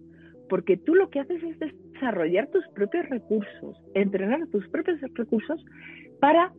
porque 0.49 0.78
tú 0.78 0.95
lo 0.95 1.09
que 1.09 1.20
haces 1.20 1.41
es 1.43 1.57
desarrollar 1.93 2.47
tus 2.47 2.67
propios 2.70 3.07
recursos, 3.09 3.78
entrenar 3.93 4.47
tus 4.47 4.67
propios 4.70 4.99
recursos 5.13 5.63
para 6.20 6.53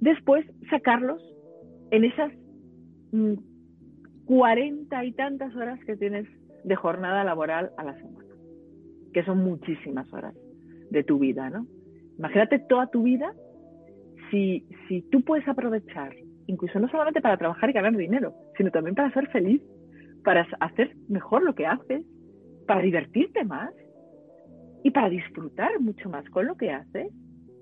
después 0.00 0.44
sacarlos 0.70 1.22
en 1.90 2.04
esas 2.04 2.32
mm, 3.12 3.34
cuarenta 4.26 5.04
y 5.04 5.12
tantas 5.12 5.54
horas 5.56 5.78
que 5.84 5.96
tienes 5.96 6.26
de 6.64 6.76
jornada 6.76 7.24
laboral 7.24 7.70
a 7.76 7.84
la 7.84 7.94
semana, 7.94 8.34
que 9.12 9.24
son 9.24 9.38
muchísimas 9.38 10.12
horas 10.12 10.34
de 10.90 11.02
tu 11.02 11.18
vida, 11.18 11.50
¿no? 11.50 11.66
Imagínate 12.18 12.58
toda 12.58 12.88
tu 12.88 13.04
vida 13.04 13.32
si, 14.30 14.66
si 14.88 15.02
tú 15.02 15.22
puedes 15.22 15.46
aprovechar, 15.48 16.14
incluso 16.46 16.78
no 16.78 16.88
solamente 16.88 17.20
para 17.20 17.36
trabajar 17.36 17.70
y 17.70 17.72
ganar 17.72 17.96
dinero, 17.96 18.34
sino 18.56 18.70
también 18.70 18.94
para 18.94 19.12
ser 19.12 19.28
feliz, 19.28 19.62
para 20.24 20.46
hacer 20.60 20.94
mejor 21.08 21.42
lo 21.42 21.54
que 21.54 21.66
haces, 21.66 22.04
para 22.66 22.82
divertirte 22.82 23.44
más 23.44 23.72
y 24.84 24.90
para 24.90 25.08
disfrutar 25.08 25.80
mucho 25.80 26.10
más 26.10 26.28
con 26.30 26.46
lo 26.46 26.56
que 26.56 26.70
haces, 26.70 27.12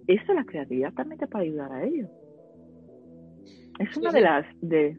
eso 0.06 0.34
la 0.34 0.44
creatividad 0.44 0.92
también 0.94 1.18
te 1.18 1.26
puede 1.26 1.46
ayudar 1.46 1.72
a 1.72 1.84
ello. 1.84 2.08
Es 3.78 3.96
una 3.96 4.10
de 4.10 4.20
las 4.20 4.46
de 4.60 4.96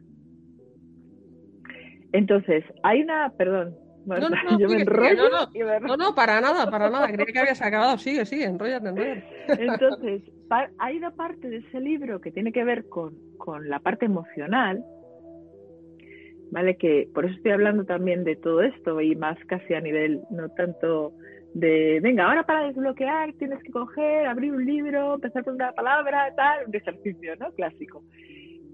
entonces, 2.12 2.64
hay 2.82 3.02
una, 3.02 3.30
perdón, 3.36 3.76
no, 4.06 4.18
no, 4.18 4.28
yo 4.58 4.68
me 4.68 4.80
enrollo. 4.80 5.28
No, 5.82 5.96
no, 5.96 6.14
para 6.14 6.40
nada, 6.40 6.70
para 6.70 6.88
nada. 6.88 7.08
Creía 7.08 7.32
que 7.32 7.38
habías 7.38 7.60
acabado. 7.60 7.98
Sigue, 7.98 8.24
sigue, 8.24 8.44
enrollate, 8.44 8.88
enrollate. 8.88 9.24
Entonces, 9.48 10.22
hay 10.78 10.96
una 10.96 11.10
parte 11.10 11.48
de 11.48 11.58
ese 11.58 11.80
libro 11.80 12.20
que 12.20 12.30
tiene 12.30 12.52
que 12.52 12.64
ver 12.64 12.88
con, 12.88 13.14
con 13.36 13.68
la 13.68 13.80
parte 13.80 14.06
emocional, 14.06 14.82
¿vale? 16.50 16.76
Que 16.78 17.08
por 17.12 17.26
eso 17.26 17.34
estoy 17.34 17.52
hablando 17.52 17.84
también 17.84 18.24
de 18.24 18.36
todo 18.36 18.62
esto 18.62 19.00
y 19.02 19.14
más 19.14 19.38
casi 19.46 19.74
a 19.74 19.80
nivel, 19.80 20.22
no 20.30 20.48
tanto 20.50 21.12
de, 21.52 22.00
venga, 22.02 22.26
ahora 22.26 22.44
para 22.44 22.66
desbloquear 22.66 23.32
tienes 23.34 23.62
que 23.62 23.72
coger, 23.72 24.26
abrir 24.26 24.52
un 24.52 24.64
libro, 24.64 25.14
empezar 25.14 25.44
con 25.44 25.54
una 25.54 25.72
palabra, 25.72 26.32
tal, 26.34 26.66
un 26.66 26.74
ejercicio, 26.74 27.36
¿no? 27.36 27.52
Clásico. 27.52 28.02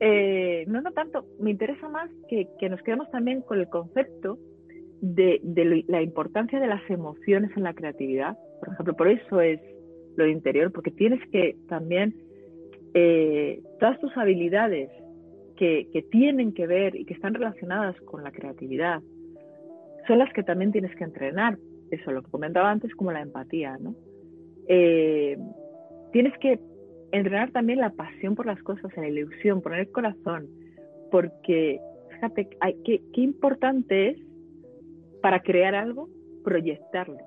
Eh, 0.00 0.64
no, 0.66 0.80
no 0.82 0.92
tanto, 0.92 1.26
me 1.38 1.50
interesa 1.50 1.88
más 1.88 2.10
que, 2.28 2.48
que 2.58 2.68
nos 2.68 2.82
quedemos 2.82 3.10
también 3.10 3.42
con 3.42 3.60
el 3.60 3.68
concepto 3.68 4.38
de, 5.00 5.40
de, 5.42 5.84
la 5.86 6.02
importancia 6.02 6.58
de 6.58 6.66
las 6.66 6.88
emociones 6.90 7.50
en 7.56 7.62
la 7.62 7.74
creatividad. 7.74 8.36
Por 8.60 8.72
ejemplo, 8.72 8.96
por 8.96 9.08
eso 9.08 9.40
es 9.40 9.60
lo 10.16 10.26
interior, 10.26 10.72
porque 10.72 10.90
tienes 10.90 11.20
que 11.30 11.56
también, 11.68 12.14
eh, 12.94 13.60
todas 13.80 13.98
tus 14.00 14.16
habilidades 14.16 14.90
que, 15.56 15.88
que, 15.92 16.02
tienen 16.02 16.52
que 16.52 16.66
ver 16.66 16.96
y 16.96 17.04
que 17.04 17.14
están 17.14 17.34
relacionadas 17.34 18.00
con 18.02 18.24
la 18.24 18.32
creatividad, 18.32 19.02
son 20.06 20.18
las 20.18 20.32
que 20.32 20.42
también 20.42 20.72
tienes 20.72 20.94
que 20.96 21.04
entrenar. 21.04 21.58
Eso, 21.90 22.12
lo 22.12 22.22
que 22.22 22.30
comentaba 22.30 22.70
antes, 22.70 22.94
como 22.94 23.12
la 23.12 23.20
empatía, 23.20 23.76
¿no? 23.78 23.94
Eh, 24.68 25.38
tienes 26.12 26.32
que 26.38 26.58
entrenar 27.18 27.50
también 27.52 27.80
la 27.80 27.90
pasión 27.90 28.34
por 28.34 28.46
las 28.46 28.62
cosas, 28.62 28.96
la 28.96 29.08
ilusión, 29.08 29.62
poner 29.62 29.80
el 29.80 29.92
corazón, 29.92 30.48
porque 31.10 31.80
fíjate 32.10 32.48
hay, 32.60 32.76
qué, 32.84 33.00
importante 33.14 34.10
es 34.10 34.18
para 35.22 35.40
crear 35.40 35.74
algo, 35.74 36.08
proyectarlo 36.42 37.18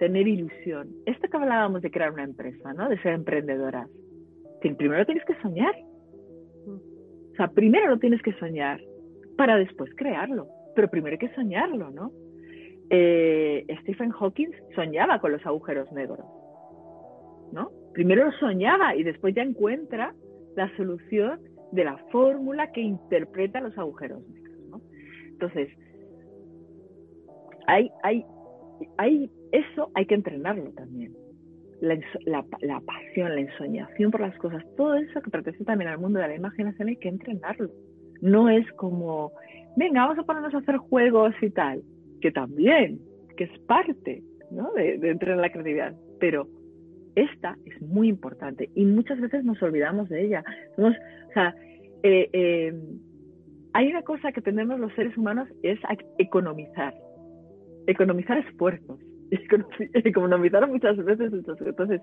tener 0.00 0.26
ilusión. 0.26 0.88
Esto 1.04 1.28
que 1.28 1.36
hablábamos 1.36 1.82
de 1.82 1.90
crear 1.90 2.10
una 2.10 2.24
empresa, 2.24 2.72
¿no? 2.72 2.88
De 2.88 2.98
ser 3.02 3.12
emprendedoras. 3.12 3.86
primero 4.78 5.04
tienes 5.04 5.24
que 5.26 5.34
soñar. 5.42 5.74
O 6.66 7.36
sea, 7.36 7.48
primero 7.48 7.90
lo 7.90 7.98
tienes 7.98 8.22
que 8.22 8.32
soñar 8.32 8.80
para 9.36 9.56
después 9.56 9.94
crearlo. 9.94 10.48
Pero 10.74 10.88
primero 10.88 11.14
hay 11.14 11.18
que 11.18 11.34
soñarlo, 11.34 11.90
¿no? 11.90 12.12
Eh, 12.88 13.66
Stephen 13.82 14.10
Hawking 14.10 14.52
soñaba 14.74 15.20
con 15.20 15.32
los 15.32 15.44
agujeros 15.44 15.92
negros, 15.92 16.24
¿no? 17.52 17.70
Primero 17.92 18.30
soñaba 18.38 18.94
y 18.94 19.02
después 19.02 19.34
ya 19.34 19.42
encuentra 19.42 20.14
la 20.56 20.74
solución 20.76 21.40
de 21.72 21.84
la 21.84 21.96
fórmula 22.10 22.72
que 22.72 22.80
interpreta 22.80 23.60
los 23.60 23.76
agujeros 23.78 24.26
negros, 24.28 24.58
¿no? 24.68 24.80
Entonces, 25.28 25.68
hay, 27.66 27.90
hay, 28.02 28.24
hay 28.96 29.30
eso 29.52 29.90
hay 29.94 30.06
que 30.06 30.14
entrenarlo 30.14 30.70
también. 30.72 31.12
La, 31.80 31.98
la, 32.60 32.80
pasión, 32.80 33.34
la 33.34 33.40
ensoñación 33.40 34.10
por 34.10 34.20
las 34.20 34.36
cosas, 34.36 34.62
todo 34.76 34.94
eso 34.96 35.22
que 35.22 35.30
pertenece 35.30 35.64
también 35.64 35.90
al 35.90 35.98
mundo 35.98 36.18
de 36.18 36.28
la 36.28 36.36
imaginación 36.36 36.88
hay 36.88 36.96
que 36.96 37.08
entrenarlo. 37.08 37.70
No 38.20 38.50
es 38.50 38.70
como, 38.72 39.32
venga, 39.76 40.02
vamos 40.02 40.18
a 40.18 40.24
ponernos 40.24 40.52
a 40.52 40.58
hacer 40.58 40.76
juegos 40.76 41.32
y 41.40 41.48
tal, 41.48 41.82
que 42.20 42.30
también, 42.32 43.00
que 43.36 43.44
es 43.44 43.58
parte 43.60 44.22
¿no? 44.50 44.70
de, 44.74 44.96
entrenar 45.10 45.38
la 45.38 45.50
creatividad, 45.50 45.94
pero 46.18 46.46
esta 47.14 47.56
es 47.64 47.80
muy 47.82 48.08
importante 48.08 48.70
y 48.74 48.84
muchas 48.84 49.20
veces 49.20 49.44
nos 49.44 49.62
olvidamos 49.62 50.08
de 50.08 50.24
ella. 50.24 50.44
O 50.76 50.90
sea, 51.34 51.54
eh, 52.02 52.28
eh, 52.32 52.74
hay 53.72 53.88
una 53.88 54.02
cosa 54.02 54.32
que 54.32 54.40
tenemos 54.40 54.80
los 54.80 54.92
seres 54.94 55.16
humanos 55.16 55.48
es 55.62 55.78
economizar, 56.18 56.94
economizar 57.86 58.38
esfuerzos, 58.38 58.98
economizar 59.94 60.68
muchas 60.68 60.96
veces. 61.04 61.32
Entonces, 61.32 62.00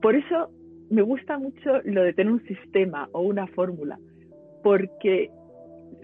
por 0.00 0.14
eso 0.14 0.50
me 0.90 1.02
gusta 1.02 1.38
mucho 1.38 1.80
lo 1.84 2.02
de 2.02 2.12
tener 2.12 2.32
un 2.32 2.44
sistema 2.46 3.08
o 3.12 3.22
una 3.22 3.46
fórmula, 3.48 3.98
porque 4.62 5.30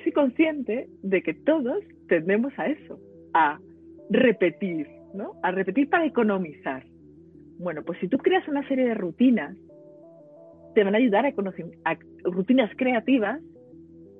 soy 0.03 0.13
consciente 0.13 0.89
de 1.03 1.23
que 1.23 1.35
todos 1.35 1.83
tendemos 2.09 2.53
a 2.59 2.67
eso, 2.67 2.99
a 3.33 3.59
repetir, 4.11 4.89
¿no? 5.15 5.33
A 5.43 5.51
repetir 5.51 5.89
para 5.89 6.05
economizar. 6.05 6.85
Bueno, 7.59 7.83
pues 7.83 7.99
si 8.01 8.09
tú 8.09 8.19
creas 8.19 8.47
una 8.49 8.67
serie 8.69 8.87
de 8.87 8.95
rutinas, 8.95 9.57
te 10.75 10.83
van 10.83 10.95
a 10.95 10.99
ayudar 10.99 11.27
a, 11.27 11.33
a 11.85 11.99
rutinas 12.25 12.71
creativas 12.77 13.41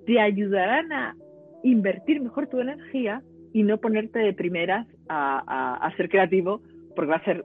te 0.07 0.21
ayudarán 0.21 0.93
a 0.93 1.17
invertir 1.63 2.21
mejor 2.21 2.47
tu 2.49 2.61
energía 2.61 3.23
y 3.53 3.63
no 3.63 3.79
ponerte 3.79 4.19
de 4.19 4.33
primeras 4.33 4.87
a, 5.09 5.93
ser 5.97 6.09
creativo, 6.09 6.61
porque 6.97 7.11
va 7.11 7.17
a 7.17 7.25
ser, 7.25 7.45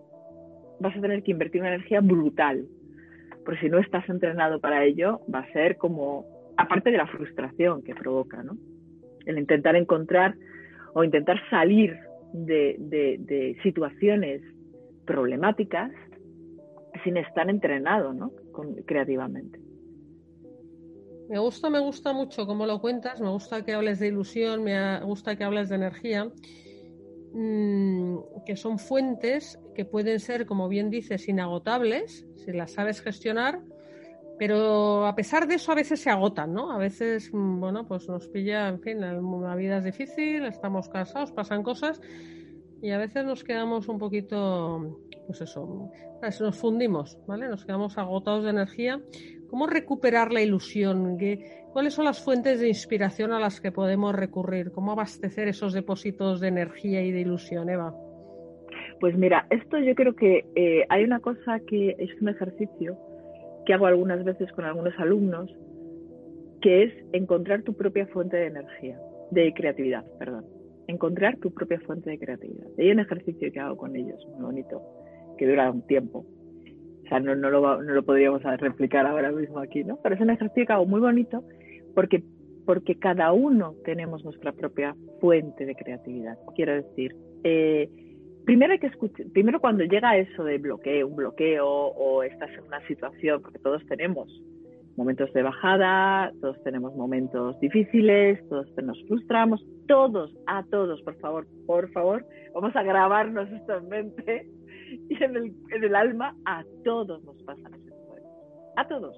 vas 0.80 0.96
a 0.96 1.02
tener 1.02 1.24
que 1.24 1.32
invertir 1.32 1.62
una 1.62 1.74
energía 1.74 2.02
brutal. 2.02 2.66
Porque 3.46 3.62
si 3.62 3.70
no 3.70 3.80
estás 3.80 4.08
entrenado 4.10 4.60
para 4.60 4.84
ello, 4.84 5.22
va 5.34 5.40
a 5.40 5.52
ser 5.52 5.78
como, 5.78 6.26
aparte 6.58 6.92
de 6.92 6.98
la 6.98 7.08
frustración 7.08 7.84
que 7.84 7.96
provoca, 7.96 8.44
¿no? 8.44 8.58
El 9.26 9.38
intentar 9.38 9.76
encontrar 9.76 10.36
o 10.94 11.04
intentar 11.04 11.40
salir 11.50 11.96
de 12.34 13.58
situaciones 13.64 14.42
problemáticas 15.10 15.92
sin 17.04 17.18
estar 17.18 17.50
entrenado, 17.50 18.14
¿no? 18.14 18.32
Con, 18.52 18.76
creativamente. 18.84 19.60
Me 21.30 21.40
gusta, 21.40 21.72
me 21.72 21.80
gusta 21.80 22.14
mucho 22.14 22.46
cómo 22.46 22.68
lo 22.68 22.80
cuentas, 22.80 23.20
me 23.20 23.30
gusta 23.30 23.66
que 23.66 23.74
hables 23.74 23.98
de 23.98 24.08
ilusión, 24.08 24.64
me 24.64 25.00
gusta 25.02 25.36
que 25.36 25.44
hables 25.44 25.70
de 25.70 25.76
energía, 25.78 26.32
mm, 27.34 28.18
que 28.46 28.56
son 28.56 28.78
fuentes 28.78 29.60
que 29.74 29.84
pueden 29.84 30.20
ser, 30.20 30.46
como 30.46 30.68
bien 30.68 30.92
dices, 30.92 31.28
inagotables, 31.28 32.28
si 32.36 32.52
las 32.52 32.72
sabes 32.74 33.02
gestionar, 33.02 33.62
pero 34.38 35.08
a 35.08 35.16
pesar 35.16 35.48
de 35.48 35.56
eso 35.56 35.72
a 35.72 35.76
veces 35.76 36.00
se 36.02 36.12
agotan, 36.12 36.54
¿no? 36.54 36.72
A 36.72 36.78
veces, 36.78 37.32
mm, 37.34 37.60
bueno, 37.60 37.88
pues 37.88 38.08
nos 38.08 38.28
pilla, 38.28 38.68
en 38.68 38.80
fin, 38.80 39.02
la 39.02 39.56
vida 39.56 39.78
es 39.78 39.86
difícil, 39.86 40.46
estamos 40.46 40.88
cansados, 40.88 41.32
pasan 41.32 41.64
cosas 41.64 42.00
y 42.82 42.92
a 42.92 42.98
veces 42.98 43.26
nos 43.26 43.44
quedamos 43.44 43.88
un 43.88 44.00
poquito, 44.00 45.00
pues 45.28 45.42
eso, 45.42 45.92
nos 46.22 46.58
fundimos, 46.58 47.18
¿vale? 47.28 47.48
Nos 47.48 47.66
quedamos 47.66 47.98
agotados 47.98 48.44
de 48.44 48.50
energía 48.50 49.02
¿Cómo 49.50 49.66
recuperar 49.66 50.32
la 50.32 50.42
ilusión? 50.42 51.18
¿Cuáles 51.74 51.94
son 51.94 52.06
las 52.06 52.24
fuentes 52.24 52.60
de 52.60 52.68
inspiración 52.68 53.32
a 53.32 53.40
las 53.40 53.60
que 53.60 53.72
podemos 53.72 54.14
recurrir? 54.14 54.72
¿Cómo 54.72 54.92
abastecer 54.92 55.48
esos 55.48 55.74
depósitos 55.74 56.40
de 56.40 56.50
energía 56.50 57.02
y 57.02 57.12
de 57.12 57.22
ilusión, 57.22 57.70
Eva? 57.70 57.96
Pues 59.00 59.18
mira, 59.18 59.48
esto 59.50 59.80
yo 59.80 59.96
creo 59.96 60.16
que 60.16 60.46
eh, 60.56 60.86
hay 60.90 61.04
una 61.04 61.20
cosa 61.20 61.60
que 61.68 61.96
es 61.98 62.10
un 62.22 62.30
ejercicio 62.30 62.98
que 63.66 63.74
hago 63.74 63.88
algunas 63.88 64.24
veces 64.24 64.52
con 64.52 64.66
algunos 64.66 64.94
alumnos, 65.00 65.52
que 66.62 66.84
es 66.84 66.94
encontrar 67.14 67.64
tu 67.64 67.74
propia 67.74 68.06
fuente 68.08 68.38
de 68.38 68.48
energía, 68.48 69.00
de 69.32 69.52
creatividad, 69.54 70.06
perdón. 70.20 70.59
Encontrar 70.90 71.38
tu 71.38 71.52
propia 71.52 71.80
fuente 71.82 72.10
de 72.10 72.18
creatividad. 72.18 72.68
Hay 72.80 72.90
un 72.90 73.00
ejercicio 73.00 73.52
que 73.52 73.60
hago 73.60 73.78
con 73.78 73.96
ellos, 73.96 74.26
muy 74.34 74.42
bonito, 74.42 74.82
que 75.38 75.48
dura 75.48 75.70
un 75.70 75.84
tiempo, 75.84 76.26
o 77.06 77.08
sea, 77.10 77.20
no, 77.20 77.36
no, 77.36 77.50
lo, 77.52 77.82
no 77.82 77.94
lo 77.94 78.04
podríamos 78.04 78.42
replicar 78.44 79.06
ahora 79.06 79.32
mismo 79.32 79.60
aquí, 79.60 79.84
¿no? 79.84 80.00
Pero 80.02 80.16
es 80.16 80.22
un 80.22 80.30
ejercicio 80.32 80.66
que 80.66 80.74
hago 80.74 80.86
muy 80.88 81.00
bonito 81.00 81.44
porque, 81.94 82.24
porque 82.66 82.96
cada 83.00 83.32
uno 83.32 83.76
tenemos 83.84 84.24
nuestra 84.24 84.52
propia 84.52 84.96
fuente 85.20 85.66
de 85.66 85.76
creatividad. 85.76 86.38
Quiero 86.56 86.74
decir, 86.74 87.16
eh, 87.44 87.90
primero 88.46 88.74
hay 88.74 88.80
que 88.80 88.88
escuchar, 88.88 89.28
primero 89.32 89.60
cuando 89.60 89.84
llega 89.84 90.18
eso 90.18 90.44
de 90.44 90.58
bloqueo, 90.58 91.08
un 91.08 91.16
bloqueo 91.16 91.68
o 91.68 92.24
estás 92.24 92.50
en 92.52 92.64
una 92.66 92.86
situación, 92.88 93.42
porque 93.44 93.60
todos 93.60 93.86
tenemos 93.86 94.28
momentos 95.00 95.32
de 95.32 95.44
bajada, 95.44 96.32
todos 96.42 96.62
tenemos 96.64 96.94
momentos 96.94 97.58
difíciles, 97.62 98.38
todos 98.50 98.68
nos 98.84 99.02
frustramos, 99.08 99.66
todos, 99.88 100.36
a 100.46 100.64
todos, 100.64 101.02
por 101.04 101.16
favor, 101.20 101.48
por 101.66 101.90
favor, 101.92 102.26
vamos 102.54 102.76
a 102.76 102.84
grabarnos 102.84 103.50
esto 103.50 103.78
en 103.78 103.88
mente 103.88 104.48
y 105.10 105.24
en 105.24 105.84
el, 105.84 105.96
alma 105.96 106.36
a 106.46 106.66
todos 106.84 107.24
nos 107.24 107.42
pasan 107.44 107.72
momentos. 107.72 108.22
A 108.76 108.88
todos. 108.88 109.16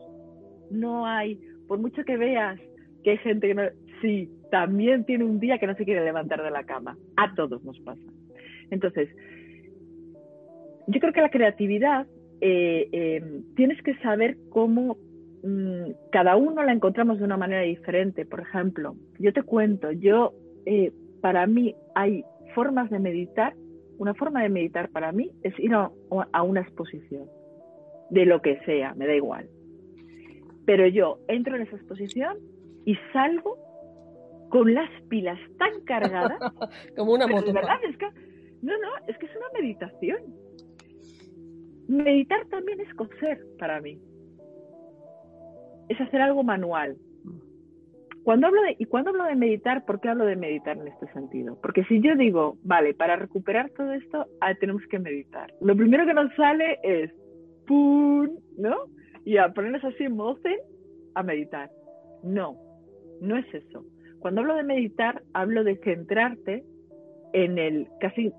No 0.70 1.08
hay, 1.08 1.40
por 1.68 1.80
mucho 1.80 2.04
que 2.04 2.16
veas 2.16 2.60
que 3.04 3.12
hay 3.12 3.18
gente 3.18 3.48
que 3.48 3.56
no, 3.56 3.64
sí, 4.02 4.30
también 4.52 5.04
tiene 5.06 5.24
un 5.24 5.40
día 5.40 5.58
que 5.58 5.66
no 5.66 5.76
se 5.76 5.84
quiere 5.84 6.06
levantar 6.06 6.44
de 6.44 6.52
la 6.52 6.64
cama. 6.64 6.96
A 7.18 7.34
todos 7.34 7.64
nos 7.64 7.80
pasa. 7.80 8.02
Entonces, 8.70 9.10
yo 10.86 11.00
creo 11.00 11.12
que 11.12 11.22
la 11.22 11.30
creatividad 11.32 12.06
eh, 12.40 12.88
em, 12.92 13.44
tienes 13.56 13.82
que 13.82 13.96
saber 13.98 14.38
cómo 14.50 14.98
cada 16.12 16.36
uno 16.36 16.64
la 16.64 16.72
encontramos 16.72 17.18
de 17.20 17.26
una 17.26 17.38
manera 17.38 17.62
diferente. 17.62 18.26
Por 18.26 18.42
ejemplo, 18.42 18.96
yo 19.20 19.34
te 19.34 19.44
cuento, 19.44 19.92
yo, 19.92 20.34
eh, 20.66 20.92
para 21.22 21.48
mí 21.48 21.76
hay 21.96 22.24
formas 22.54 22.90
de 22.90 23.00
meditar 23.00 23.54
una 24.02 24.16
forma 24.16 24.42
de 24.42 24.50
meditar 24.50 24.90
para 24.90 25.12
mí 25.12 25.32
es 25.44 25.54
ir 25.60 25.76
a, 25.76 25.92
una 26.42 26.62
exposición, 26.62 27.30
de 28.10 28.26
lo 28.26 28.42
que 28.42 28.60
sea, 28.66 28.96
me 28.96 29.06
da 29.06 29.14
igual. 29.14 29.48
Pero 30.66 30.88
yo 30.88 31.20
entro 31.28 31.56
en 31.56 31.62
esa 31.62 31.76
exposición 31.76 32.40
y 32.84 32.96
salgo 33.14 33.60
con 34.50 34.74
las 34.74 34.90
pilas 35.04 35.38
tan 35.60 35.82
cargadas. 35.82 36.40
Como 36.98 37.14
una 37.14 37.28
moto. 37.28 37.54
no, 37.54 37.62
no, 38.80 38.90
es 39.08 39.18
que 39.20 39.28
es 39.28 39.36
una 39.36 39.60
meditación. 39.60 40.20
Meditar 41.88 42.44
también 42.48 42.80
es 42.82 42.92
coser 42.96 43.40
para 43.60 43.82
mí. 43.82 44.02
Es 45.92 46.00
hacer 46.00 46.22
algo 46.22 46.42
manual. 46.42 46.96
Cuando 48.24 48.48
hablo 48.48 48.62
de, 48.62 48.78
y 48.80 48.86
cuando 48.86 49.10
hablo 49.10 49.26
de 49.26 49.36
meditar, 49.36 49.84
¿por 49.84 50.00
qué 50.00 50.08
hablo 50.08 50.26
de 50.26 50.38
meditar 50.38 50.78
en 50.78 50.88
este 50.88 51.12
sentido? 51.12 51.60
Porque 51.62 51.84
si 51.84 52.00
yo 52.00 52.16
digo, 52.16 52.56
vale, 52.64 52.94
para 52.94 53.18
recuperar 53.18 53.72
todo 53.72 53.92
esto, 53.92 54.26
ah, 54.40 54.56
tenemos 54.56 54.84
que 54.90 55.00
meditar. 55.00 55.52
Lo 55.60 55.76
primero 55.76 56.06
que 56.06 56.14
nos 56.14 56.34
sale 56.36 56.80
es, 56.82 57.12
¡pum! 57.68 58.30
¿No? 58.58 58.78
Y 59.26 59.36
a 59.36 59.50
ponernos 59.50 59.84
así 59.84 60.06
en 60.06 60.16
modo 60.16 60.38
a 61.14 61.24
meditar. 61.24 61.70
No, 62.24 62.56
no 63.20 63.36
es 63.36 63.54
eso. 63.54 63.84
Cuando 64.20 64.40
hablo 64.40 64.56
de 64.56 64.64
meditar, 64.64 65.24
hablo 65.34 65.66
de 65.66 65.76
centrarte 65.76 66.64
en 67.34 67.58
el, 67.58 67.90
casi, 68.00 68.32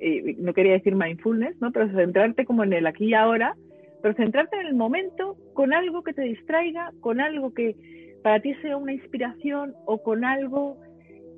eh, 0.00 0.36
no 0.38 0.52
quería 0.52 0.74
decir 0.74 0.94
mindfulness, 0.94 1.58
¿no? 1.62 1.72
Pero 1.72 1.88
centrarte 1.92 2.44
como 2.44 2.62
en 2.62 2.74
el 2.74 2.86
aquí 2.86 3.06
y 3.06 3.14
ahora, 3.14 3.56
pero 4.02 4.14
centrarte 4.14 4.56
en 4.56 4.66
el 4.66 4.74
momento 4.74 5.36
con 5.54 5.72
algo 5.72 6.02
que 6.02 6.12
te 6.12 6.22
distraiga, 6.22 6.92
con 7.00 7.20
algo 7.20 7.52
que, 7.52 7.76
para 8.22 8.40
ti 8.40 8.54
sea 8.62 8.76
una 8.76 8.92
inspiración 8.92 9.74
o 9.86 10.02
con 10.02 10.24
algo 10.24 10.78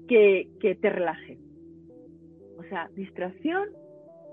que, 0.08 0.48
te 0.80 0.90
relaje. 0.90 1.38
O 2.58 2.62
sea, 2.64 2.88
distracción, 2.94 3.68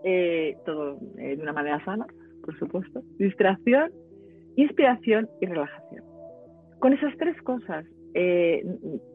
eh, 0.03 0.57
todo 0.65 0.97
de 1.15 1.37
una 1.41 1.53
manera 1.53 1.83
sana, 1.85 2.05
por 2.43 2.57
supuesto. 2.57 3.01
Distracción, 3.17 3.91
inspiración 4.55 5.29
y 5.41 5.45
relajación. 5.45 6.03
Con 6.79 6.93
esas 6.93 7.15
tres 7.17 7.41
cosas, 7.41 7.85
eh, 8.13 8.63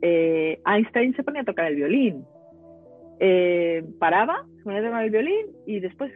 eh, 0.03 0.61
Einstein 0.67 1.15
se 1.15 1.23
ponía 1.23 1.43
a 1.43 1.45
tocar 1.45 1.67
el 1.67 1.77
violín. 1.77 2.25
paraba, 3.99 4.47
se 4.57 4.63
ponía 4.65 4.81
a 4.81 4.85
tocar 4.85 5.05
el 5.05 5.11
violín 5.11 5.47
y 5.67 5.81
después 5.81 6.13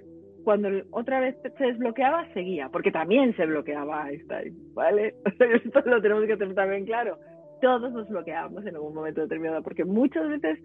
cuando 0.49 0.71
otra 0.93 1.21
vez 1.21 1.37
se 1.43 1.63
desbloqueaba, 1.63 2.27
seguía, 2.33 2.71
porque 2.71 2.91
también 2.91 3.37
se 3.37 3.45
bloqueaba 3.45 4.09
Einstein, 4.09 4.57
¿vale? 4.73 5.15
Esto 5.63 5.83
lo 5.85 6.01
tenemos 6.01 6.25
que 6.25 6.39
tener 6.39 6.55
también 6.55 6.87
claro. 6.87 7.19
Todos 7.61 7.93
nos 7.93 8.09
bloqueamos 8.09 8.65
en 8.65 8.75
algún 8.75 8.95
momento 8.95 9.21
determinado, 9.21 9.63
porque 9.63 9.85
muchas 9.85 10.27
veces 10.27 10.59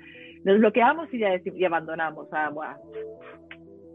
nos 0.45 0.57
bloqueamos 0.59 1.13
y 1.13 1.19
ya 1.19 1.31
decimos, 1.31 1.59
y 1.59 1.65
abandonamos. 1.65 2.29
Ah, 2.31 2.77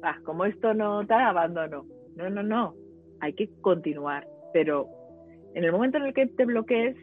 ah, 0.03 0.19
como 0.25 0.45
esto 0.45 0.75
no 0.75 1.01
está, 1.01 1.27
abandono. 1.27 1.87
No, 2.17 2.29
no, 2.29 2.43
no. 2.43 2.75
Hay 3.21 3.33
que 3.33 3.49
continuar. 3.63 4.27
Pero 4.53 4.89
en 5.55 5.65
el 5.65 5.73
momento 5.73 5.97
en 5.97 6.05
el 6.05 6.13
que 6.13 6.27
te 6.27 6.45
bloquees, 6.45 6.97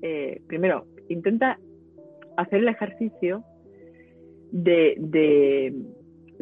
eh, 0.00 0.40
primero, 0.46 0.86
intenta 1.10 1.58
hacer 2.38 2.60
el 2.60 2.68
ejercicio 2.68 3.44
de 4.50 4.94
de 4.96 5.74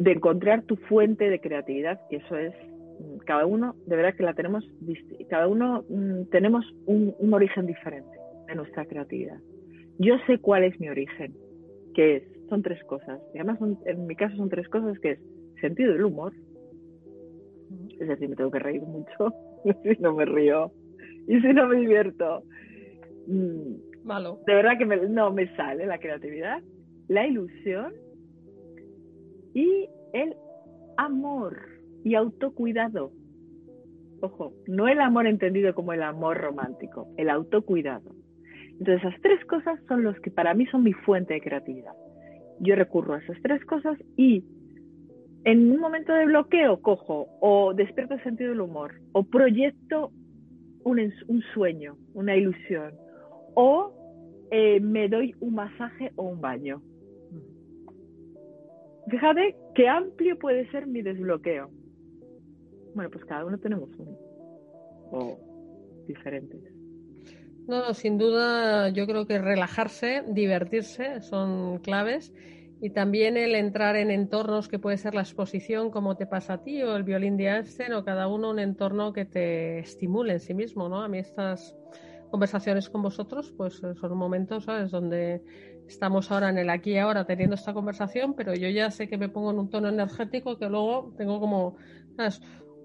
encontrar 0.05 0.63
tu 0.63 0.75
fuente 0.75 1.29
de 1.29 1.39
creatividad, 1.39 1.99
que 2.09 2.17
eso 2.17 2.37
es, 2.37 2.53
mm, 2.99 3.17
cada 3.25 3.45
uno, 3.45 3.75
de 3.85 3.95
verdad 3.95 4.15
que 4.15 4.23
la 4.23 4.33
tenemos, 4.33 4.63
cada 5.29 5.47
uno 5.47 5.83
mm, 5.89 6.29
tenemos 6.31 6.65
un, 6.85 7.13
origen 7.33 7.65
diferente 7.65 8.17
de 8.47 8.55
nuestra 8.55 8.85
creatividad. 8.85 9.39
Yo 9.97 10.15
sé 10.27 10.39
cuál 10.39 10.63
es 10.63 10.79
mi 10.79 10.89
origen, 10.89 11.33
que 11.93 12.17
es, 12.17 12.23
son 12.49 12.61
tres 12.61 12.83
cosas, 12.85 13.19
y 13.33 13.39
además 13.39 13.59
en 13.85 14.07
mi 14.07 14.15
caso 14.15 14.35
son 14.37 14.49
tres 14.49 14.67
cosas, 14.69 14.97
que 14.99 15.11
es 15.11 15.19
sentido 15.61 15.93
del 15.93 16.05
humor, 16.05 16.33
es 17.99 18.07
decir, 18.07 18.29
me 18.29 18.35
tengo 18.35 18.51
que 18.51 18.59
reír 18.59 18.81
mucho, 18.81 19.33
si 19.83 20.01
no 20.01 20.15
me 20.15 20.25
río, 20.25 20.71
y 21.27 21.39
si 21.41 21.53
no 21.53 21.67
me 21.67 21.77
divierto, 21.77 22.43
mm, 23.27 23.89
Malo. 24.03 24.39
De 24.47 24.53
verdad 24.53 24.77
que 24.77 24.85
no 24.85 25.31
me 25.31 25.53
sale 25.55 25.85
la 25.85 25.99
creatividad, 25.99 26.61
la 27.07 27.27
ilusión 27.27 27.93
y 29.53 29.89
el 30.13 30.35
amor 30.97 31.57
y 32.03 32.15
autocuidado. 32.15 33.11
Ojo, 34.21 34.53
no 34.67 34.87
el 34.87 34.99
amor 34.99 35.27
entendido 35.27 35.73
como 35.73 35.93
el 35.93 36.03
amor 36.03 36.37
romántico, 36.37 37.07
el 37.17 37.29
autocuidado. 37.29 38.15
Entonces, 38.79 39.03
esas 39.03 39.21
tres 39.21 39.43
cosas 39.45 39.79
son 39.87 40.03
los 40.03 40.19
que 40.19 40.31
para 40.31 40.53
mí 40.53 40.65
son 40.67 40.83
mi 40.83 40.93
fuente 40.93 41.33
de 41.33 41.41
creatividad. 41.41 41.93
Yo 42.59 42.75
recurro 42.75 43.13
a 43.13 43.19
esas 43.19 43.37
tres 43.41 43.63
cosas 43.65 43.97
y 44.17 44.43
en 45.45 45.71
un 45.71 45.79
momento 45.79 46.13
de 46.13 46.25
bloqueo 46.25 46.81
cojo 46.81 47.27
o 47.39 47.73
despierto 47.73 48.15
el 48.15 48.23
sentido 48.23 48.49
del 48.49 48.61
humor 48.61 48.93
o 49.13 49.23
proyecto 49.23 50.11
un, 50.83 51.41
sueño, 51.53 51.97
una 52.13 52.35
ilusión 52.35 52.93
o 53.55 53.93
eh, 54.51 54.79
me 54.79 55.07
doy 55.07 55.35
un 55.39 55.55
masaje 55.55 56.11
o 56.15 56.23
un 56.23 56.41
baño. 56.41 56.81
Fíjate 59.09 59.55
qué 59.75 59.87
amplio 59.87 60.37
puede 60.37 60.69
ser 60.71 60.87
mi 60.87 61.01
desbloqueo. 61.01 61.69
Bueno, 62.93 63.09
pues 63.09 63.25
cada 63.25 63.45
uno 63.45 63.57
tenemos 63.57 63.89
uno. 63.97 64.11
O 65.11 65.39
diferentes. 66.07 66.61
No, 67.67 67.93
sin 67.93 68.17
duda 68.17 68.89
yo 68.89 69.05
creo 69.05 69.27
que 69.27 69.39
relajarse, 69.39 70.23
divertirse 70.27 71.21
son 71.21 71.79
claves 71.79 72.33
y 72.81 72.91
también 72.91 73.37
el 73.37 73.55
entrar 73.55 73.95
en 73.95 74.09
entornos 74.09 74.67
que 74.67 74.79
puede 74.79 74.97
ser 74.97 75.13
la 75.13 75.21
exposición 75.21 75.91
como 75.91 76.15
te 76.15 76.25
pasa 76.25 76.53
a 76.53 76.63
ti 76.63 76.81
o 76.81 76.95
el 76.95 77.03
violín 77.03 77.37
de 77.37 77.47
Einstein 77.47 77.93
o 77.93 78.03
cada 78.03 78.27
uno 78.27 78.49
un 78.49 78.59
entorno 78.59 79.13
que 79.13 79.25
te 79.25 79.79
estimule 79.79 80.33
en 80.33 80.39
sí 80.39 80.53
mismo, 80.53 80.89
¿no? 80.89 81.03
A 81.03 81.07
mí 81.07 81.19
estas 81.19 81.75
conversaciones 82.31 82.89
con 82.89 83.01
vosotros 83.01 83.53
pues 83.55 83.75
son 83.75 84.17
momentos, 84.17 84.63
¿sabes? 84.63 84.91
Donde 84.91 85.41
estamos 85.89 86.31
ahora 86.31 86.49
en 86.49 86.57
el 86.57 86.69
aquí 86.69 86.91
y 86.91 86.97
ahora 86.97 87.25
teniendo 87.25 87.55
esta 87.55 87.73
conversación, 87.73 88.35
pero 88.35 88.53
yo 88.53 88.69
ya 88.69 88.91
sé 88.91 89.07
que 89.09 89.17
me 89.17 89.27
pongo 89.27 89.51
en 89.51 89.59
un 89.59 89.69
tono 89.69 89.89
energético 89.89 90.57
que 90.57 90.69
luego 90.69 91.13
tengo 91.17 91.39
como 91.39 91.77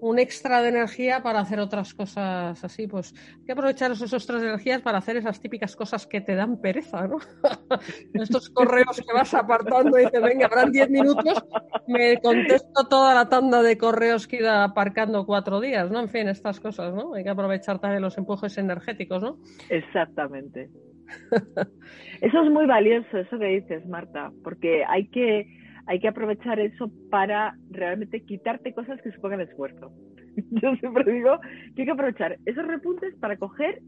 un 0.01 0.19
extra 0.19 0.61
de 0.61 0.69
energía 0.69 1.23
para 1.23 1.39
hacer 1.39 1.59
otras 1.59 1.93
cosas 1.93 2.63
así. 2.63 2.87
Pues 2.87 3.13
hay 3.39 3.45
que 3.45 3.51
aprovechar 3.51 3.91
esos 3.91 4.11
extras 4.11 4.41
de 4.41 4.47
energías 4.49 4.81
para 4.81 4.97
hacer 4.97 5.17
esas 5.17 5.39
típicas 5.39 5.75
cosas 5.75 6.05
que 6.07 6.21
te 6.21 6.35
dan 6.35 6.59
pereza, 6.59 7.07
¿no? 7.07 7.17
Estos 8.13 8.49
correos 8.49 8.97
que 8.97 9.13
vas 9.13 9.33
apartando 9.33 9.97
y 9.97 10.05
dices, 10.05 10.21
venga, 10.21 10.47
habrán 10.47 10.71
10 10.71 10.89
minutos, 10.89 11.43
me 11.87 12.19
contesto 12.21 12.87
toda 12.87 13.13
la 13.13 13.29
tanda 13.29 13.61
de 13.61 13.77
correos 13.77 14.27
que 14.27 14.37
ido 14.37 14.51
aparcando 14.51 15.25
cuatro 15.25 15.59
días, 15.59 15.89
¿no? 15.91 15.99
En 15.99 16.09
fin, 16.09 16.27
estas 16.27 16.59
cosas, 16.59 16.93
¿no? 16.93 17.13
Hay 17.13 17.23
que 17.23 17.29
aprovechar 17.29 17.79
también 17.79 18.01
los 18.01 18.17
empujes 18.17 18.57
energéticos, 18.57 19.21
¿no? 19.21 19.37
Exactamente. 19.69 20.69
Eso 22.21 22.41
es 22.41 22.51
muy 22.51 22.65
valioso, 22.65 23.17
eso 23.17 23.37
que 23.37 23.45
dices, 23.45 23.85
Marta, 23.87 24.31
porque 24.43 24.83
hay 24.85 25.07
que 25.07 25.47
hay 25.87 25.99
que 25.99 26.07
aprovechar 26.07 26.59
eso 26.59 26.89
para 27.11 27.55
realmente 27.69 28.21
quitarte 28.21 28.73
cosas 28.73 28.99
que 29.01 29.11
supongan 29.11 29.41
esfuerzo. 29.41 29.91
Yo 30.51 30.75
siempre 30.77 31.11
digo 31.11 31.39
que 31.75 31.83
hay 31.83 31.85
que 31.85 31.91
aprovechar 31.91 32.37
esos 32.45 32.65
repuntes 32.65 33.13
para 33.17 33.37
coger 33.37 33.81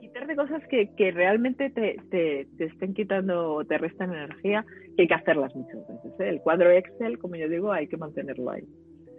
y 0.00 0.06
quitarte 0.06 0.36
cosas 0.36 0.62
que, 0.68 0.94
que 0.94 1.10
realmente 1.10 1.70
te, 1.70 1.96
te, 2.10 2.46
te, 2.56 2.64
estén 2.66 2.94
quitando 2.94 3.54
o 3.54 3.64
te 3.64 3.78
restan 3.78 4.14
energía, 4.14 4.64
que 4.96 5.02
hay 5.02 5.08
que 5.08 5.14
hacerlas 5.14 5.54
muchas 5.56 5.80
veces. 5.88 6.20
¿eh? 6.20 6.28
El 6.28 6.40
cuadro 6.40 6.70
Excel, 6.70 7.18
como 7.18 7.34
yo 7.36 7.48
digo, 7.48 7.72
hay 7.72 7.88
que 7.88 7.96
mantenerlo 7.96 8.50
ahí. 8.50 8.64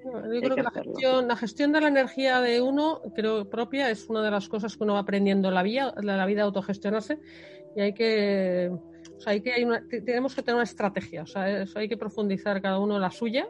Yo 0.06 0.42
creo 0.42 0.56
que, 0.56 0.64
la, 0.64 0.72
gestión, 0.72 1.28
la, 1.28 1.36
gestión, 1.36 1.72
de 1.72 1.82
la 1.82 1.88
energía 1.88 2.40
de 2.42 2.62
uno, 2.62 3.02
creo 3.16 3.50
propia, 3.50 3.90
es 3.90 4.08
una 4.08 4.22
de 4.22 4.30
las 4.30 4.48
cosas 4.48 4.78
que 4.78 4.84
uno 4.84 4.94
va 4.94 5.00
aprendiendo 5.00 5.48
en 5.50 5.56
la 5.56 5.64
vida, 5.64 5.94
la 6.02 6.26
vida 6.26 6.44
autogestionarse 6.44 7.20
y 7.76 7.82
hay 7.82 7.94
que 7.94 8.72
o 9.18 9.20
sea, 9.20 9.34
hay 9.34 9.42
que, 9.42 9.54
hay 9.54 9.66
tenemos 10.04 10.36
que 10.36 10.42
tener 10.42 10.56
una 10.56 10.64
estrategia, 10.64 11.24
o 11.24 11.28
sea, 11.28 11.62
eso 11.62 11.80
hay 11.80 11.88
que 11.88 11.98
profundizar 11.98 12.62
cada 12.62 12.80
uno 12.80 13.00
la 13.00 13.12
suya 13.12 13.48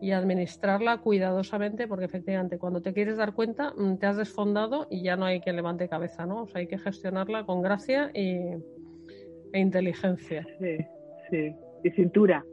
y 0.00 0.10
administrarla 0.10 0.98
cuidadosamente 0.98 1.86
porque 1.86 2.06
efectivamente 2.06 2.58
cuando 2.58 2.82
te 2.82 2.92
quieres 2.92 3.16
dar 3.16 3.32
cuenta 3.32 3.72
mm, 3.76 3.96
te 3.98 4.06
has 4.06 4.16
desfondado 4.16 4.86
y 4.90 5.02
ya 5.02 5.16
no 5.16 5.24
hay 5.24 5.40
que 5.40 5.52
levante 5.52 5.88
cabeza, 5.88 6.26
¿no? 6.26 6.42
O 6.42 6.46
sea, 6.48 6.60
hay 6.60 6.66
que 6.66 6.78
gestionarla 6.78 7.44
con 7.44 7.62
gracia 7.62 8.10
y, 8.12 8.36
e 9.52 9.58
inteligencia. 9.60 10.46
Sí, 10.58 10.78
sí. 11.30 11.54
Y 11.84 11.90
cintura. 11.90 12.44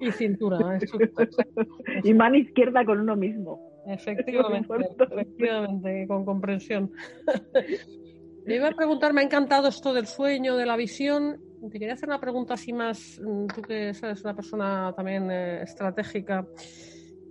Y 0.00 0.12
cintura, 0.12 0.76
eso, 0.76 0.98
Y 2.04 2.14
mano 2.14 2.36
izquierda 2.36 2.84
con 2.84 3.00
uno 3.00 3.16
mismo. 3.16 3.60
Efectivamente, 3.86 4.68
efectivamente, 5.10 6.06
con 6.08 6.24
comprensión. 6.24 6.90
Le 8.46 8.56
iba 8.56 8.68
a 8.68 8.72
preguntar, 8.72 9.12
me 9.12 9.22
ha 9.22 9.24
encantado 9.24 9.68
esto 9.68 9.92
del 9.92 10.06
sueño, 10.06 10.56
de 10.56 10.66
la 10.66 10.76
visión, 10.76 11.40
te 11.70 11.78
quería 11.78 11.94
hacer 11.94 12.08
una 12.08 12.20
pregunta 12.20 12.54
así 12.54 12.72
más, 12.72 13.20
mm, 13.20 13.46
tú 13.46 13.62
que 13.62 13.88
eres 13.88 14.22
una 14.22 14.36
persona 14.36 14.92
también 14.96 15.30
eh, 15.30 15.62
estratégica. 15.62 16.46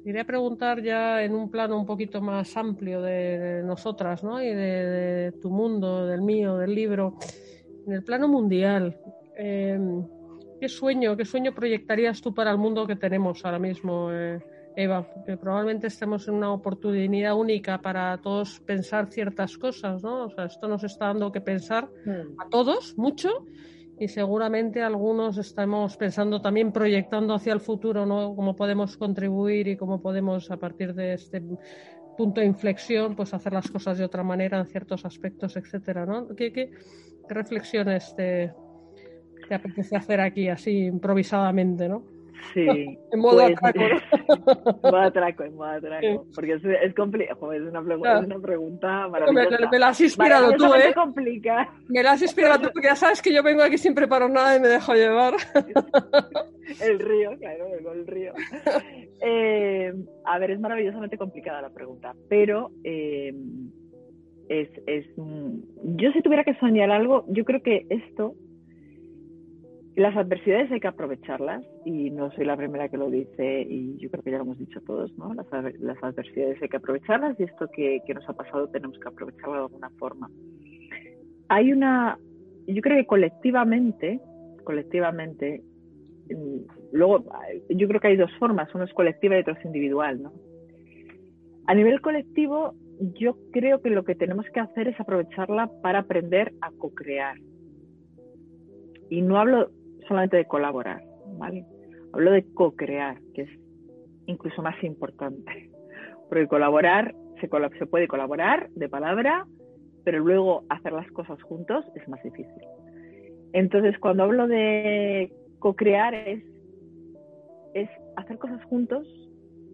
Quería 0.03 0.25
preguntar 0.25 0.83
ya 0.83 1.23
en 1.23 1.33
un 1.33 1.49
plano 1.49 1.79
un 1.79 1.85
poquito 1.85 2.21
más 2.21 2.55
amplio 2.57 3.01
de, 3.01 3.63
nosotras, 3.63 4.23
¿no? 4.23 4.41
Y 4.41 4.53
de, 4.53 5.33
tu 5.41 5.49
mundo, 5.49 6.05
del 6.05 6.21
mío, 6.21 6.57
del 6.57 6.75
libro. 6.75 7.17
En 7.87 7.93
el 7.93 8.03
plano 8.03 8.27
mundial, 8.27 8.99
em, 9.35 10.05
¿qué 10.59 10.69
sueño, 10.69 11.15
qué 11.17 11.25
sueño 11.25 11.53
proyectarías 11.53 12.21
tú 12.21 12.33
para 12.33 12.51
el 12.51 12.57
mundo 12.57 12.87
que 12.87 12.95
tenemos 12.95 13.43
ahora 13.45 13.59
mismo, 13.59 14.11
eh, 14.11 14.39
Eva? 14.75 15.07
Que 15.25 15.37
probablemente 15.37 15.87
estemos 15.87 16.27
en 16.27 16.35
una 16.35 16.51
oportunidad 16.51 17.35
única 17.35 17.81
para 17.81 18.17
todos 18.17 18.59
pensar 18.61 19.07
ciertas 19.07 19.57
cosas, 19.57 20.03
¿no? 20.03 20.25
O 20.25 20.29
sea, 20.29 20.45
esto 20.45 20.67
nos 20.67 20.83
está 20.83 21.07
dando 21.07 21.31
que 21.31 21.41
pensar 21.41 21.89
hmm. 22.05 22.39
a 22.39 22.49
todos 22.49 22.97
mucho 22.97 23.45
y 23.99 24.07
seguramente 24.07 24.81
algunos 24.81 25.37
estamos 25.37 25.95
pensando 25.95 26.41
también 26.41 26.71
proyectando 26.71 27.33
hacia 27.33 27.53
el 27.53 27.61
futuro, 27.61 28.05
¿no? 28.05 28.35
Cómo 28.35 28.55
podemos 28.55 28.97
contribuir 28.97 29.67
y 29.67 29.77
cómo 29.77 30.01
podemos 30.01 30.51
a 30.51 30.57
partir 30.57 30.93
de 30.93 31.13
este 31.13 31.41
punto 32.17 32.41
de 32.41 32.47
inflexión, 32.47 33.15
pues 33.15 33.33
hacer 33.33 33.53
las 33.53 33.69
cosas 33.69 33.97
de 33.97 34.05
otra 34.05 34.23
manera 34.23 34.59
en 34.59 34.65
ciertos 34.65 35.05
aspectos, 35.05 35.55
etcétera, 35.55 36.05
¿no? 36.05 36.27
¿Qué, 36.35 36.51
qué, 36.51 36.71
reflexiones 37.27 38.15
te, 38.15 38.53
te 39.47 39.55
apetece 39.55 39.95
hacer 39.95 40.21
aquí 40.21 40.49
así 40.49 40.85
improvisadamente, 40.85 41.87
¿no? 41.87 42.03
Sí. 42.53 42.67
en 43.11 43.19
modo 43.19 43.41
pues, 43.41 43.57
atraco. 43.61 43.79
en 44.69 44.81
modo 44.81 44.97
atraco, 44.97 45.43
en 45.43 45.55
modo 45.55 45.69
atraco. 45.69 46.25
Porque 46.33 46.53
es, 46.53 46.65
es 46.65 46.93
complicado, 46.93 47.53
es, 47.53 47.61
una 47.61 47.83
pregunta, 47.83 48.19
es 48.19 48.25
una 48.25 48.39
pregunta 48.39 49.07
maravillosa. 49.07 49.57
Me, 49.59 49.67
me, 49.71 49.79
la 49.79 49.87
has 49.89 50.01
inspirado 50.01 50.51
tú, 50.53 50.65
¿eh? 50.73 50.93
Complica. 50.93 51.73
Me 51.87 52.03
la 52.03 52.11
has 52.11 52.21
inspirado 52.21 52.59
tú, 52.59 52.69
porque 52.73 52.87
ya 52.87 52.95
sabes 52.95 53.21
que 53.21 53.33
yo 53.33 53.43
vengo 53.43 53.63
aquí 53.63 53.77
sin 53.77 53.95
preparar 53.95 54.29
nada 54.29 54.55
y 54.55 54.59
me 54.59 54.67
dejo 54.67 54.93
llevar. 54.93 55.33
el 56.81 56.99
río, 56.99 57.37
claro, 57.39 57.69
vengo 57.71 57.91
el 57.93 58.07
río. 58.07 58.33
Eh, 59.21 59.93
a 60.25 60.39
ver, 60.39 60.51
es 60.51 60.59
maravillosamente 60.59 61.17
complicada 61.17 61.61
la 61.61 61.69
pregunta, 61.69 62.13
pero 62.29 62.71
eh, 62.83 63.33
es, 64.49 64.69
es. 64.85 65.05
Yo, 65.15 66.11
si 66.11 66.21
tuviera 66.21 66.43
que 66.43 66.55
soñar 66.55 66.91
algo, 66.91 67.25
yo 67.29 67.45
creo 67.45 67.61
que 67.61 67.85
esto 67.89 68.35
las 69.95 70.15
adversidades 70.17 70.71
hay 70.71 70.79
que 70.81 70.87
aprovecharlas 70.87 71.63
y 71.85 72.09
no 72.11 72.29
soy 72.31 72.45
la 72.45 72.57
primera 72.57 72.89
que 72.89 72.97
lo 72.97 73.09
dice 73.09 73.61
y 73.61 73.97
yo 73.97 74.09
creo 74.11 74.23
que 74.23 74.31
ya 74.31 74.37
lo 74.37 74.43
hemos 74.43 74.59
dicho 74.59 74.81
todos, 74.81 75.17
¿no? 75.17 75.33
Las, 75.33 75.47
las 75.79 76.03
adversidades 76.03 76.61
hay 76.61 76.67
que 76.67 76.77
aprovecharlas 76.77 77.39
y 77.39 77.43
esto 77.43 77.69
que, 77.73 78.01
que, 78.05 78.13
nos 78.13 78.27
ha 78.27 78.33
pasado 78.33 78.67
tenemos 78.67 78.99
que 78.99 79.07
aprovecharlo 79.07 79.53
de 79.53 79.59
alguna 79.59 79.89
forma. 79.91 80.29
Hay 81.47 81.71
una, 81.71 82.17
yo 82.67 82.81
creo 82.81 82.97
que 82.97 83.05
colectivamente, 83.05 84.19
colectivamente, 84.65 85.63
mm, 86.29 86.91
luego 86.91 87.23
yo 87.69 87.87
creo 87.87 88.01
que 88.01 88.07
hay 88.07 88.17
dos 88.17 88.31
formas, 88.37 88.73
uno 88.75 88.83
es 88.83 88.93
colectiva 88.93 89.37
y 89.37 89.41
otro 89.41 89.53
es 89.53 89.63
individual, 89.63 90.21
¿no? 90.21 90.33
A 91.67 91.73
nivel 91.73 92.01
colectivo, 92.01 92.75
yo 93.13 93.37
creo 93.51 93.81
que 93.81 93.89
lo 93.91 94.03
que 94.03 94.15
tenemos 94.15 94.45
que 94.53 94.59
hacer 94.59 94.89
es 94.89 94.99
aprovecharla 94.99 95.71
para 95.81 95.99
aprender 95.99 96.53
a 96.61 96.71
co-crear. 96.71 97.37
Y 99.09 99.21
no 99.21 99.39
hablo 99.39 99.69
solamente 100.07 100.37
de 100.37 100.45
colaborar, 100.45 101.03
¿vale? 101.37 101.65
Hablo 102.13 102.31
de 102.31 102.45
co-crear, 102.53 103.17
que 103.33 103.43
es 103.43 103.49
incluso 104.25 104.61
más 104.61 104.81
importante. 104.83 105.69
Porque 106.29 106.47
colaborar, 106.47 107.13
se, 107.39 107.47
puede 107.85 108.07
colaborar 108.07 108.69
de 108.71 108.89
palabra, 108.89 109.45
pero 110.03 110.19
luego 110.19 110.63
hacer 110.69 110.93
las 110.93 111.09
cosas 111.11 111.41
juntos 111.43 111.85
es 111.95 112.07
más 112.07 112.21
difícil. 112.23 112.63
Entonces, 113.53 113.97
cuando 113.99 114.23
hablo 114.23 114.47
de 114.47 115.31
co-crear 115.59 116.13
es 116.13 116.43
hacer 118.15 118.37
cosas 118.37 118.63
juntos, 118.65 119.07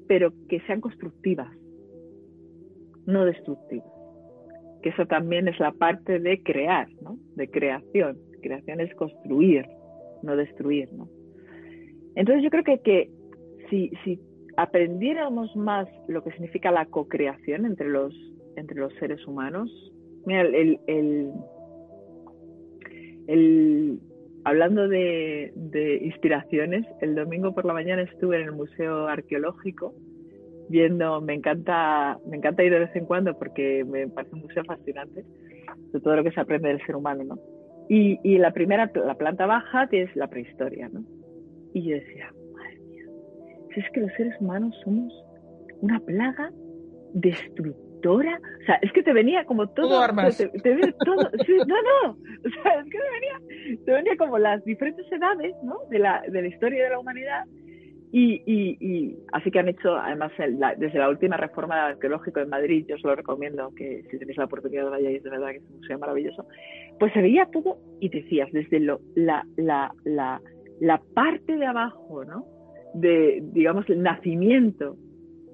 pero 0.07 0.34
que 0.49 0.59
sean 0.61 0.82
constructivas, 0.82 1.49
no 3.05 3.25
destructivas. 3.25 3.88
Que 4.82 4.89
eso 4.89 5.05
también 5.05 5.47
es 5.47 5.59
la 5.59 5.71
parte 5.71 6.19
de 6.19 6.41
crear, 6.41 6.89
¿no? 7.01 7.17
De 7.36 7.47
creación. 7.49 8.17
Creación 8.41 8.82
es 8.82 8.93
construir, 8.95 9.65
no 10.24 10.36
destruir, 10.36 10.91
¿no? 10.93 11.09
Entonces 12.15 12.43
yo 12.43 12.49
creo 12.49 12.63
que, 12.63 12.80
que 12.80 13.09
si, 13.69 14.19
aprendiéramos 14.57 15.55
más 15.55 15.88
lo 16.07 16.24
que 16.24 16.32
significa 16.32 16.72
la 16.72 16.86
co-creación 16.86 17.65
entre 17.65 17.89
los, 17.89 18.13
entre 18.57 18.78
los 18.78 18.93
seres 18.95 19.26
humanos, 19.26 19.69
mira, 20.26 20.41
el, 20.41 20.80
el, 20.88 21.32
el, 23.28 23.99
hablando 24.43 24.88
de, 24.88 25.53
de, 25.55 25.97
inspiraciones, 26.03 26.86
el 26.99 27.15
domingo 27.15 27.53
por 27.53 27.65
la 27.65 27.74
mañana 27.74 28.01
estuve 28.01 28.38
en 28.38 28.43
el 28.43 28.51
Museo 28.51 29.07
Arqueológico 29.07 29.93
viendo, 30.72 31.22
me 31.22 31.34
encanta, 31.34 32.17
me 32.28 32.38
encanta 32.38 32.63
ir 32.63 32.72
de 32.72 32.80
vez 32.80 32.95
en 32.95 33.05
cuando 33.05 33.38
porque 33.38 33.84
me 33.84 34.07
parece 34.07 34.36
un 34.36 34.41
museo 34.41 34.63
fascinante 34.63 35.24
de 35.91 35.99
todo 35.99 36.15
lo 36.15 36.24
que 36.24 36.32
se 36.32 36.39
aprende 36.39 36.69
del 36.69 36.86
ser 36.86 36.95
humano, 36.95 37.24
¿no? 37.24 37.61
Y, 37.89 38.19
y 38.23 38.38
la 38.38 38.51
primera, 38.51 38.91
la 38.93 39.15
planta 39.15 39.45
baja 39.45 39.88
es 39.91 40.15
la 40.15 40.27
prehistoria, 40.27 40.89
¿no? 40.89 41.03
Y 41.73 41.84
yo 41.84 41.95
decía, 41.95 42.32
madre 42.53 42.79
mía, 42.79 43.03
si 43.73 43.79
es 43.79 43.89
que 43.91 44.01
los 44.01 44.11
seres 44.13 44.34
humanos 44.39 44.73
somos 44.84 45.13
una 45.82 45.99
plaga 45.99 46.51
destructora. 47.13 48.39
O 48.61 48.65
sea, 48.65 48.75
es 48.82 48.91
que 48.93 49.03
te 49.03 49.13
venía 49.13 49.45
como 49.45 49.67
todo. 49.69 49.89
Todo 49.89 49.99
armas. 49.99 50.38
Te, 50.38 50.47
te 50.49 50.69
venía 50.69 50.93
todo. 51.05 51.29
Sí, 51.45 51.53
no, 51.67 51.75
no. 51.75 52.11
O 52.11 52.63
sea, 52.63 52.79
es 52.79 52.86
que 52.86 52.97
te 52.97 53.11
venía, 53.11 53.77
te 53.86 53.91
venía 53.91 54.17
como 54.17 54.39
las 54.39 54.63
diferentes 54.63 55.05
edades, 55.11 55.53
¿no? 55.63 55.77
De 55.89 55.99
la, 55.99 56.23
de 56.27 56.41
la 56.41 56.47
historia 56.47 56.84
de 56.84 56.89
la 56.89 56.99
humanidad. 56.99 57.43
Y, 58.14 58.43
y, 58.45 58.78
y 58.82 59.18
así 59.32 59.49
que 59.51 59.59
han 59.59 59.70
hecho, 59.70 59.95
además, 59.95 60.34
el, 60.38 60.59
la, 60.59 60.76
desde 60.76 60.99
la 60.99 61.09
última 61.09 61.38
reforma 61.38 61.88
arqueológica 61.88 62.41
en 62.41 62.49
Madrid, 62.49 62.86
yo 62.88 62.95
os 62.95 63.03
lo 63.03 63.16
recomiendo 63.16 63.74
que 63.74 64.03
si 64.12 64.20
tenéis 64.20 64.38
la 64.38 64.45
oportunidad 64.45 64.84
de 64.84 64.89
vayáis, 64.89 65.24
de 65.24 65.30
verdad 65.30 65.51
que 65.51 65.57
es 65.57 65.70
un 65.70 65.78
museo 65.78 65.97
maravilloso, 65.97 66.45
pues 66.99 67.14
se 67.14 67.22
veía 67.22 67.45
todo 67.45 67.78
y 68.01 68.09
decías, 68.09 68.49
desde 68.51 68.82
lo, 68.82 68.99
la, 69.16 69.45
la, 69.55 69.93
la, 70.03 70.41
la 70.82 71.01
parte 71.14 71.55
de 71.55 71.66
abajo, 71.66 72.26
¿no? 72.26 72.45
De, 72.93 73.39
digamos, 73.53 73.89
el 73.89 74.03
nacimiento 74.03 74.97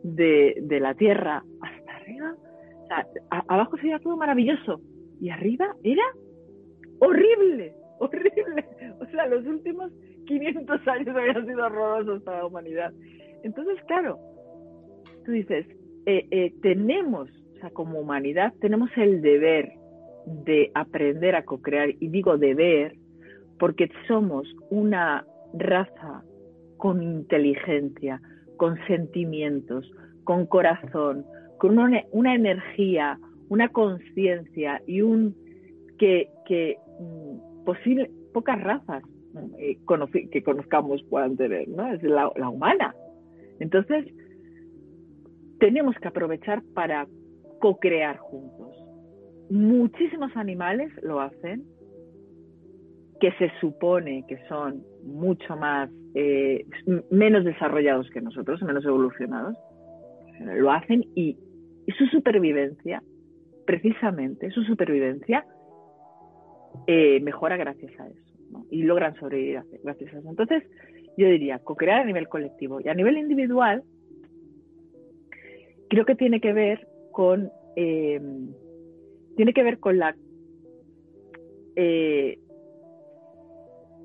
de, 0.02 0.56
de 0.62 0.80
la 0.80 0.96
tierra 0.96 1.44
hasta 1.62 1.96
arriba, 1.96 2.36
o 2.84 2.88
sea, 2.88 3.08
abajo 3.48 3.78
se 3.78 3.84
veía 3.84 4.00
todo 4.00 4.18
maravilloso 4.18 4.82
y 5.22 5.30
arriba 5.30 5.76
era 5.84 6.04
horrible, 7.00 7.74
horrible. 8.00 8.66
O 9.00 9.06
sea, 9.12 9.28
los 9.28 9.46
últimos 9.46 9.92
500 10.28 10.88
años 10.88 11.16
habían 11.16 11.46
sido 11.46 11.66
horrorosos 11.66 12.22
para 12.24 12.40
la 12.40 12.46
humanidad. 12.46 12.94
Entonces, 13.44 13.78
claro, 13.88 14.20
tú 15.26 15.32
dices, 15.32 15.66
eh, 16.06 16.28
eh, 16.32 16.54
tenemos, 16.62 17.30
o 17.56 17.60
sea, 17.60 17.70
como 17.72 18.00
humanidad, 18.00 18.54
tenemos 18.62 18.90
el 18.98 19.22
deber 19.22 19.72
de 20.26 20.72
aprender 20.76 21.36
a 21.36 21.44
co-crear, 21.44 21.90
y 22.00 22.10
digo 22.10 22.38
deber, 22.38 22.96
porque 23.58 23.90
somos 24.08 24.48
una 24.70 25.26
raza 25.54 26.24
con 26.78 27.02
inteligencia, 27.02 28.22
con 28.58 28.78
sentimientos, 28.88 29.90
con 30.26 30.46
corazón, 30.46 31.26
con 31.58 31.80
una, 31.80 32.36
energía, 32.36 33.18
una 33.50 33.70
conciencia 33.70 34.82
y 34.86 35.02
un 35.02 35.36
que, 35.98 36.30
que 36.46 36.78
mm, 37.00 37.64
posible, 37.66 38.12
pocas 38.34 38.62
razas 38.62 39.04
eh, 39.58 39.78
que 40.32 40.44
conozcamos 40.44 41.04
puedan 41.10 41.38
tener, 41.38 41.68
¿no? 41.68 41.94
Es 41.94 42.04
la, 42.04 42.32
la 42.36 42.50
humana. 42.50 42.96
Entonces, 43.60 44.06
tenemos 45.60 45.96
que 45.98 46.08
aprovechar 46.08 46.62
para 46.74 47.08
co-crear 47.60 48.18
juntos. 48.18 48.76
Muchísimos 49.50 50.36
animales 50.36 50.92
lo 51.02 51.20
hacen, 51.20 51.64
que 53.20 53.32
se 53.34 53.52
supone 53.60 54.26
que 54.28 54.38
son 54.48 54.84
mucho 55.04 55.56
más, 55.56 55.90
eh, 56.14 56.66
menos 57.10 57.46
desarrollados 57.46 58.10
que 58.12 58.22
nosotros, 58.22 58.62
menos 58.62 58.86
evolucionados, 58.86 59.56
lo 60.56 60.72
hacen 60.72 61.04
y, 61.16 61.38
su 61.98 62.06
supervivencia, 62.08 63.02
precisamente 63.66 64.52
su 64.52 64.64
supervivencia, 64.64 65.46
eh, 66.86 67.20
mejora 67.22 67.58
gracias 67.58 67.98
a 68.00 68.08
eso 68.08 68.27
y 68.70 68.84
logran 68.84 69.16
sobrevivir 69.16 69.62
gracias 69.84 70.14
a 70.14 70.20
eso. 70.20 70.30
Entonces, 70.30 70.64
yo 71.18 71.28
diría, 71.28 71.60
co-crear 71.60 72.02
a 72.02 72.06
nivel 72.06 72.28
colectivo 72.28 72.80
y 72.80 72.90
a 72.90 72.94
nivel 72.94 73.18
individual, 73.18 73.84
creo 75.90 76.06
que 76.06 76.16
tiene 76.16 76.40
que 76.40 76.54
ver 76.54 76.88
con, 77.12 77.52
eh, 77.76 78.22
tiene 79.36 79.54
que 79.54 79.64
ver 79.64 79.80
con 79.80 79.98
la, 79.98 80.16
eh, 81.76 82.38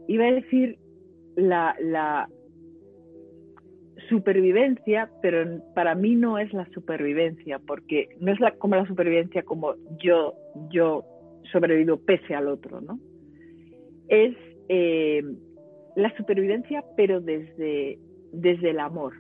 iba 0.09 0.26
a 0.26 0.32
decir, 0.32 0.78
la, 1.36 1.74
la 1.80 2.28
supervivencia, 4.09 5.11
pero 5.20 5.62
para 5.74 5.95
mí 5.95 6.14
no 6.14 6.38
es 6.38 6.53
la 6.53 6.66
supervivencia, 6.70 7.59
porque 7.59 8.09
no 8.20 8.32
es 8.32 8.40
la, 8.40 8.53
como 8.53 8.76
la 8.76 8.86
supervivencia 8.86 9.43
como 9.43 9.74
yo, 9.99 10.34
yo 10.70 11.05
sobrevivo 11.51 11.99
pese 11.99 12.34
al 12.34 12.49
otro, 12.49 12.80
¿no? 12.80 12.99
Es 14.12 14.36
eh, 14.68 15.22
la 15.96 16.14
supervivencia, 16.18 16.84
pero 16.98 17.22
desde, 17.22 17.98
desde 18.30 18.70
el 18.70 18.78
amor. 18.78 19.14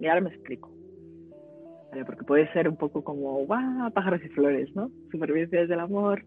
Y 0.00 0.06
ahora 0.06 0.22
me 0.22 0.30
explico. 0.30 0.70
Porque 2.06 2.24
puede 2.24 2.50
ser 2.54 2.66
un 2.66 2.76
poco 2.76 3.04
como, 3.04 3.44
¡guau! 3.44 3.90
Pájaros 3.92 4.22
y 4.24 4.28
flores, 4.28 4.74
¿no? 4.74 4.90
Supervivencia 5.12 5.60
desde 5.60 5.74
el 5.74 5.80
amor. 5.80 6.24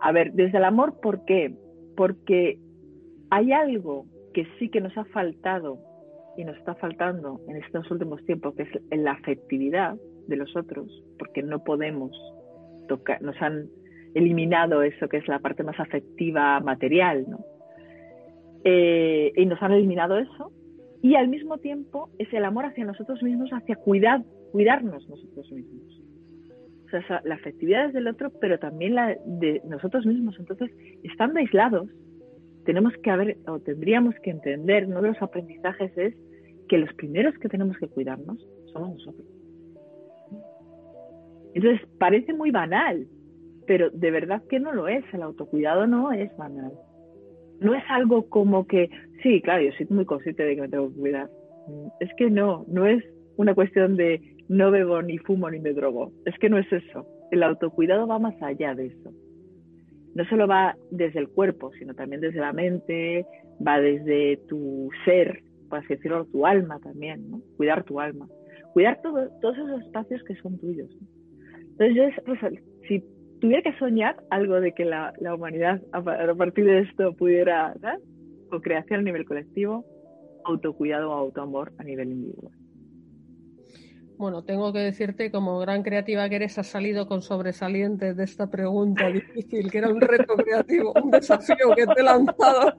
A 0.00 0.12
ver, 0.12 0.32
desde 0.34 0.58
el 0.58 0.64
amor, 0.64 1.00
¿por 1.00 1.24
qué? 1.24 1.52
Porque 1.96 2.60
hay 3.30 3.50
algo 3.50 4.06
que 4.32 4.46
sí 4.58 4.68
que 4.68 4.80
nos 4.80 4.96
ha 4.96 5.04
faltado 5.06 5.78
y 6.36 6.44
nos 6.44 6.56
está 6.58 6.76
faltando 6.76 7.40
en 7.48 7.56
estos 7.56 7.90
últimos 7.90 8.24
tiempos, 8.24 8.54
que 8.54 8.62
es 8.62 8.68
la 8.90 9.12
afectividad 9.12 9.96
de 10.28 10.36
los 10.36 10.56
otros, 10.56 11.02
porque 11.18 11.42
no 11.42 11.64
podemos 11.64 12.12
tocar, 12.88 13.20
nos 13.22 13.40
han 13.42 13.68
eliminado 14.14 14.82
eso 14.82 15.08
que 15.08 15.18
es 15.18 15.28
la 15.28 15.40
parte 15.40 15.62
más 15.62 15.78
afectiva 15.78 16.60
material, 16.60 17.26
¿no? 17.28 17.44
Eh, 18.64 19.32
y 19.36 19.46
nos 19.46 19.60
han 19.62 19.72
eliminado 19.72 20.18
eso, 20.18 20.52
y 21.02 21.16
al 21.16 21.28
mismo 21.28 21.58
tiempo 21.58 22.08
es 22.18 22.32
el 22.32 22.46
amor 22.46 22.64
hacia 22.64 22.86
nosotros 22.86 23.22
mismos, 23.22 23.50
hacia 23.50 23.76
cuidar, 23.76 24.24
cuidarnos 24.52 25.06
nosotros 25.06 25.52
mismos. 25.52 26.00
O 26.86 27.06
sea, 27.06 27.20
la 27.24 27.34
afectividad 27.34 27.86
es 27.86 27.92
del 27.92 28.08
otro, 28.08 28.32
pero 28.40 28.58
también 28.58 28.94
la 28.94 29.14
de 29.26 29.60
nosotros 29.68 30.06
mismos. 30.06 30.36
Entonces, 30.38 30.70
estando 31.02 31.40
aislados, 31.40 31.90
tenemos 32.64 32.94
que 33.02 33.10
haber, 33.10 33.36
o 33.46 33.58
tendríamos 33.58 34.14
que 34.22 34.30
entender, 34.30 34.86
uno 34.86 35.02
de 35.02 35.08
los 35.08 35.20
aprendizajes 35.20 35.92
es 35.98 36.14
que 36.68 36.78
los 36.78 36.92
primeros 36.94 37.36
que 37.38 37.50
tenemos 37.50 37.76
que 37.76 37.88
cuidarnos 37.88 38.38
somos 38.72 38.96
nosotros. 38.96 39.26
Entonces, 41.52 41.86
parece 41.98 42.32
muy 42.32 42.50
banal, 42.50 43.06
pero 43.66 43.90
de 43.90 44.10
verdad 44.10 44.42
que 44.48 44.60
no 44.60 44.72
lo 44.72 44.88
es. 44.88 45.04
El 45.12 45.22
autocuidado 45.22 45.86
no 45.86 46.12
es 46.12 46.34
banal. 46.36 46.72
No 47.60 47.74
es 47.74 47.84
algo 47.88 48.28
como 48.28 48.66
que, 48.66 48.90
sí, 49.22 49.40
claro, 49.40 49.62
yo 49.62 49.72
soy 49.76 49.86
muy 49.90 50.04
consciente 50.04 50.42
de 50.42 50.56
que 50.56 50.62
me 50.62 50.68
tengo 50.68 50.88
que 50.88 51.00
cuidar. 51.00 51.30
Es 52.00 52.10
que 52.16 52.30
no, 52.30 52.64
no 52.68 52.86
es 52.86 53.02
una 53.36 53.54
cuestión 53.54 53.96
de 53.96 54.20
no 54.48 54.70
bebo 54.70 55.00
ni 55.02 55.18
fumo 55.18 55.50
ni 55.50 55.60
me 55.60 55.72
drogo. 55.72 56.12
Es 56.24 56.38
que 56.38 56.50
no 56.50 56.58
es 56.58 56.70
eso. 56.72 57.06
El 57.30 57.42
autocuidado 57.42 58.06
va 58.06 58.18
más 58.18 58.40
allá 58.42 58.74
de 58.74 58.86
eso. 58.86 59.12
No 60.14 60.24
solo 60.26 60.46
va 60.46 60.76
desde 60.90 61.18
el 61.18 61.28
cuerpo, 61.28 61.72
sino 61.78 61.94
también 61.94 62.20
desde 62.20 62.38
la 62.40 62.52
mente, 62.52 63.26
va 63.66 63.80
desde 63.80 64.36
tu 64.48 64.88
ser, 65.04 65.42
por 65.68 65.80
así 65.80 65.88
decirlo, 65.94 66.26
tu 66.26 66.46
alma 66.46 66.78
también, 66.80 67.30
¿no? 67.30 67.40
Cuidar 67.56 67.82
tu 67.84 67.98
alma. 67.98 68.28
Cuidar 68.74 69.00
todo, 69.02 69.28
todos 69.40 69.56
esos 69.56 69.82
espacios 69.82 70.22
que 70.24 70.36
son 70.36 70.58
tuyos. 70.58 70.90
Entonces, 71.78 71.96
yo, 71.96 72.04
tuviera 73.40 73.62
que 73.62 73.78
soñar 73.78 74.16
algo 74.30 74.60
de 74.60 74.72
que 74.72 74.84
la, 74.84 75.12
la 75.20 75.34
humanidad 75.34 75.80
a, 75.92 75.98
a, 75.98 76.34
partir 76.34 76.64
de 76.64 76.80
esto 76.80 77.14
pudiera, 77.14 77.72
¿verdad? 77.74 77.98
con 78.50 78.60
creación 78.60 79.00
a 79.00 79.02
nivel 79.02 79.24
colectivo, 79.24 79.84
autocuidado 80.44 81.10
o 81.10 81.14
autoamor 81.14 81.72
a 81.78 81.84
nivel 81.84 82.10
individual. 82.10 82.52
Bueno, 84.16 84.44
tengo 84.44 84.72
que 84.72 84.78
decirte, 84.78 85.32
como 85.32 85.58
gran 85.58 85.82
creativa 85.82 86.28
que 86.28 86.36
eres, 86.36 86.56
has 86.58 86.68
salido 86.68 87.08
con 87.08 87.20
sobresalientes 87.20 88.16
de 88.16 88.22
esta 88.24 88.48
pregunta 88.48 89.08
difícil, 89.08 89.68
que 89.70 89.78
era 89.78 89.88
un 89.88 90.00
reto 90.00 90.36
creativo, 90.36 90.92
un 91.02 91.10
desafío 91.10 91.74
que 91.74 91.84
te 91.86 92.00
he 92.00 92.04
lanzado 92.04 92.78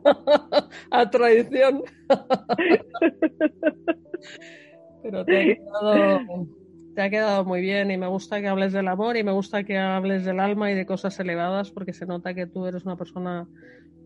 a 0.91 1.09
traición. 1.09 1.83
Pero 5.03 5.25
te 5.25 5.41
ha, 5.41 5.43
quedado, 5.43 6.47
te 6.95 7.01
ha 7.01 7.09
quedado 7.09 7.43
muy 7.43 7.59
bien 7.59 7.91
y 7.91 7.97
me 7.97 8.07
gusta 8.07 8.39
que 8.39 8.47
hables 8.47 8.71
del 8.71 8.87
amor 8.87 9.17
y 9.17 9.23
me 9.23 9.33
gusta 9.33 9.63
que 9.63 9.77
hables 9.77 10.23
del 10.23 10.39
alma 10.39 10.71
y 10.71 10.75
de 10.75 10.85
cosas 10.85 11.19
elevadas 11.19 11.69
porque 11.69 11.91
se 11.91 12.05
nota 12.05 12.33
que 12.33 12.47
tú 12.47 12.65
eres 12.65 12.85
una 12.85 12.95
persona 12.95 13.47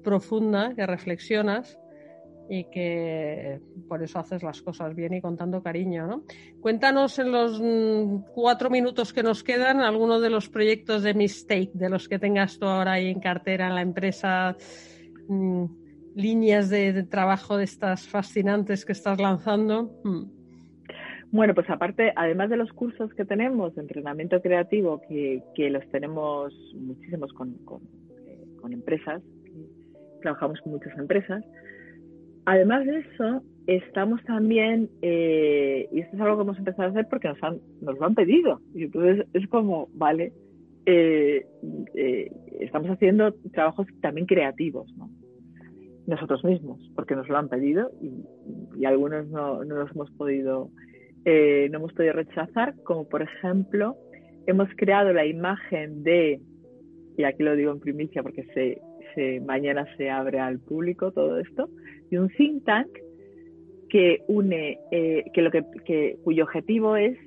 profunda, 0.04 0.74
que 0.76 0.86
reflexionas 0.88 1.78
y 2.50 2.64
que 2.72 3.62
por 3.88 4.02
eso 4.02 4.18
haces 4.18 4.42
las 4.42 4.64
cosas 4.64 4.96
bien 4.96 5.14
y 5.14 5.22
con 5.22 5.38
tanto 5.38 5.62
cariño. 5.62 6.08
¿no? 6.08 6.24
Cuéntanos 6.62 7.20
en 7.20 7.32
los 7.32 7.62
cuatro 8.34 8.72
minutos 8.72 9.14
que 9.14 9.22
nos 9.22 9.44
quedan 9.44 9.82
algunos 9.82 10.20
de 10.24 10.32
los 10.32 10.50
proyectos 10.50 11.04
de 11.04 11.14
Mistake, 11.14 11.72
de 11.76 11.90
los 11.90 12.10
que 12.10 12.18
tengas 12.18 12.58
tú 12.58 12.66
ahora 12.66 12.94
ahí 12.94 13.10
en 13.10 13.20
cartera 13.20 13.68
en 13.68 13.76
la 13.76 13.82
empresa, 13.84 14.58
mmm, 15.28 15.66
líneas 16.16 16.70
de, 16.70 16.92
de, 16.92 17.04
trabajo 17.04 17.56
de 17.56 17.66
estas 17.66 18.08
fascinantes 18.08 18.84
que 18.84 18.94
estás 18.94 19.20
lanzando. 19.20 20.02
Mm. 20.04 20.39
Bueno, 21.32 21.54
pues 21.54 21.70
aparte, 21.70 22.12
además 22.16 22.50
de 22.50 22.58
los 22.58 22.72
cursos 22.74 23.14
que 23.14 23.26
tenemos 23.26 23.76
de 23.76 23.82
entrenamiento 23.82 24.42
creativo, 24.42 25.02
que, 25.08 25.70
los 25.70 25.88
tenemos 25.90 26.54
muchísimos 26.76 27.32
eh, 27.32 28.40
con 28.60 28.74
empresas, 28.74 29.22
trabajamos 30.22 30.60
con 30.62 30.74
muchas 30.74 30.98
empresas. 30.98 31.44
Además 32.46 32.86
de 32.86 33.00
eso, 33.00 33.44
estamos 33.68 34.24
también, 34.24 34.90
eh, 35.02 35.88
y 35.92 36.00
esto 36.00 36.16
es 36.16 36.22
algo 36.22 36.38
que 36.38 36.44
hemos 36.44 36.58
empezado 36.58 36.88
a 36.88 36.92
hacer 36.92 37.08
porque 37.10 37.28
nos, 37.28 37.44
han, 37.44 37.60
nos 37.82 38.00
lo 38.00 38.06
han 38.06 38.16
pedido, 38.16 38.60
y 38.74 38.86
entonces 38.86 39.28
es 39.34 39.48
como, 39.50 39.88
vale, 39.94 40.34
eh, 40.86 41.46
eh, 41.94 42.32
estamos 42.60 42.90
haciendo 42.90 43.34
trabajos 43.54 43.86
también 44.02 44.26
creativos, 44.26 44.92
¿no? 44.98 45.10
nosotros 46.08 46.44
mismos, 46.44 46.80
porque 46.96 47.16
nos 47.16 47.30
lo 47.30 47.38
han 47.38 47.50
pedido 47.50 47.92
y, 48.02 48.86
algunos 48.86 49.28
no, 49.28 49.64
nos 49.64 49.92
hemos 49.92 50.10
podido, 50.12 50.72
no 51.26 51.78
hemos 51.78 51.94
podido 51.94 52.14
rechazar, 52.14 52.76
como 52.84 53.08
por 53.08 53.22
ejemplo, 53.22 53.96
hemos 54.48 54.70
creado 54.76 55.14
la 55.14 55.26
imagen 55.26 56.04
de, 56.04 56.42
y 57.18 57.24
aquí 57.24 57.44
lo 57.44 57.56
digo 57.56 57.72
en 57.72 57.80
primicia 57.80 58.24
porque 58.24 58.44
se, 58.54 58.82
se, 59.14 59.40
mañana 59.42 59.86
se 59.98 60.10
abre 60.10 60.40
al 60.40 60.60
público 60.60 61.12
todo 61.12 61.40
esto, 61.40 61.70
de 62.10 62.20
un 62.20 62.30
think 62.30 62.64
tank 62.66 62.88
que 63.90 64.24
une, 64.28 64.80
eh, 64.92 65.26
que 65.34 65.42
lo 65.42 65.52
que, 65.52 65.64
que, 65.86 66.18
cuyo 66.24 66.44
objetivo 66.44 66.96
es 66.96 67.18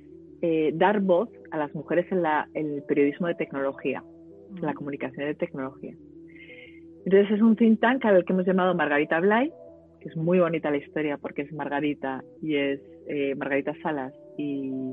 eh, 0.43 0.72
dar 0.74 1.01
voz 1.01 1.28
a 1.51 1.59
las 1.59 1.74
mujeres 1.74 2.11
en, 2.11 2.22
la, 2.22 2.49
en 2.55 2.74
el 2.74 2.82
periodismo 2.84 3.26
de 3.26 3.34
tecnología, 3.34 4.03
en 4.57 4.62
la 4.62 4.74
comunicación 4.74 5.26
de 5.26 5.34
tecnología. 5.34 5.95
Entonces 7.05 7.32
es 7.32 7.43
un 7.43 7.57
think 7.57 7.80
tank 7.80 8.05
al 8.05 8.24
que 8.24 8.32
hemos 8.32 8.47
llamado 8.47 8.74
Margarita 8.74 9.20
Blay, 9.20 9.53
que 10.01 10.09
es 10.09 10.16
muy 10.16 10.38
bonita 10.38 10.70
la 10.70 10.78
historia 10.78 11.18
porque 11.18 11.43
es 11.43 11.53
Margarita 11.53 12.24
y 12.40 12.57
es 12.57 12.80
eh, 13.07 13.35
Margarita 13.35 13.75
Salas 13.83 14.13
y, 14.37 14.93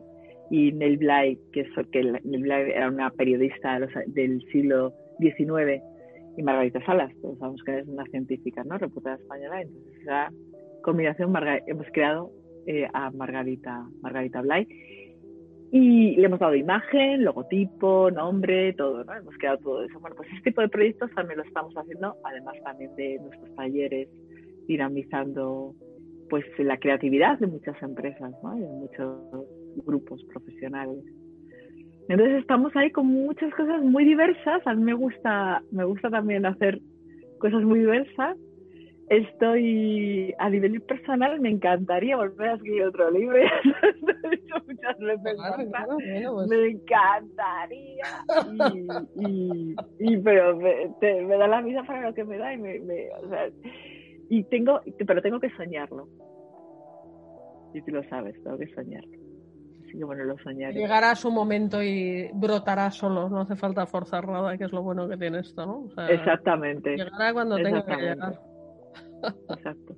y 0.49 0.71
Nell 0.71 0.97
Blay, 0.97 1.37
que, 1.51 1.61
es, 1.61 1.69
que 1.91 2.03
Nell 2.03 2.41
Blay 2.43 2.71
era 2.71 2.89
una 2.89 3.09
periodista 3.11 3.79
del 4.07 4.41
siglo 4.51 4.93
XIX 5.19 5.81
y 6.37 6.43
Margarita 6.43 6.83
Salas, 6.85 7.11
todos 7.21 7.37
sabemos 7.39 7.63
que 7.63 7.79
es 7.79 7.87
una 7.87 8.05
científica, 8.05 8.63
¿no? 8.63 8.77
Reputada 8.77 9.15
española, 9.15 9.61
entonces 9.61 10.01
esa 10.01 10.31
combinación 10.81 11.33
hemos 11.67 11.87
creado 11.91 12.31
eh, 12.65 12.87
a 12.93 13.11
Margarita, 13.11 13.85
Margarita 14.01 14.41
Blay 14.41 14.67
y 15.71 16.15
le 16.15 16.25
hemos 16.25 16.39
dado 16.39 16.55
imagen, 16.55 17.23
logotipo, 17.23 18.09
nombre, 18.09 18.73
todo, 18.73 19.03
¿no? 19.03 19.13
Hemos 19.13 19.35
creado 19.37 19.59
todo 19.59 19.83
eso. 19.83 19.99
Bueno, 19.99 20.15
pues 20.15 20.29
este 20.29 20.49
tipo 20.49 20.61
de 20.61 20.69
proyectos 20.69 21.11
también 21.13 21.37
lo 21.37 21.43
estamos 21.43 21.73
haciendo, 21.75 22.15
además 22.23 22.55
también 22.63 22.95
de 22.95 23.19
nuestros 23.19 23.53
talleres, 23.55 24.09
dinamizando 24.67 25.75
pues 26.29 26.45
la 26.59 26.77
creatividad 26.77 27.39
de 27.39 27.47
muchas 27.47 27.81
empresas, 27.81 28.31
¿no? 28.43 28.57
Y 28.57 28.61
de 28.61 28.67
muchos 28.67 29.17
grupos 29.85 30.23
profesionales. 30.25 31.03
Entonces 32.09 32.39
estamos 32.39 32.75
ahí 32.75 32.91
con 32.91 33.05
muchas 33.05 33.53
cosas 33.53 33.81
muy 33.83 34.03
diversas. 34.03 34.65
A 34.65 34.73
mí 34.73 34.83
me 34.83 34.93
gusta, 34.93 35.61
me 35.71 35.83
gusta 35.83 36.09
también 36.09 36.45
hacer 36.45 36.79
cosas 37.39 37.63
muy 37.63 37.79
diversas. 37.79 38.35
Estoy 39.09 40.35
a 40.37 40.49
nivel 40.49 40.81
personal, 40.81 41.39
me 41.39 41.49
encantaría 41.49 42.15
volver 42.15 42.49
a 42.49 42.53
escribir 42.55 42.83
otro 42.83 43.09
libro. 43.11 43.37
he 44.23 44.29
dicho 44.29 44.55
muchas 44.67 44.97
veces, 44.99 45.37
pues. 46.35 46.47
me 46.49 46.67
encantaría. 46.67 48.05
Y, 49.15 49.75
y, 49.99 50.17
pero 50.17 50.57
me, 50.57 51.37
da 51.37 51.47
la 51.47 51.61
vida 51.61 51.83
para 51.83 52.07
lo 52.07 52.13
que 52.13 52.23
me 52.23 52.37
da 52.37 52.53
y 52.53 52.57
me, 52.57 52.79
o 53.23 53.29
sea, 53.29 53.49
y 54.29 54.43
tengo, 54.43 54.81
pero 55.05 55.21
tengo 55.21 55.39
que 55.39 55.49
soñarlo. 55.51 56.07
Y 57.73 57.81
tú 57.81 57.91
lo 57.91 58.03
sabes, 58.03 58.41
tengo 58.43 58.57
que 58.57 58.67
soñarlo. 58.73 59.11
Llegará 60.71 61.15
su 61.15 61.31
momento 61.31 61.81
y 61.81 62.29
brotará 62.33 62.91
solo, 62.91 63.27
no 63.27 63.41
hace 63.41 63.55
falta 63.55 63.87
forzar 63.87 64.27
nada, 64.27 64.55
que 64.57 64.65
es 64.65 64.71
lo 64.71 64.83
bueno 64.83 65.09
que 65.09 65.17
tiene 65.17 65.39
esto, 65.39 65.65
¿no? 65.65 65.89
Exactamente. 66.07 66.95
Llegará 66.95 67.33
cuando 67.33 67.55
tenga 67.57 67.83
que 67.83 67.95
llegar. 67.95 68.39
Exacto. 69.49 69.95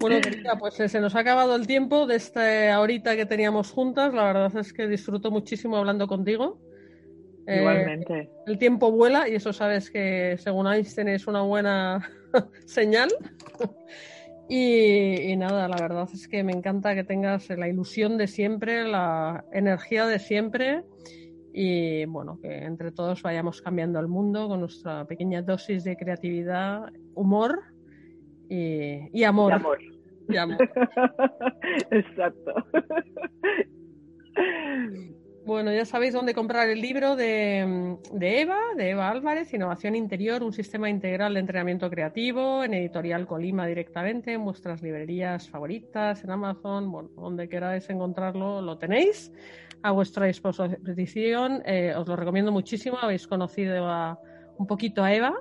Bueno, 0.00 0.20
querida, 0.20 0.56
pues 0.58 0.78
eh, 0.78 0.88
se 0.88 1.00
nos 1.00 1.14
ha 1.16 1.20
acabado 1.20 1.56
el 1.56 1.66
tiempo 1.66 2.06
de 2.06 2.16
esta 2.16 2.74
ahorita 2.74 3.16
que 3.16 3.26
teníamos 3.26 3.70
juntas. 3.70 4.14
La 4.14 4.24
verdad 4.24 4.56
es 4.56 4.72
que 4.72 4.86
disfruto 4.86 5.30
muchísimo 5.30 5.76
hablando 5.76 6.06
contigo. 6.06 6.60
Eh, 7.46 7.60
Igualmente. 7.60 8.30
el 8.46 8.58
tiempo 8.58 8.92
vuela 8.92 9.28
y 9.28 9.34
eso 9.34 9.52
sabes 9.52 9.90
que 9.90 10.36
según 10.38 10.66
Einstein 10.66 11.08
es 11.08 11.26
una 11.26 11.42
buena 11.42 12.06
señal. 12.66 13.08
Y, 14.50 15.36
nada, 15.36 15.68
la 15.68 15.76
verdad 15.76 16.08
es 16.10 16.26
que 16.26 16.42
me 16.42 16.52
encanta 16.52 16.94
que 16.94 17.04
tengas 17.04 17.50
la 17.50 17.68
ilusión 17.68 18.16
de 18.16 18.26
siempre, 18.26 18.88
la 18.88 19.44
energía 19.52 20.06
de 20.06 20.18
siempre 20.18 20.84
y 21.52 22.04
bueno, 22.06 22.38
que 22.40 22.64
entre 22.64 22.92
todos 22.92 23.20
vayamos 23.22 23.60
cambiando 23.60 24.00
el 24.00 24.08
mundo 24.08 24.48
con 24.48 24.60
nuestra 24.60 25.04
pequeña 25.04 25.42
dosis 25.42 25.84
de 25.84 25.96
creatividad, 25.96 26.90
humor 27.14 27.60
y, 28.48 29.22
amor. 29.24 29.52
amor. 29.52 29.78
Y 30.28 30.36
amor. 30.36 30.58
Exacto. 31.90 32.54
Bueno, 35.48 35.72
ya 35.72 35.86
sabéis 35.86 36.12
dónde 36.12 36.34
comprar 36.34 36.68
el 36.68 36.78
libro 36.78 37.16
de, 37.16 37.96
Eva, 38.20 38.58
de 38.76 38.90
Eva 38.90 39.08
Álvarez, 39.08 39.54
Innovación 39.54 39.96
Interior, 39.96 40.42
un 40.42 40.52
sistema 40.52 40.90
integral 40.90 41.32
de 41.32 41.40
entrenamiento 41.40 41.88
creativo, 41.88 42.62
en 42.62 42.74
Editorial 42.74 43.26
Colima 43.26 43.66
directamente, 43.66 44.34
en 44.34 44.44
vuestras 44.44 44.82
librerías 44.82 45.48
favoritas, 45.48 46.22
en 46.22 46.32
Amazon, 46.32 46.92
bueno, 46.92 47.08
donde 47.16 47.48
queráis 47.48 47.88
encontrarlo, 47.88 48.60
lo 48.60 48.76
tenéis 48.76 49.32
a 49.82 49.90
vuestra 49.92 50.26
disposición. 50.26 51.62
Eh, 51.64 51.94
os 51.96 52.06
lo 52.06 52.14
recomiendo 52.14 52.52
muchísimo, 52.52 52.98
habéis 53.00 53.26
conocido 53.26 54.18
un 54.58 54.66
poquito 54.66 55.02
a 55.02 55.14
Eva, 55.14 55.34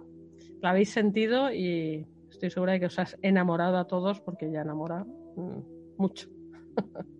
la 0.61 0.69
habéis 0.69 0.89
sentido 0.89 1.51
y 1.51 2.07
estoy 2.29 2.49
segura 2.49 2.71
de 2.71 2.79
que 2.79 2.85
os 2.85 2.97
has 2.97 3.17
enamorado 3.21 3.77
a 3.77 3.87
todos 3.87 4.21
porque 4.21 4.45
ella 4.45 4.61
enamora 4.61 5.03
mm, 5.03 5.97
mucho. 5.97 6.29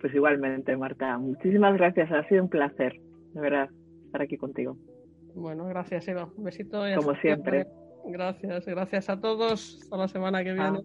Pues 0.00 0.14
igualmente, 0.14 0.76
Marta. 0.76 1.18
Muchísimas 1.18 1.74
gracias. 1.74 2.10
Ha 2.10 2.26
sido 2.28 2.42
un 2.42 2.48
placer, 2.48 3.00
de 3.34 3.40
verdad, 3.40 3.68
estar 4.06 4.22
aquí 4.22 4.36
contigo. 4.36 4.76
Bueno, 5.34 5.66
gracias, 5.66 6.08
Eva. 6.08 6.28
Un 6.36 6.44
besito. 6.44 6.82
Como 6.96 7.14
siempre. 7.16 7.66
Gracias, 8.06 8.64
gracias 8.66 9.10
a 9.10 9.20
todos. 9.20 9.78
Hasta 9.82 9.96
la 9.96 10.08
semana 10.08 10.42
que 10.42 10.52
viene. 10.52 10.80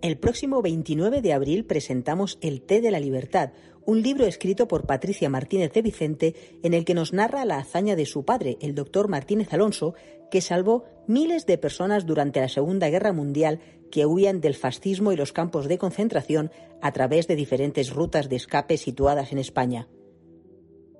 El 0.00 0.16
próximo 0.16 0.62
29 0.62 1.22
de 1.22 1.32
abril 1.32 1.64
presentamos 1.64 2.38
El 2.40 2.62
té 2.62 2.80
de 2.80 2.92
la 2.92 3.00
libertad, 3.00 3.52
un 3.88 4.02
libro 4.02 4.26
escrito 4.26 4.68
por 4.68 4.84
Patricia 4.84 5.30
Martínez 5.30 5.72
de 5.72 5.80
Vicente 5.80 6.34
en 6.62 6.74
el 6.74 6.84
que 6.84 6.92
nos 6.92 7.14
narra 7.14 7.46
la 7.46 7.56
hazaña 7.56 7.96
de 7.96 8.04
su 8.04 8.22
padre, 8.22 8.58
el 8.60 8.74
doctor 8.74 9.08
Martínez 9.08 9.50
Alonso, 9.54 9.94
que 10.30 10.42
salvó 10.42 10.84
miles 11.06 11.46
de 11.46 11.56
personas 11.56 12.04
durante 12.04 12.38
la 12.38 12.50
Segunda 12.50 12.90
Guerra 12.90 13.14
Mundial 13.14 13.60
que 13.90 14.04
huían 14.04 14.42
del 14.42 14.54
fascismo 14.54 15.10
y 15.10 15.16
los 15.16 15.32
campos 15.32 15.68
de 15.68 15.78
concentración 15.78 16.50
a 16.82 16.92
través 16.92 17.28
de 17.28 17.34
diferentes 17.34 17.88
rutas 17.88 18.28
de 18.28 18.36
escape 18.36 18.76
situadas 18.76 19.32
en 19.32 19.38
España. 19.38 19.88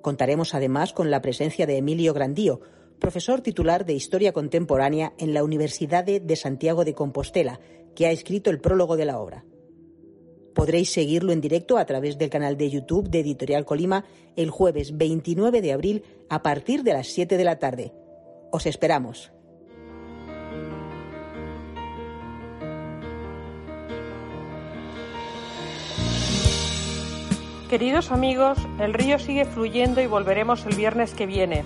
Contaremos 0.01 0.55
además 0.55 0.91
con 0.91 1.11
la 1.11 1.21
presencia 1.21 1.67
de 1.67 1.77
Emilio 1.77 2.15
Grandío, 2.15 2.59
profesor 2.97 3.41
titular 3.41 3.85
de 3.85 3.93
Historia 3.93 4.33
Contemporánea 4.33 5.13
en 5.19 5.35
la 5.35 5.43
Universidad 5.43 6.05
de 6.05 6.35
Santiago 6.35 6.83
de 6.85 6.95
Compostela, 6.95 7.59
que 7.93 8.07
ha 8.07 8.11
escrito 8.11 8.49
el 8.49 8.59
prólogo 8.59 8.97
de 8.97 9.05
la 9.05 9.19
obra. 9.19 9.45
Podréis 10.59 10.91
seguirlo 10.91 11.31
en 11.31 11.39
directo 11.39 11.77
a 11.77 11.85
través 11.85 12.17
del 12.17 12.29
canal 12.29 12.57
de 12.57 12.69
YouTube 12.69 13.09
de 13.09 13.21
Editorial 13.21 13.63
Colima 13.63 14.03
el 14.35 14.49
jueves 14.49 14.97
29 14.97 15.61
de 15.61 15.71
abril 15.71 16.03
a 16.27 16.43
partir 16.43 16.83
de 16.83 16.91
las 16.91 17.07
7 17.07 17.37
de 17.37 17.43
la 17.45 17.59
tarde. 17.59 17.93
Os 18.51 18.65
esperamos. 18.65 19.31
Queridos 27.69 28.11
amigos, 28.11 28.57
el 28.81 28.93
río 28.93 29.17
sigue 29.17 29.45
fluyendo 29.45 30.01
y 30.01 30.07
volveremos 30.07 30.65
el 30.65 30.75
viernes 30.75 31.13
que 31.13 31.25
viene. 31.25 31.63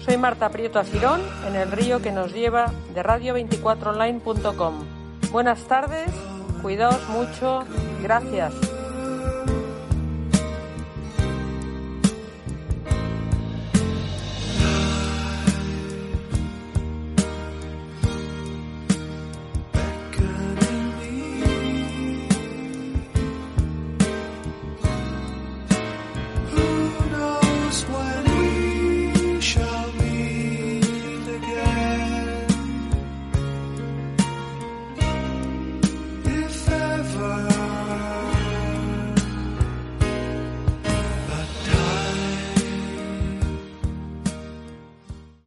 Soy 0.00 0.18
Marta 0.18 0.50
Prieto 0.50 0.78
Asirón 0.78 1.22
en 1.46 1.56
el 1.56 1.72
río 1.72 2.02
que 2.02 2.12
nos 2.12 2.34
lleva 2.34 2.74
de 2.92 3.02
radio24online.com. 3.02 4.74
Buenas 5.32 5.64
tardes, 5.64 6.10
Cuidaos 6.62 7.08
mucho. 7.08 7.64
Gracias. 8.02 8.52